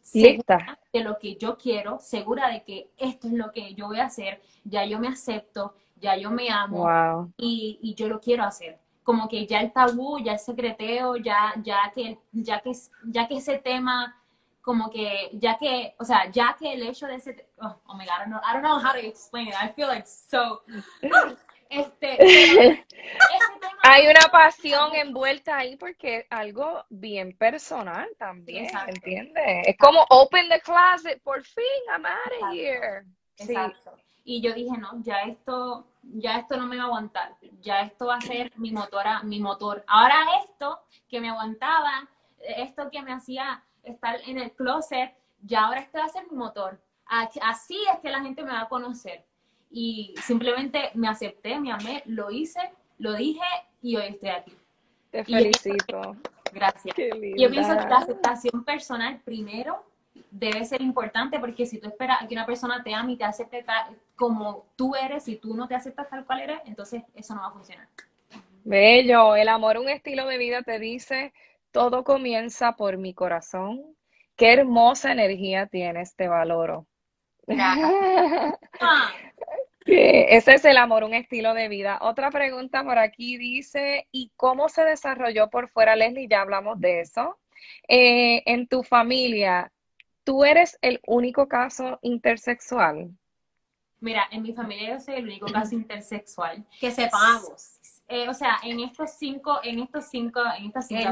segura 0.00 0.78
de 0.92 1.00
lo 1.04 1.18
que 1.18 1.36
yo 1.36 1.56
quiero, 1.56 1.98
segura 1.98 2.48
de 2.48 2.62
que 2.62 2.90
esto 2.96 3.28
es 3.28 3.34
lo 3.34 3.52
que 3.52 3.74
yo 3.74 3.88
voy 3.88 4.00
a 4.00 4.06
hacer, 4.06 4.40
ya 4.64 4.84
yo 4.84 4.98
me 4.98 5.08
acepto, 5.08 5.74
ya 5.96 6.16
yo 6.16 6.30
me 6.30 6.50
amo 6.50 7.32
y, 7.36 7.94
yo 7.96 8.08
lo 8.08 8.20
quiero 8.20 8.44
hacer. 8.44 8.78
Como 9.02 9.28
que 9.28 9.46
ya 9.46 9.60
el 9.60 9.72
tabú, 9.72 10.18
ya 10.18 10.32
el 10.32 10.38
secreteo, 10.38 11.16
ya, 11.16 11.54
ya 11.62 11.90
que, 11.94 12.18
ya 12.32 12.60
que, 12.60 12.72
ya 13.04 13.26
que 13.26 13.36
ese 13.38 13.58
tema, 13.58 14.16
como 14.60 14.90
que, 14.90 15.30
ya 15.32 15.56
que, 15.56 15.94
o 15.98 16.04
sea, 16.04 16.30
ya 16.30 16.56
que 16.58 16.72
el 16.74 16.82
hecho 16.82 17.06
de 17.06 17.14
ese, 17.16 17.48
oh, 17.60 17.76
oh 17.86 17.94
my 17.94 18.04
god, 18.04 18.14
I 18.14 18.18
don't 18.20 18.30
know, 18.30 18.40
I 18.44 18.52
don't 18.52 18.62
know 18.62 18.78
how 18.78 18.92
to 18.92 18.98
explain 18.98 19.48
it. 19.48 19.54
I 19.54 19.72
feel 19.72 19.88
like 19.88 20.06
so, 20.06 20.62
este, 21.70 22.84
Hay 23.82 24.06
una 24.06 24.28
pasión 24.30 24.94
envuelta 24.94 25.56
ahí 25.56 25.76
porque 25.76 26.18
es 26.18 26.26
algo 26.28 26.84
bien 26.90 27.36
personal 27.36 28.08
también, 28.18 28.68
¿entiendes? 28.86 29.66
Es 29.66 29.76
como 29.78 30.04
open 30.10 30.48
the 30.50 30.60
closet, 30.60 31.22
por 31.22 31.42
fin, 31.42 31.64
I'm 31.88 32.04
out 32.04 32.42
of 32.42 32.52
here. 32.52 33.04
Exacto. 33.38 33.96
Y 34.22 34.42
yo 34.42 34.52
dije, 34.52 34.76
no, 34.76 35.02
ya 35.02 35.20
esto, 35.22 35.86
ya 36.02 36.38
esto 36.38 36.58
no 36.58 36.66
me 36.66 36.76
va 36.76 36.82
a 36.82 36.86
aguantar, 36.86 37.36
ya 37.62 37.80
esto 37.80 38.06
va 38.06 38.16
a 38.16 38.20
ser 38.20 38.52
mi 38.56 38.70
motora, 38.70 39.22
mi 39.22 39.40
motor. 39.40 39.82
Ahora 39.86 40.26
esto 40.44 40.82
que 41.08 41.20
me 41.20 41.30
aguantaba, 41.30 42.06
esto 42.38 42.90
que 42.90 43.00
me 43.02 43.14
hacía 43.14 43.64
estar 43.82 44.20
en 44.26 44.38
el 44.38 44.52
closet, 44.52 45.14
ya 45.40 45.64
ahora 45.64 45.80
esto 45.80 45.98
va 45.98 46.04
a 46.04 46.10
ser 46.10 46.30
mi 46.30 46.36
motor. 46.36 46.78
Así 47.06 47.80
es 47.92 47.98
que 48.00 48.10
la 48.10 48.20
gente 48.20 48.44
me 48.44 48.52
va 48.52 48.60
a 48.60 48.68
conocer 48.68 49.24
y 49.70 50.14
simplemente 50.22 50.90
me 50.94 51.08
acepté, 51.08 51.58
me 51.60 51.72
amé, 51.72 52.02
lo 52.06 52.30
hice, 52.30 52.60
lo 52.98 53.14
dije 53.14 53.44
y 53.80 53.96
hoy 53.96 54.06
estoy 54.08 54.28
aquí. 54.30 54.52
Te 55.10 55.24
felicito. 55.24 56.16
gracias. 56.52 56.96
Yo 56.96 57.50
pienso 57.50 57.76
que 57.76 57.88
la 57.88 57.98
aceptación 57.98 58.64
personal 58.64 59.20
primero 59.24 59.84
debe 60.30 60.64
ser 60.64 60.82
importante 60.82 61.38
porque 61.38 61.66
si 61.66 61.78
tú 61.78 61.88
esperas 61.88 62.26
que 62.26 62.34
una 62.34 62.46
persona 62.46 62.82
te 62.82 62.94
ame 62.94 63.12
y 63.12 63.16
te 63.16 63.24
acepte 63.24 63.64
como 64.16 64.66
tú 64.76 64.94
eres 64.94 65.28
y 65.28 65.36
tú 65.36 65.54
no 65.54 65.68
te 65.68 65.74
aceptas 65.74 66.08
tal 66.08 66.24
cual 66.24 66.40
eres, 66.40 66.60
entonces 66.64 67.02
eso 67.14 67.34
no 67.34 67.42
va 67.42 67.48
a 67.48 67.52
funcionar. 67.52 67.88
Bello, 68.64 69.36
el 69.36 69.48
amor 69.48 69.78
un 69.78 69.88
estilo 69.88 70.26
de 70.26 70.36
vida 70.36 70.62
te 70.62 70.78
dice, 70.78 71.32
todo 71.70 72.04
comienza 72.04 72.72
por 72.72 72.98
mi 72.98 73.14
corazón. 73.14 73.82
Qué 74.36 74.52
hermosa 74.52 75.12
energía 75.12 75.66
tienes, 75.66 76.14
te 76.14 76.28
valoro. 76.28 76.86
Ese 79.86 80.54
es 80.54 80.64
el 80.64 80.76
amor, 80.76 81.04
un 81.04 81.14
estilo 81.14 81.54
de 81.54 81.68
vida. 81.68 81.98
Otra 82.02 82.30
pregunta 82.30 82.84
por 82.84 82.98
aquí 82.98 83.38
dice, 83.38 84.06
¿y 84.12 84.30
cómo 84.36 84.68
se 84.68 84.84
desarrolló 84.84 85.48
por 85.48 85.68
fuera, 85.68 85.96
Leslie? 85.96 86.28
Ya 86.28 86.42
hablamos 86.42 86.80
de 86.80 87.00
eso. 87.00 87.38
Eh, 87.88 88.42
en 88.46 88.66
tu 88.66 88.82
familia, 88.82 89.72
¿tú 90.24 90.44
eres 90.44 90.78
el 90.82 91.00
único 91.06 91.48
caso 91.48 91.98
intersexual? 92.02 93.10
Mira, 94.00 94.26
en 94.30 94.42
mi 94.42 94.52
familia 94.54 94.94
yo 94.94 95.00
soy 95.00 95.14
el 95.16 95.24
único 95.24 95.46
caso 95.46 95.74
intersexual. 95.74 96.64
Que 96.78 96.90
sepamos. 96.90 97.78
Eh, 98.08 98.28
o 98.28 98.34
sea, 98.34 98.58
en 98.62 98.80
estos 98.80 99.12
cinco, 99.18 99.60
en 99.62 99.80
estos 99.80 100.06
cinco, 100.06 100.40
en 100.58 100.66
estas 100.66 100.88
cinco 100.88 101.02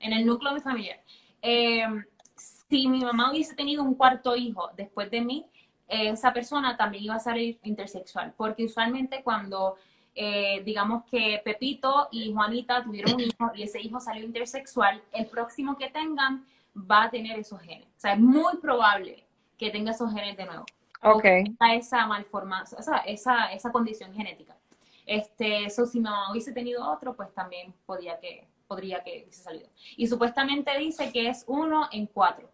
en 0.00 0.12
el 0.12 0.26
núcleo 0.26 0.52
de 0.52 0.58
mi 0.58 0.62
familia. 0.62 1.00
Eh, 1.42 1.86
si 2.34 2.88
mi 2.88 3.00
mamá 3.00 3.30
hubiese 3.30 3.54
tenido 3.54 3.82
un 3.82 3.94
cuarto 3.94 4.34
hijo 4.34 4.70
después 4.74 5.10
de 5.10 5.20
mí, 5.20 5.46
esa 5.88 6.32
persona 6.32 6.76
también 6.76 7.04
iba 7.04 7.14
a 7.14 7.20
salir 7.20 7.58
intersexual, 7.62 8.32
porque 8.36 8.64
usualmente 8.64 9.22
cuando 9.22 9.76
eh, 10.14 10.62
digamos 10.64 11.04
que 11.10 11.40
Pepito 11.44 12.08
y 12.12 12.32
Juanita 12.32 12.84
tuvieron 12.84 13.14
un 13.14 13.20
hijo 13.20 13.50
y 13.54 13.64
ese 13.64 13.80
hijo 13.80 13.98
salió 14.00 14.24
intersexual, 14.24 15.02
el 15.12 15.26
próximo 15.26 15.76
que 15.76 15.90
tengan 15.90 16.46
va 16.76 17.04
a 17.04 17.10
tener 17.10 17.38
esos 17.38 17.60
genes. 17.60 17.88
O 17.96 18.00
sea, 18.00 18.14
es 18.14 18.20
muy 18.20 18.56
probable 18.58 19.24
que 19.58 19.70
tenga 19.70 19.90
esos 19.90 20.12
genes 20.12 20.36
de 20.36 20.46
nuevo. 20.46 20.64
Ok. 21.02 21.24
Esa 21.72 22.06
malformación, 22.06 22.80
esa, 22.80 22.98
esa, 22.98 23.52
esa 23.52 23.72
condición 23.72 24.14
genética. 24.14 24.56
Este, 25.04 25.64
eso 25.64 25.84
si 25.84 26.00
no 26.00 26.30
hubiese 26.30 26.52
tenido 26.52 26.88
otro, 26.90 27.14
pues 27.14 27.32
también 27.34 27.74
podría 27.84 28.18
que, 28.18 28.46
podría 28.66 29.02
que 29.02 29.22
hubiese 29.24 29.42
salido. 29.42 29.68
Y 29.96 30.06
supuestamente 30.06 30.76
dice 30.78 31.12
que 31.12 31.28
es 31.28 31.44
uno 31.46 31.88
en 31.92 32.06
cuatro 32.06 32.53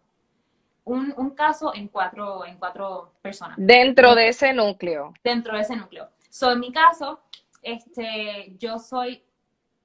un, 0.83 1.13
un, 1.17 1.31
caso 1.31 1.73
en 1.73 1.87
cuatro, 1.87 2.45
en 2.45 2.57
cuatro 2.57 3.13
personas. 3.21 3.57
Dentro 3.59 4.15
de 4.15 4.29
ese 4.29 4.53
núcleo. 4.53 5.13
Dentro 5.23 5.55
de 5.55 5.61
ese 5.61 5.75
núcleo. 5.75 6.09
So, 6.29 6.51
en 6.51 6.59
mi 6.59 6.71
caso, 6.71 7.21
este, 7.61 8.55
yo 8.57 8.79
soy 8.79 9.23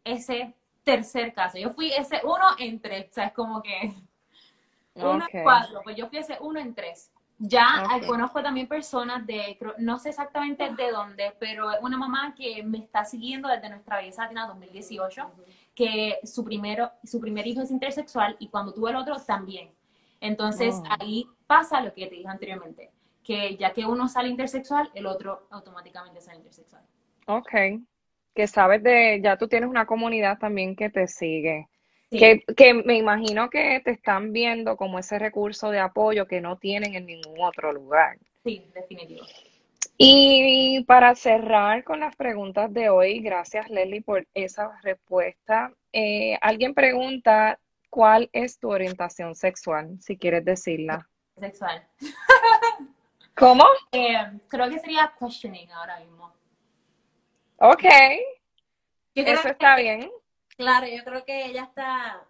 ese 0.04 0.54
tercer 0.84 1.34
caso. 1.34 1.58
Yo 1.58 1.70
fui 1.70 1.92
ese 1.92 2.20
uno 2.24 2.44
en 2.58 2.80
tres. 2.80 3.08
O 3.10 3.14
sea, 3.14 3.26
es 3.26 3.32
como 3.32 3.62
que 3.62 3.92
uno 4.94 5.24
en 5.30 5.42
cuatro. 5.42 5.80
Pues 5.82 5.96
yo 5.96 6.08
fui 6.08 6.18
ese 6.18 6.38
uno 6.40 6.60
en 6.60 6.74
tres. 6.74 7.10
Ya 7.38 7.84
conozco 8.06 8.42
también 8.42 8.66
personas 8.66 9.26
de, 9.26 9.58
no 9.76 9.98
sé 9.98 10.08
exactamente 10.08 10.70
de 10.74 10.90
dónde, 10.90 11.36
pero 11.38 11.68
una 11.82 11.98
mamá 11.98 12.34
que 12.34 12.62
me 12.62 12.78
está 12.78 13.04
siguiendo 13.04 13.46
desde 13.48 13.68
nuestra 13.68 13.98
belleza 13.98 14.22
latina 14.22 14.46
2018, 14.46 15.22
que 15.74 16.18
su, 16.24 16.44
primero, 16.44 16.90
su 17.04 17.20
primer 17.20 17.46
hijo 17.46 17.60
es 17.60 17.70
intersexual 17.70 18.36
y 18.38 18.48
cuando 18.48 18.72
tuvo 18.72 18.88
el 18.88 18.96
otro 18.96 19.16
también. 19.16 19.68
Entonces 20.20 20.74
oh. 20.76 20.84
ahí 20.98 21.26
pasa 21.46 21.80
lo 21.80 21.92
que 21.92 22.06
te 22.06 22.16
dije 22.16 22.28
anteriormente, 22.28 22.90
que 23.22 23.56
ya 23.56 23.72
que 23.72 23.86
uno 23.86 24.08
sale 24.08 24.28
intersexual, 24.28 24.90
el 24.94 25.06
otro 25.06 25.46
automáticamente 25.50 26.20
sale 26.20 26.38
intersexual. 26.38 26.82
Ok, 27.26 27.52
que 28.34 28.46
sabes 28.46 28.82
de, 28.82 29.20
ya 29.22 29.36
tú 29.36 29.48
tienes 29.48 29.68
una 29.68 29.86
comunidad 29.86 30.38
también 30.38 30.76
que 30.76 30.90
te 30.90 31.08
sigue. 31.08 31.68
Que, 32.08 32.40
que, 32.56 32.72
me 32.72 32.96
imagino 32.96 33.50
que 33.50 33.80
te 33.84 33.90
están 33.90 34.32
viendo 34.32 34.76
como 34.76 34.98
ese 34.98 35.18
recurso 35.18 35.70
de 35.70 35.80
apoyo 35.80 36.26
que 36.26 36.40
no 36.40 36.56
tienen 36.56 36.94
en 36.94 37.04
ningún 37.06 37.40
otro 37.40 37.72
lugar. 37.72 38.16
Sí, 38.44 38.64
definitivo. 38.72 39.26
Y 39.98 40.84
para 40.84 41.14
cerrar 41.14 41.82
con 41.82 42.00
las 42.00 42.14
preguntas 42.14 42.72
de 42.72 42.90
hoy, 42.90 43.20
gracias 43.20 43.70
Leslie 43.70 44.02
por 44.02 44.26
esa 44.34 44.78
respuesta. 44.82 45.72
Eh, 45.92 46.36
alguien 46.42 46.74
pregunta, 46.74 47.58
¿Cuál 47.90 48.28
es 48.32 48.58
tu 48.58 48.70
orientación 48.70 49.34
sexual, 49.34 49.96
si 50.00 50.16
quieres 50.16 50.44
decirla? 50.44 51.08
Sexual. 51.36 51.86
¿Cómo? 53.36 53.64
Eh, 53.92 54.16
creo 54.48 54.70
que 54.70 54.78
sería 54.78 55.12
questioning 55.18 55.70
ahora 55.72 56.00
mismo. 56.00 56.32
Ok. 57.58 57.84
Eso 59.14 59.48
está 59.48 59.76
bien. 59.76 60.10
Claro, 60.56 60.86
yo 60.86 61.04
creo 61.04 61.24
que 61.24 61.46
ella 61.46 61.64
está, 61.64 62.22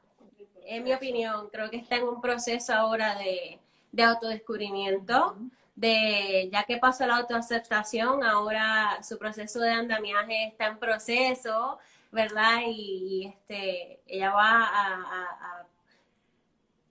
en 0.64 0.82
mi 0.82 0.92
opinión, 0.92 1.48
creo 1.50 1.70
que 1.70 1.76
está 1.76 1.96
en 1.96 2.04
un 2.04 2.20
proceso 2.20 2.74
ahora 2.74 3.16
de, 3.16 3.59
de 3.92 4.02
autodescubrimiento, 4.02 5.36
de 5.76 6.48
ya 6.52 6.64
que 6.64 6.78
pasó 6.78 7.07
la 7.07 7.16
autoaceptación, 7.16 8.24
ahora 8.24 9.00
su 9.02 9.18
proceso 9.18 9.61
de 9.61 9.70
andamiaje 9.70 10.48
está 10.48 10.66
en 10.66 10.78
proceso, 10.78 11.78
¿verdad? 12.11 12.61
Y, 12.66 13.26
este, 13.26 14.00
ella 14.07 14.32
va 14.32 14.64
a, 14.64 15.66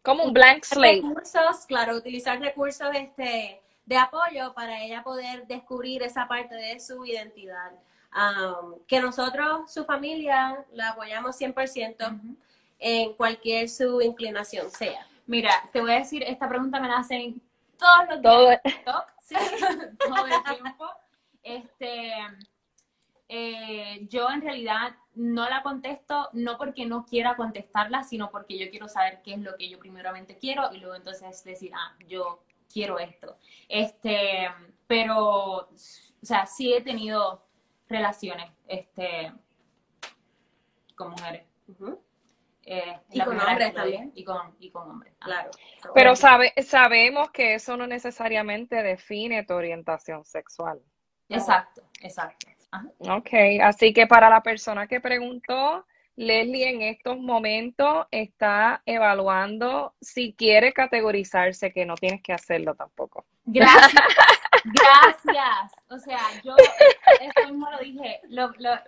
como 0.01 0.23
un 0.23 0.33
blank 0.33 0.63
slate. 0.63 1.01
Recursos, 1.01 1.65
claro, 1.67 1.95
utilizar 1.95 2.39
recursos 2.39 2.89
este, 2.93 3.59
de 3.85 3.97
apoyo 3.97 4.53
para 4.53 4.83
ella 4.83 5.03
poder 5.03 5.47
descubrir 5.47 6.03
esa 6.03 6.27
parte 6.27 6.53
de 6.55 6.79
su 6.79 7.03
identidad. 7.05 7.71
que 8.87 9.01
nosotros, 9.01 9.71
su 9.71 9.83
familia, 9.83 10.63
la 10.73 10.89
apoyamos 10.89 11.39
100% 11.39 12.37
en 12.79 13.13
cualquier 13.13 13.67
su 13.67 13.99
inclinación 14.01 14.69
sea. 14.69 15.07
Mira, 15.25 15.69
te 15.73 15.81
voy 15.81 15.91
a 15.91 15.99
decir, 15.99 16.23
esta 16.23 16.47
pregunta 16.47 16.79
me 16.79 16.87
la 16.87 16.97
hacen 16.99 17.41
todos 17.77 18.09
los 18.09 18.21
días. 18.21 18.61
todo 18.83 19.03
el 20.27 20.43
tiempo. 20.43 20.89
Este, 21.41 22.13
eh, 23.27 24.07
yo 24.09 24.29
en 24.29 24.41
realidad 24.41 24.95
no 25.15 25.49
la 25.49 25.63
contesto 25.63 26.29
no 26.33 26.57
porque 26.57 26.85
no 26.85 27.05
quiera 27.05 27.35
contestarla, 27.35 28.03
sino 28.03 28.29
porque 28.29 28.57
yo 28.57 28.69
quiero 28.69 28.87
saber 28.87 29.21
qué 29.23 29.33
es 29.33 29.39
lo 29.39 29.55
que 29.57 29.69
yo 29.69 29.79
primeramente 29.79 30.37
quiero 30.37 30.71
y 30.71 30.77
luego 30.77 30.95
entonces 30.95 31.43
decir, 31.43 31.71
ah, 31.75 31.95
yo 32.07 32.43
quiero 32.71 32.99
esto. 32.99 33.37
Este, 33.67 34.49
pero, 34.87 35.17
o 35.17 35.69
sea, 36.21 36.45
sí 36.45 36.73
he 36.73 36.81
tenido 36.81 37.45
relaciones, 37.87 38.51
este, 38.67 39.33
con 40.95 41.11
mujeres. 41.11 41.43
Eh, 42.67 42.99
y 43.11 43.21
con 43.21 43.39
hombres 43.39 43.73
también. 43.73 44.11
Y 44.15 44.23
con, 44.23 44.55
y 44.59 44.71
con 44.71 44.89
hombres, 44.89 45.13
claro. 45.19 45.51
Pero 45.93 46.15
sabe, 46.15 46.53
sabemos 46.63 47.31
que 47.31 47.55
eso 47.55 47.77
no 47.77 47.87
necesariamente 47.87 48.81
define 48.81 49.45
tu 49.45 49.53
orientación 49.53 50.25
sexual. 50.25 50.81
Exacto, 51.29 51.83
exacto. 52.01 52.47
Ok, 52.99 53.29
así 53.61 53.93
que 53.93 54.07
para 54.07 54.29
la 54.29 54.41
persona 54.41 54.87
que 54.87 54.99
preguntó, 54.99 55.85
Leslie 56.15 56.69
en 56.69 56.81
estos 56.81 57.19
momentos 57.19 58.07
está 58.11 58.81
evaluando 58.85 59.93
si 59.99 60.33
quiere 60.33 60.73
categorizarse, 60.73 61.73
que 61.73 61.85
no 61.85 61.95
tienes 61.95 62.21
que 62.21 62.33
hacerlo 62.33 62.75
tampoco. 62.75 63.25
Gracias. 63.45 63.93
Gracias. 64.63 65.71
O 65.89 65.99
sea, 65.99 66.19
yo 66.43 66.55
eso 66.57 67.47
mismo 67.47 67.69
lo 67.69 67.77
dije, 67.79 68.21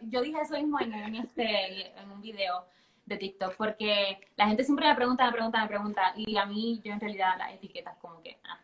yo 0.10 0.22
dije 0.22 0.42
eso 0.42 0.56
mismo 0.56 0.80
en, 0.80 1.16
este, 1.16 2.00
en 2.00 2.12
un 2.12 2.22
video 2.22 2.66
de 3.06 3.18
TikTok, 3.18 3.56
porque 3.56 4.20
la 4.36 4.48
gente 4.48 4.64
siempre 4.64 4.88
me 4.88 4.96
pregunta, 4.96 5.26
me 5.26 5.32
pregunta, 5.32 5.62
me 5.62 5.68
pregunta, 5.68 6.14
y 6.16 6.38
a 6.38 6.46
mí 6.46 6.82
yo 6.84 6.94
en 6.94 7.00
realidad 7.00 7.38
las 7.38 7.54
etiquetas 7.54 7.98
como 7.98 8.22
que, 8.22 8.38
ah. 8.44 8.60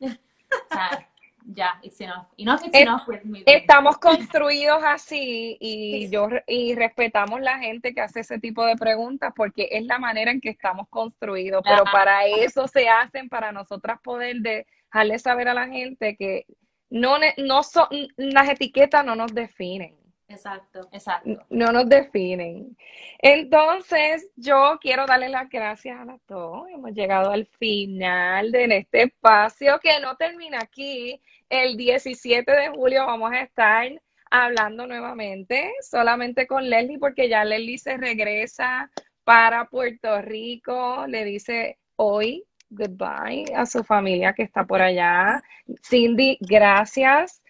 o 0.00 0.74
sea, 0.74 1.08
ya, 1.54 1.78
it's 1.82 2.00
enough. 2.00 2.26
Enough 2.36 2.62
is 2.64 2.74
enough 2.74 3.08
with 3.08 3.24
me. 3.24 3.42
Estamos 3.46 3.98
construidos 4.00 4.82
así 4.84 5.56
y 5.60 6.08
yo 6.10 6.28
y 6.46 6.74
respetamos 6.74 7.40
la 7.40 7.58
gente 7.58 7.94
que 7.94 8.00
hace 8.00 8.20
ese 8.20 8.38
tipo 8.38 8.64
de 8.64 8.76
preguntas 8.76 9.32
porque 9.34 9.68
es 9.70 9.84
la 9.86 9.98
manera 9.98 10.30
en 10.30 10.40
que 10.40 10.50
estamos 10.50 10.88
construidos, 10.88 11.62
pero 11.64 11.84
para 11.84 12.26
eso 12.26 12.68
se 12.68 12.88
hacen 12.88 13.28
para 13.28 13.52
nosotras 13.52 13.98
poder 14.02 14.36
dejarle 14.36 15.18
saber 15.18 15.48
a 15.48 15.54
la 15.54 15.68
gente 15.68 16.16
que 16.16 16.44
no 16.90 17.16
no 17.38 17.62
son 17.62 17.88
las 18.16 18.48
etiquetas 18.48 19.04
no 19.04 19.14
nos 19.16 19.34
definen. 19.34 19.97
Exacto, 20.28 20.88
exacto. 20.92 21.42
No 21.48 21.72
nos 21.72 21.88
definen. 21.88 22.76
Entonces, 23.18 24.30
yo 24.36 24.78
quiero 24.78 25.06
darle 25.06 25.30
las 25.30 25.48
gracias 25.48 25.98
a 25.98 26.04
las 26.04 26.20
dos. 26.26 26.68
Hemos 26.68 26.92
llegado 26.92 27.30
al 27.30 27.46
final 27.46 28.52
de 28.52 28.64
este 28.76 29.04
espacio 29.04 29.80
que 29.80 29.98
no 30.00 30.16
termina 30.16 30.58
aquí. 30.60 31.20
El 31.48 31.78
17 31.78 32.50
de 32.52 32.68
julio 32.68 33.06
vamos 33.06 33.32
a 33.32 33.40
estar 33.40 33.90
hablando 34.30 34.86
nuevamente, 34.86 35.72
solamente 35.80 36.46
con 36.46 36.68
Leslie, 36.68 36.98
porque 36.98 37.30
ya 37.30 37.44
Leslie 37.44 37.78
se 37.78 37.96
regresa 37.96 38.90
para 39.24 39.64
Puerto 39.64 40.20
Rico. 40.20 41.06
Le 41.06 41.24
dice 41.24 41.78
hoy 41.96 42.44
goodbye 42.68 43.46
a 43.56 43.64
su 43.64 43.82
familia 43.82 44.34
que 44.34 44.42
está 44.42 44.66
por 44.66 44.82
allá. 44.82 45.42
Cindy, 45.82 46.36
gracias 46.42 47.40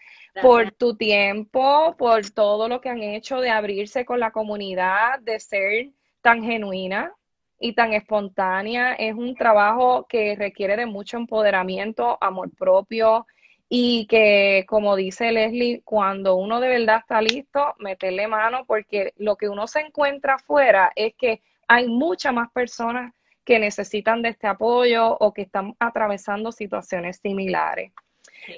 por 0.42 0.72
tu 0.72 0.96
tiempo, 0.96 1.94
por 1.96 2.30
todo 2.30 2.68
lo 2.68 2.80
que 2.80 2.88
han 2.88 3.02
hecho 3.02 3.40
de 3.40 3.50
abrirse 3.50 4.04
con 4.04 4.20
la 4.20 4.30
comunidad, 4.30 5.20
de 5.20 5.40
ser 5.40 5.90
tan 6.22 6.42
genuina 6.42 7.12
y 7.58 7.74
tan 7.74 7.92
espontánea. 7.92 8.94
Es 8.94 9.14
un 9.14 9.34
trabajo 9.34 10.06
que 10.08 10.36
requiere 10.36 10.76
de 10.76 10.86
mucho 10.86 11.16
empoderamiento, 11.16 12.18
amor 12.20 12.50
propio 12.56 13.26
y 13.68 14.06
que, 14.06 14.64
como 14.66 14.96
dice 14.96 15.30
Leslie, 15.30 15.82
cuando 15.84 16.36
uno 16.36 16.60
de 16.60 16.68
verdad 16.68 17.00
está 17.00 17.20
listo, 17.20 17.74
meterle 17.78 18.26
mano 18.26 18.64
porque 18.66 19.12
lo 19.16 19.36
que 19.36 19.48
uno 19.48 19.66
se 19.66 19.80
encuentra 19.80 20.34
afuera 20.34 20.90
es 20.96 21.14
que 21.16 21.42
hay 21.66 21.88
muchas 21.88 22.32
más 22.32 22.50
personas 22.50 23.12
que 23.44 23.58
necesitan 23.58 24.22
de 24.22 24.30
este 24.30 24.46
apoyo 24.46 25.16
o 25.18 25.32
que 25.32 25.42
están 25.42 25.74
atravesando 25.78 26.52
situaciones 26.52 27.18
similares. 27.18 27.92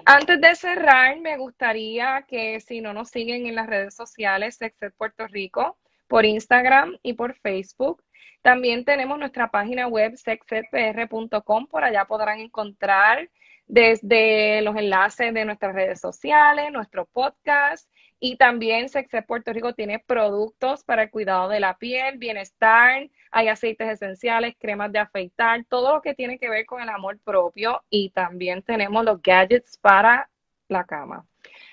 Antes 0.04 0.40
de 0.40 0.54
cerrar, 0.54 1.18
me 1.20 1.36
gustaría 1.36 2.24
que 2.28 2.60
si 2.60 2.80
no 2.80 2.92
nos 2.92 3.10
siguen 3.10 3.46
en 3.46 3.54
las 3.54 3.66
redes 3.66 3.94
sociales, 3.94 4.56
Sexed 4.56 4.92
Puerto 4.96 5.26
Rico, 5.26 5.78
por 6.08 6.24
Instagram 6.24 6.98
y 7.02 7.14
por 7.14 7.34
Facebook. 7.34 8.02
También 8.42 8.84
tenemos 8.84 9.18
nuestra 9.18 9.50
página 9.50 9.86
web 9.86 10.16
sexedpr.com, 10.16 11.66
por 11.66 11.84
allá 11.84 12.04
podrán 12.06 12.40
encontrar 12.40 13.28
desde 13.66 14.62
los 14.62 14.76
enlaces 14.76 15.32
de 15.32 15.44
nuestras 15.44 15.74
redes 15.74 16.00
sociales, 16.00 16.72
nuestro 16.72 17.06
podcast 17.06 17.88
Y 18.20 18.36
también 18.36 18.90
Sexet 18.90 19.26
Puerto 19.26 19.52
Rico 19.52 19.74
tiene 19.74 19.98
productos 19.98 20.84
para 20.84 21.04
el 21.04 21.10
cuidado 21.10 21.48
de 21.48 21.58
la 21.58 21.78
piel, 21.78 22.18
bienestar, 22.18 23.08
hay 23.30 23.48
aceites 23.48 23.88
esenciales, 23.88 24.54
cremas 24.58 24.92
de 24.92 24.98
afeitar, 24.98 25.64
todo 25.64 25.94
lo 25.94 26.02
que 26.02 26.14
tiene 26.14 26.38
que 26.38 26.50
ver 26.50 26.66
con 26.66 26.82
el 26.82 26.90
amor 26.90 27.18
propio 27.20 27.82
y 27.88 28.10
también 28.10 28.62
tenemos 28.62 29.04
los 29.04 29.22
gadgets 29.22 29.78
para 29.78 30.28
la 30.68 30.84
cama. 30.84 31.26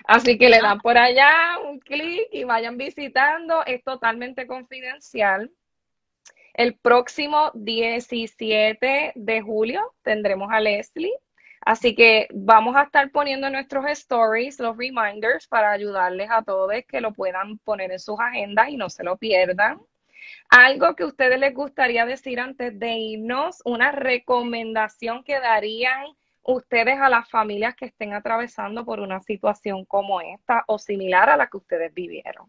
Así 0.04 0.38
que 0.38 0.48
le 0.48 0.60
dan 0.60 0.80
por 0.80 0.96
allá 0.96 1.58
un 1.64 1.78
clic 1.80 2.28
y 2.32 2.44
vayan 2.44 2.78
visitando. 2.78 3.64
Es 3.66 3.82
totalmente 3.84 4.46
confidencial. 4.46 5.50
El 6.54 6.76
próximo 6.76 7.50
17 7.54 9.12
de 9.14 9.42
julio 9.42 9.94
tendremos 10.02 10.50
a 10.50 10.60
Leslie. 10.60 11.12
Así 11.64 11.94
que 11.94 12.28
vamos 12.32 12.76
a 12.76 12.82
estar 12.82 13.10
poniendo 13.10 13.46
en 13.46 13.54
nuestros 13.54 13.86
stories 13.86 14.58
los 14.60 14.76
reminders 14.76 15.46
para 15.46 15.70
ayudarles 15.70 16.30
a 16.30 16.42
todos 16.42 16.72
que 16.86 17.00
lo 17.00 17.12
puedan 17.12 17.58
poner 17.58 17.90
en 17.92 17.98
sus 17.98 18.18
agendas 18.20 18.68
y 18.68 18.76
no 18.76 18.88
se 18.90 19.04
lo 19.04 19.16
pierdan. 19.16 19.80
Algo 20.50 20.94
que 20.96 21.04
ustedes 21.04 21.38
les 21.38 21.54
gustaría 21.54 22.06
decir 22.06 22.40
antes 22.40 22.78
de 22.78 22.92
irnos, 22.92 23.60
una 23.64 23.92
recomendación 23.92 25.24
que 25.24 25.40
darían 25.40 26.06
ustedes 26.42 26.98
a 26.98 27.10
las 27.10 27.28
familias 27.28 27.74
que 27.76 27.86
estén 27.86 28.14
atravesando 28.14 28.84
por 28.84 29.00
una 29.00 29.20
situación 29.20 29.84
como 29.84 30.20
esta 30.20 30.64
o 30.66 30.78
similar 30.78 31.28
a 31.28 31.36
la 31.36 31.48
que 31.48 31.58
ustedes 31.58 31.92
vivieron. 31.92 32.48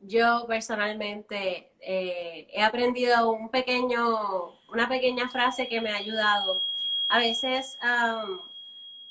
Yo 0.00 0.46
personalmente 0.46 1.72
eh, 1.80 2.48
he 2.52 2.62
aprendido 2.62 3.30
un 3.32 3.50
pequeño, 3.50 4.60
una 4.72 4.88
pequeña 4.88 5.28
frase 5.28 5.68
que 5.68 5.80
me 5.80 5.90
ha 5.90 5.96
ayudado. 5.96 6.62
A 7.10 7.18
veces 7.18 7.76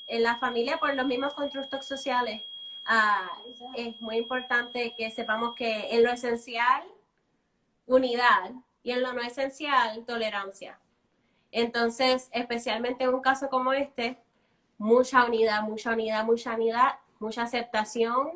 en 0.06 0.22
la 0.22 0.36
familia, 0.36 0.78
por 0.78 0.94
los 0.94 1.06
mismos 1.06 1.34
constructos 1.34 1.84
sociales, 1.86 2.42
ah, 2.86 3.30
es 3.76 4.00
muy 4.00 4.16
importante 4.16 4.94
que 4.96 5.10
sepamos 5.10 5.54
que 5.54 5.94
en 5.94 6.02
lo 6.02 6.10
esencial, 6.10 6.82
unidad, 7.86 8.52
y 8.82 8.92
en 8.92 9.02
lo 9.02 9.12
no 9.12 9.20
esencial, 9.20 10.04
tolerancia. 10.06 10.78
Entonces, 11.52 12.28
especialmente 12.32 13.04
en 13.04 13.14
un 13.14 13.20
caso 13.20 13.48
como 13.48 13.72
este, 13.72 14.16
mucha 14.78 15.24
unidad, 15.26 15.62
mucha 15.62 15.92
unidad, 15.92 16.24
mucha 16.24 16.54
unidad, 16.54 16.98
mucha 17.18 17.42
aceptación 17.42 18.30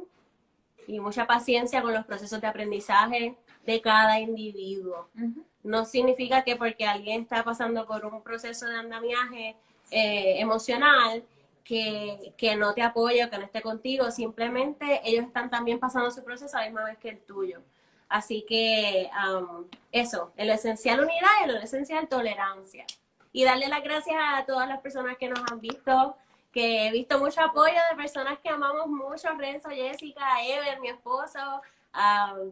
y 0.86 1.00
mucha 1.00 1.26
paciencia 1.26 1.80
con 1.80 1.94
los 1.94 2.04
procesos 2.04 2.40
de 2.40 2.46
aprendizaje 2.46 3.36
de 3.64 3.80
cada 3.80 4.20
individuo. 4.20 5.08
No 5.64 5.84
significa 5.84 6.44
que 6.44 6.56
porque 6.56 6.86
alguien 6.86 7.22
está 7.22 7.42
pasando 7.42 7.86
por 7.86 8.06
un 8.06 8.22
proceso 8.22 8.66
de 8.66 8.76
andamiaje 8.76 9.56
eh, 9.90 10.40
emocional, 10.40 11.24
que, 11.64 12.34
que, 12.36 12.56
no 12.56 12.74
te 12.74 12.82
apoye 12.82 13.28
que 13.30 13.38
no 13.38 13.44
esté 13.44 13.62
contigo, 13.62 14.10
simplemente 14.10 15.00
ellos 15.04 15.24
están 15.24 15.50
también 15.50 15.80
pasando 15.80 16.10
su 16.10 16.22
proceso 16.22 16.56
a 16.56 16.60
la 16.60 16.66
misma 16.66 16.84
vez 16.84 16.98
que 16.98 17.08
el 17.08 17.20
tuyo. 17.20 17.62
Así 18.08 18.44
que 18.46 19.10
um, 19.26 19.64
eso, 19.90 20.32
en 20.36 20.46
lo 20.46 20.52
esencial 20.52 21.00
unidad 21.00 21.28
y 21.40 21.44
en 21.44 21.54
lo 21.54 21.60
esencial 21.60 22.06
tolerancia. 22.06 22.84
Y 23.32 23.44
darle 23.44 23.68
las 23.68 23.82
gracias 23.82 24.16
a 24.16 24.44
todas 24.44 24.68
las 24.68 24.80
personas 24.80 25.16
que 25.16 25.28
nos 25.28 25.40
han 25.50 25.60
visto, 25.60 26.16
que 26.52 26.86
he 26.86 26.92
visto 26.92 27.18
mucho 27.18 27.40
apoyo 27.40 27.80
de 27.90 27.96
personas 27.96 28.38
que 28.40 28.50
amamos 28.50 28.86
mucho, 28.86 29.28
Renzo, 29.36 29.70
Jessica, 29.70 30.24
Ever, 30.44 30.78
mi 30.80 30.88
esposo, 30.88 31.62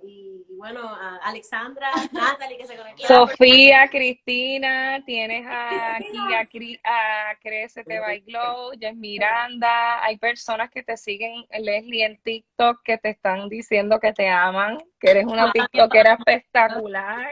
y, 0.05 0.45
bueno, 0.57 0.81
Alexandra, 1.23 1.91
Natalie 2.13 2.59
que 2.59 2.67
se 2.67 2.77
conectó. 2.77 3.07
Sofía, 3.07 3.89
Cristina, 3.89 5.03
tienes 5.05 5.47
aquí 5.47 6.79
a, 6.85 7.31
a 7.31 7.37
Crecete 7.41 8.01
by 8.01 8.21
Glow, 8.21 8.73
Jess 8.79 8.97
Miranda, 8.97 10.03
hay 10.05 10.17
personas 10.19 10.71
que 10.71 10.83
te 10.83 10.97
siguen, 10.97 11.45
Leslie, 11.59 12.05
en 12.05 12.17
TikTok 12.23 12.83
que 12.85 12.99
te 12.99 13.11
están 13.11 13.49
diciendo 13.49 13.99
que 14.01 14.13
te 14.13 14.29
aman, 14.29 14.79
que 15.01 15.11
eres 15.11 15.27
una 15.27 15.51
TikTokera 15.51 16.15
espectacular. 16.15 17.27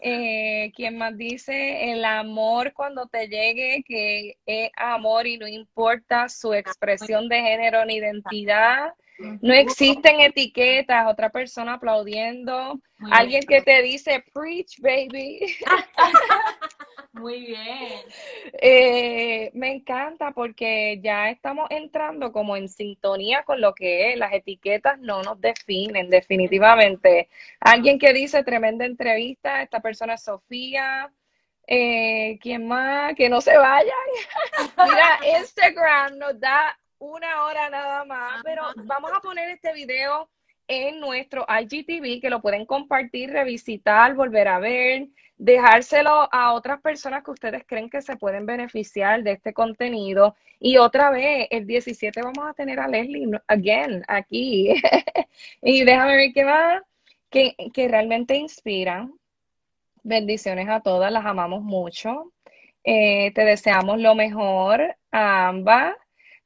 Eh, 0.00 0.72
¿Quién 0.74 0.96
más 0.96 1.16
dice? 1.16 1.92
El 1.92 2.04
amor 2.04 2.72
cuando 2.72 3.06
te 3.06 3.28
llegue, 3.28 3.84
que 3.86 4.38
es 4.46 4.70
amor 4.76 5.26
y 5.26 5.36
no 5.36 5.46
importa 5.46 6.28
su 6.28 6.54
expresión 6.54 7.28
de 7.28 7.42
género 7.42 7.84
ni 7.84 7.96
identidad. 7.96 8.94
No 9.18 9.54
existen 9.54 10.20
etiquetas, 10.20 11.06
otra 11.06 11.30
persona 11.30 11.74
aplaudiendo, 11.74 12.80
alguien 13.10 13.42
que 13.42 13.62
te 13.62 13.82
dice, 13.82 14.24
preach, 14.32 14.78
baby. 14.80 15.56
Muy 17.12 17.46
bien. 17.46 18.02
Eh, 18.60 19.50
me 19.54 19.72
encanta 19.72 20.32
porque 20.32 21.00
ya 21.02 21.30
estamos 21.30 21.66
entrando 21.70 22.30
como 22.30 22.56
en 22.56 22.68
sintonía 22.68 23.42
con 23.44 23.60
lo 23.60 23.74
que 23.74 24.12
es. 24.12 24.18
Las 24.18 24.34
etiquetas 24.34 24.98
no 24.98 25.22
nos 25.22 25.40
definen 25.40 26.10
definitivamente. 26.10 27.30
Alguien 27.60 27.98
que 27.98 28.12
dice 28.12 28.44
tremenda 28.44 28.84
entrevista, 28.84 29.62
esta 29.62 29.80
persona 29.80 30.14
es 30.14 30.24
Sofía. 30.24 31.10
Eh, 31.66 32.38
¿Quién 32.42 32.68
más? 32.68 33.14
Que 33.14 33.30
no 33.30 33.40
se 33.40 33.56
vayan. 33.56 33.92
Mira, 34.84 35.38
Instagram 35.40 36.18
nos 36.18 36.38
da 36.38 36.78
una 36.98 37.44
hora 37.44 37.70
nada 37.70 38.04
más, 38.04 38.42
pero 38.44 38.62
vamos 38.84 39.10
a 39.14 39.20
poner 39.20 39.50
este 39.50 39.72
video 39.72 40.28
en 40.68 41.00
nuestro 41.00 41.46
IGTV 41.48 42.20
que 42.20 42.30
lo 42.30 42.40
pueden 42.40 42.66
compartir, 42.66 43.30
revisitar, 43.30 44.14
volver 44.14 44.48
a 44.48 44.58
ver, 44.58 45.08
dejárselo 45.38 46.28
a 46.32 46.52
otras 46.54 46.80
personas 46.80 47.22
que 47.22 47.30
ustedes 47.30 47.64
creen 47.66 47.90
que 47.90 48.02
se 48.02 48.16
pueden 48.16 48.46
beneficiar 48.46 49.22
de 49.22 49.32
este 49.32 49.52
contenido. 49.52 50.34
Y 50.58 50.78
otra 50.78 51.10
vez, 51.10 51.46
el 51.50 51.66
17 51.66 52.22
vamos 52.22 52.48
a 52.48 52.54
tener 52.54 52.80
a 52.80 52.88
Leslie 52.88 53.38
again 53.46 54.02
aquí. 54.08 54.74
y 55.62 55.84
déjame 55.84 56.16
ver 56.16 56.32
qué 56.32 56.44
va, 56.44 56.82
que, 57.30 57.54
que 57.72 57.88
realmente 57.88 58.36
inspiran. 58.36 59.12
Bendiciones 60.02 60.68
a 60.68 60.80
todas, 60.80 61.12
las 61.12 61.26
amamos 61.26 61.62
mucho. 61.62 62.32
Eh, 62.84 63.32
te 63.34 63.44
deseamos 63.44 64.00
lo 64.00 64.14
mejor 64.14 64.96
a 65.10 65.48
ambas. 65.48 65.96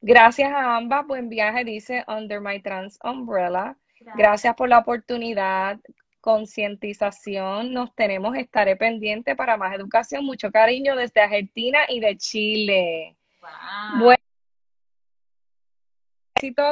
Gracias 0.03 0.51
a 0.51 0.77
ambas, 0.77 1.07
buen 1.07 1.29
viaje, 1.29 1.63
dice 1.65 2.05
Under 2.09 2.41
My 2.41 2.61
Trans 2.61 2.99
Umbrella. 3.05 3.77
Gracias, 4.17 4.55
por 4.55 4.69
la 4.69 4.79
oportunidad, 4.79 5.79
concientización. 6.23 7.75
Nos 7.75 7.95
tenemos, 7.95 8.35
estaré 8.35 8.77
pendiente 8.77 9.37
para 9.37 9.59
más 9.59 9.75
educación. 9.75 10.25
Mucho 10.25 10.51
cariño 10.51 10.97
desde 10.97 11.21
Argentina 11.21 11.81
y 11.87 12.01
de 12.01 12.17
Chile. 12.17 13.17
Bueno, 13.99 14.17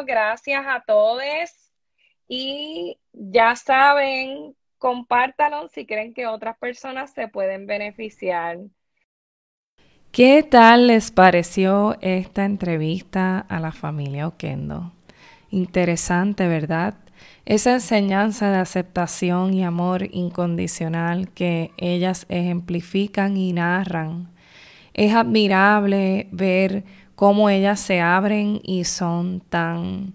gracias 0.07 0.65
a 0.67 0.83
todos. 0.87 1.23
Y 2.29 2.99
ya 3.13 3.57
saben, 3.57 4.57
compártanlo 4.79 5.69
si 5.69 5.85
creen 5.85 6.15
que 6.15 6.27
otras 6.27 6.57
personas 6.57 7.13
se 7.13 7.29
pueden 7.29 7.67
beneficiar. 7.67 8.59
¿Qué 10.11 10.43
tal 10.43 10.87
les 10.87 11.11
pareció 11.11 11.97
esta 12.01 12.45
entrevista 12.45 13.39
a 13.39 13.61
la 13.61 13.73
familia 13.73 14.27
Oquendo? 14.27 14.91
Interesante, 15.51 16.49
¿verdad? 16.49 16.95
Esa 17.45 17.75
enseñanza 17.75 18.51
de 18.51 18.57
aceptación 18.57 19.55
y 19.55 19.65
amor 19.65 20.09
incondicional 20.11 21.29
que 21.29 21.73
ellas 21.77 22.25
ejemplifican 22.31 23.37
y 23.37 23.53
narran. 23.53 24.31
Es 24.95 25.15
admirable 25.15 26.29
ver 26.33 26.85
cómo 27.15 27.51
ellas 27.51 27.79
se 27.79 28.01
abren 28.01 28.61
y 28.65 28.85
son 28.85 29.41
tan 29.41 30.15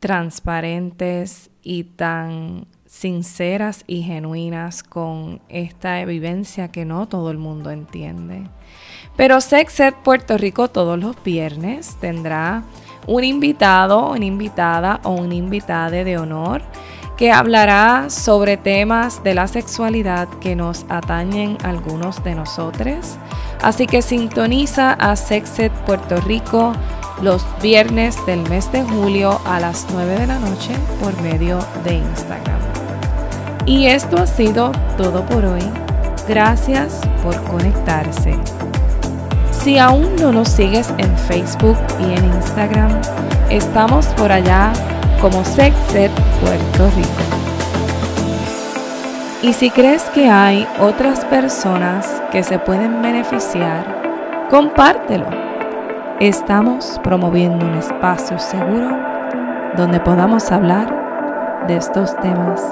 transparentes 0.00 1.50
y 1.62 1.84
tan 1.84 2.66
sinceras 2.86 3.84
y 3.86 4.02
genuinas 4.02 4.82
con 4.82 5.42
esta 5.48 6.02
vivencia 6.06 6.68
que 6.68 6.86
no 6.86 7.06
todo 7.06 7.30
el 7.30 7.38
mundo 7.38 7.70
entiende. 7.70 8.44
Pero 9.18 9.40
Sexet 9.40 9.96
Puerto 9.96 10.38
Rico 10.38 10.68
todos 10.68 10.96
los 10.96 11.20
viernes 11.24 11.96
tendrá 12.00 12.62
un 13.08 13.24
invitado, 13.24 14.12
una 14.12 14.24
invitada 14.24 15.00
o 15.02 15.10
una 15.10 15.34
invitada 15.34 15.90
de 15.90 16.16
honor 16.18 16.62
que 17.16 17.32
hablará 17.32 18.10
sobre 18.10 18.56
temas 18.56 19.24
de 19.24 19.34
la 19.34 19.48
sexualidad 19.48 20.28
que 20.40 20.54
nos 20.54 20.86
atañen 20.88 21.58
algunos 21.64 22.22
de 22.22 22.36
nosotros. 22.36 23.18
Así 23.60 23.88
que 23.88 24.02
sintoniza 24.02 24.92
a 24.92 25.16
Sexet 25.16 25.72
Puerto 25.84 26.20
Rico 26.20 26.72
los 27.20 27.44
viernes 27.60 28.24
del 28.24 28.48
mes 28.48 28.70
de 28.70 28.84
julio 28.84 29.40
a 29.46 29.58
las 29.58 29.88
9 29.92 30.16
de 30.16 30.26
la 30.28 30.38
noche 30.38 30.76
por 31.02 31.20
medio 31.22 31.58
de 31.82 31.94
Instagram. 31.94 32.60
Y 33.66 33.86
esto 33.86 34.16
ha 34.18 34.28
sido 34.28 34.70
todo 34.96 35.26
por 35.26 35.44
hoy. 35.44 35.68
Gracias 36.28 37.00
por 37.24 37.34
conectarse. 37.50 38.38
Si 39.68 39.76
aún 39.76 40.16
no 40.16 40.32
nos 40.32 40.48
sigues 40.48 40.94
en 40.96 41.14
Facebook 41.14 41.76
y 42.00 42.04
en 42.04 42.24
Instagram, 42.24 42.90
estamos 43.50 44.06
por 44.16 44.32
allá 44.32 44.72
como 45.20 45.44
Sexet 45.44 46.10
Puerto 46.40 46.90
Rico. 46.96 47.22
Y 49.42 49.52
si 49.52 49.68
crees 49.68 50.04
que 50.04 50.30
hay 50.30 50.66
otras 50.80 51.22
personas 51.26 52.22
que 52.32 52.42
se 52.42 52.58
pueden 52.58 53.02
beneficiar, 53.02 54.46
compártelo. 54.48 55.26
Estamos 56.18 56.98
promoviendo 57.04 57.66
un 57.66 57.74
espacio 57.74 58.38
seguro 58.38 58.98
donde 59.76 60.00
podamos 60.00 60.50
hablar 60.50 61.66
de 61.68 61.76
estos 61.76 62.16
temas. 62.22 62.64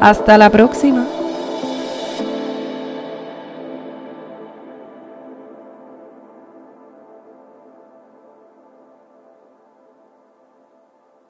Hasta 0.00 0.38
la 0.38 0.48
próxima. 0.48 1.04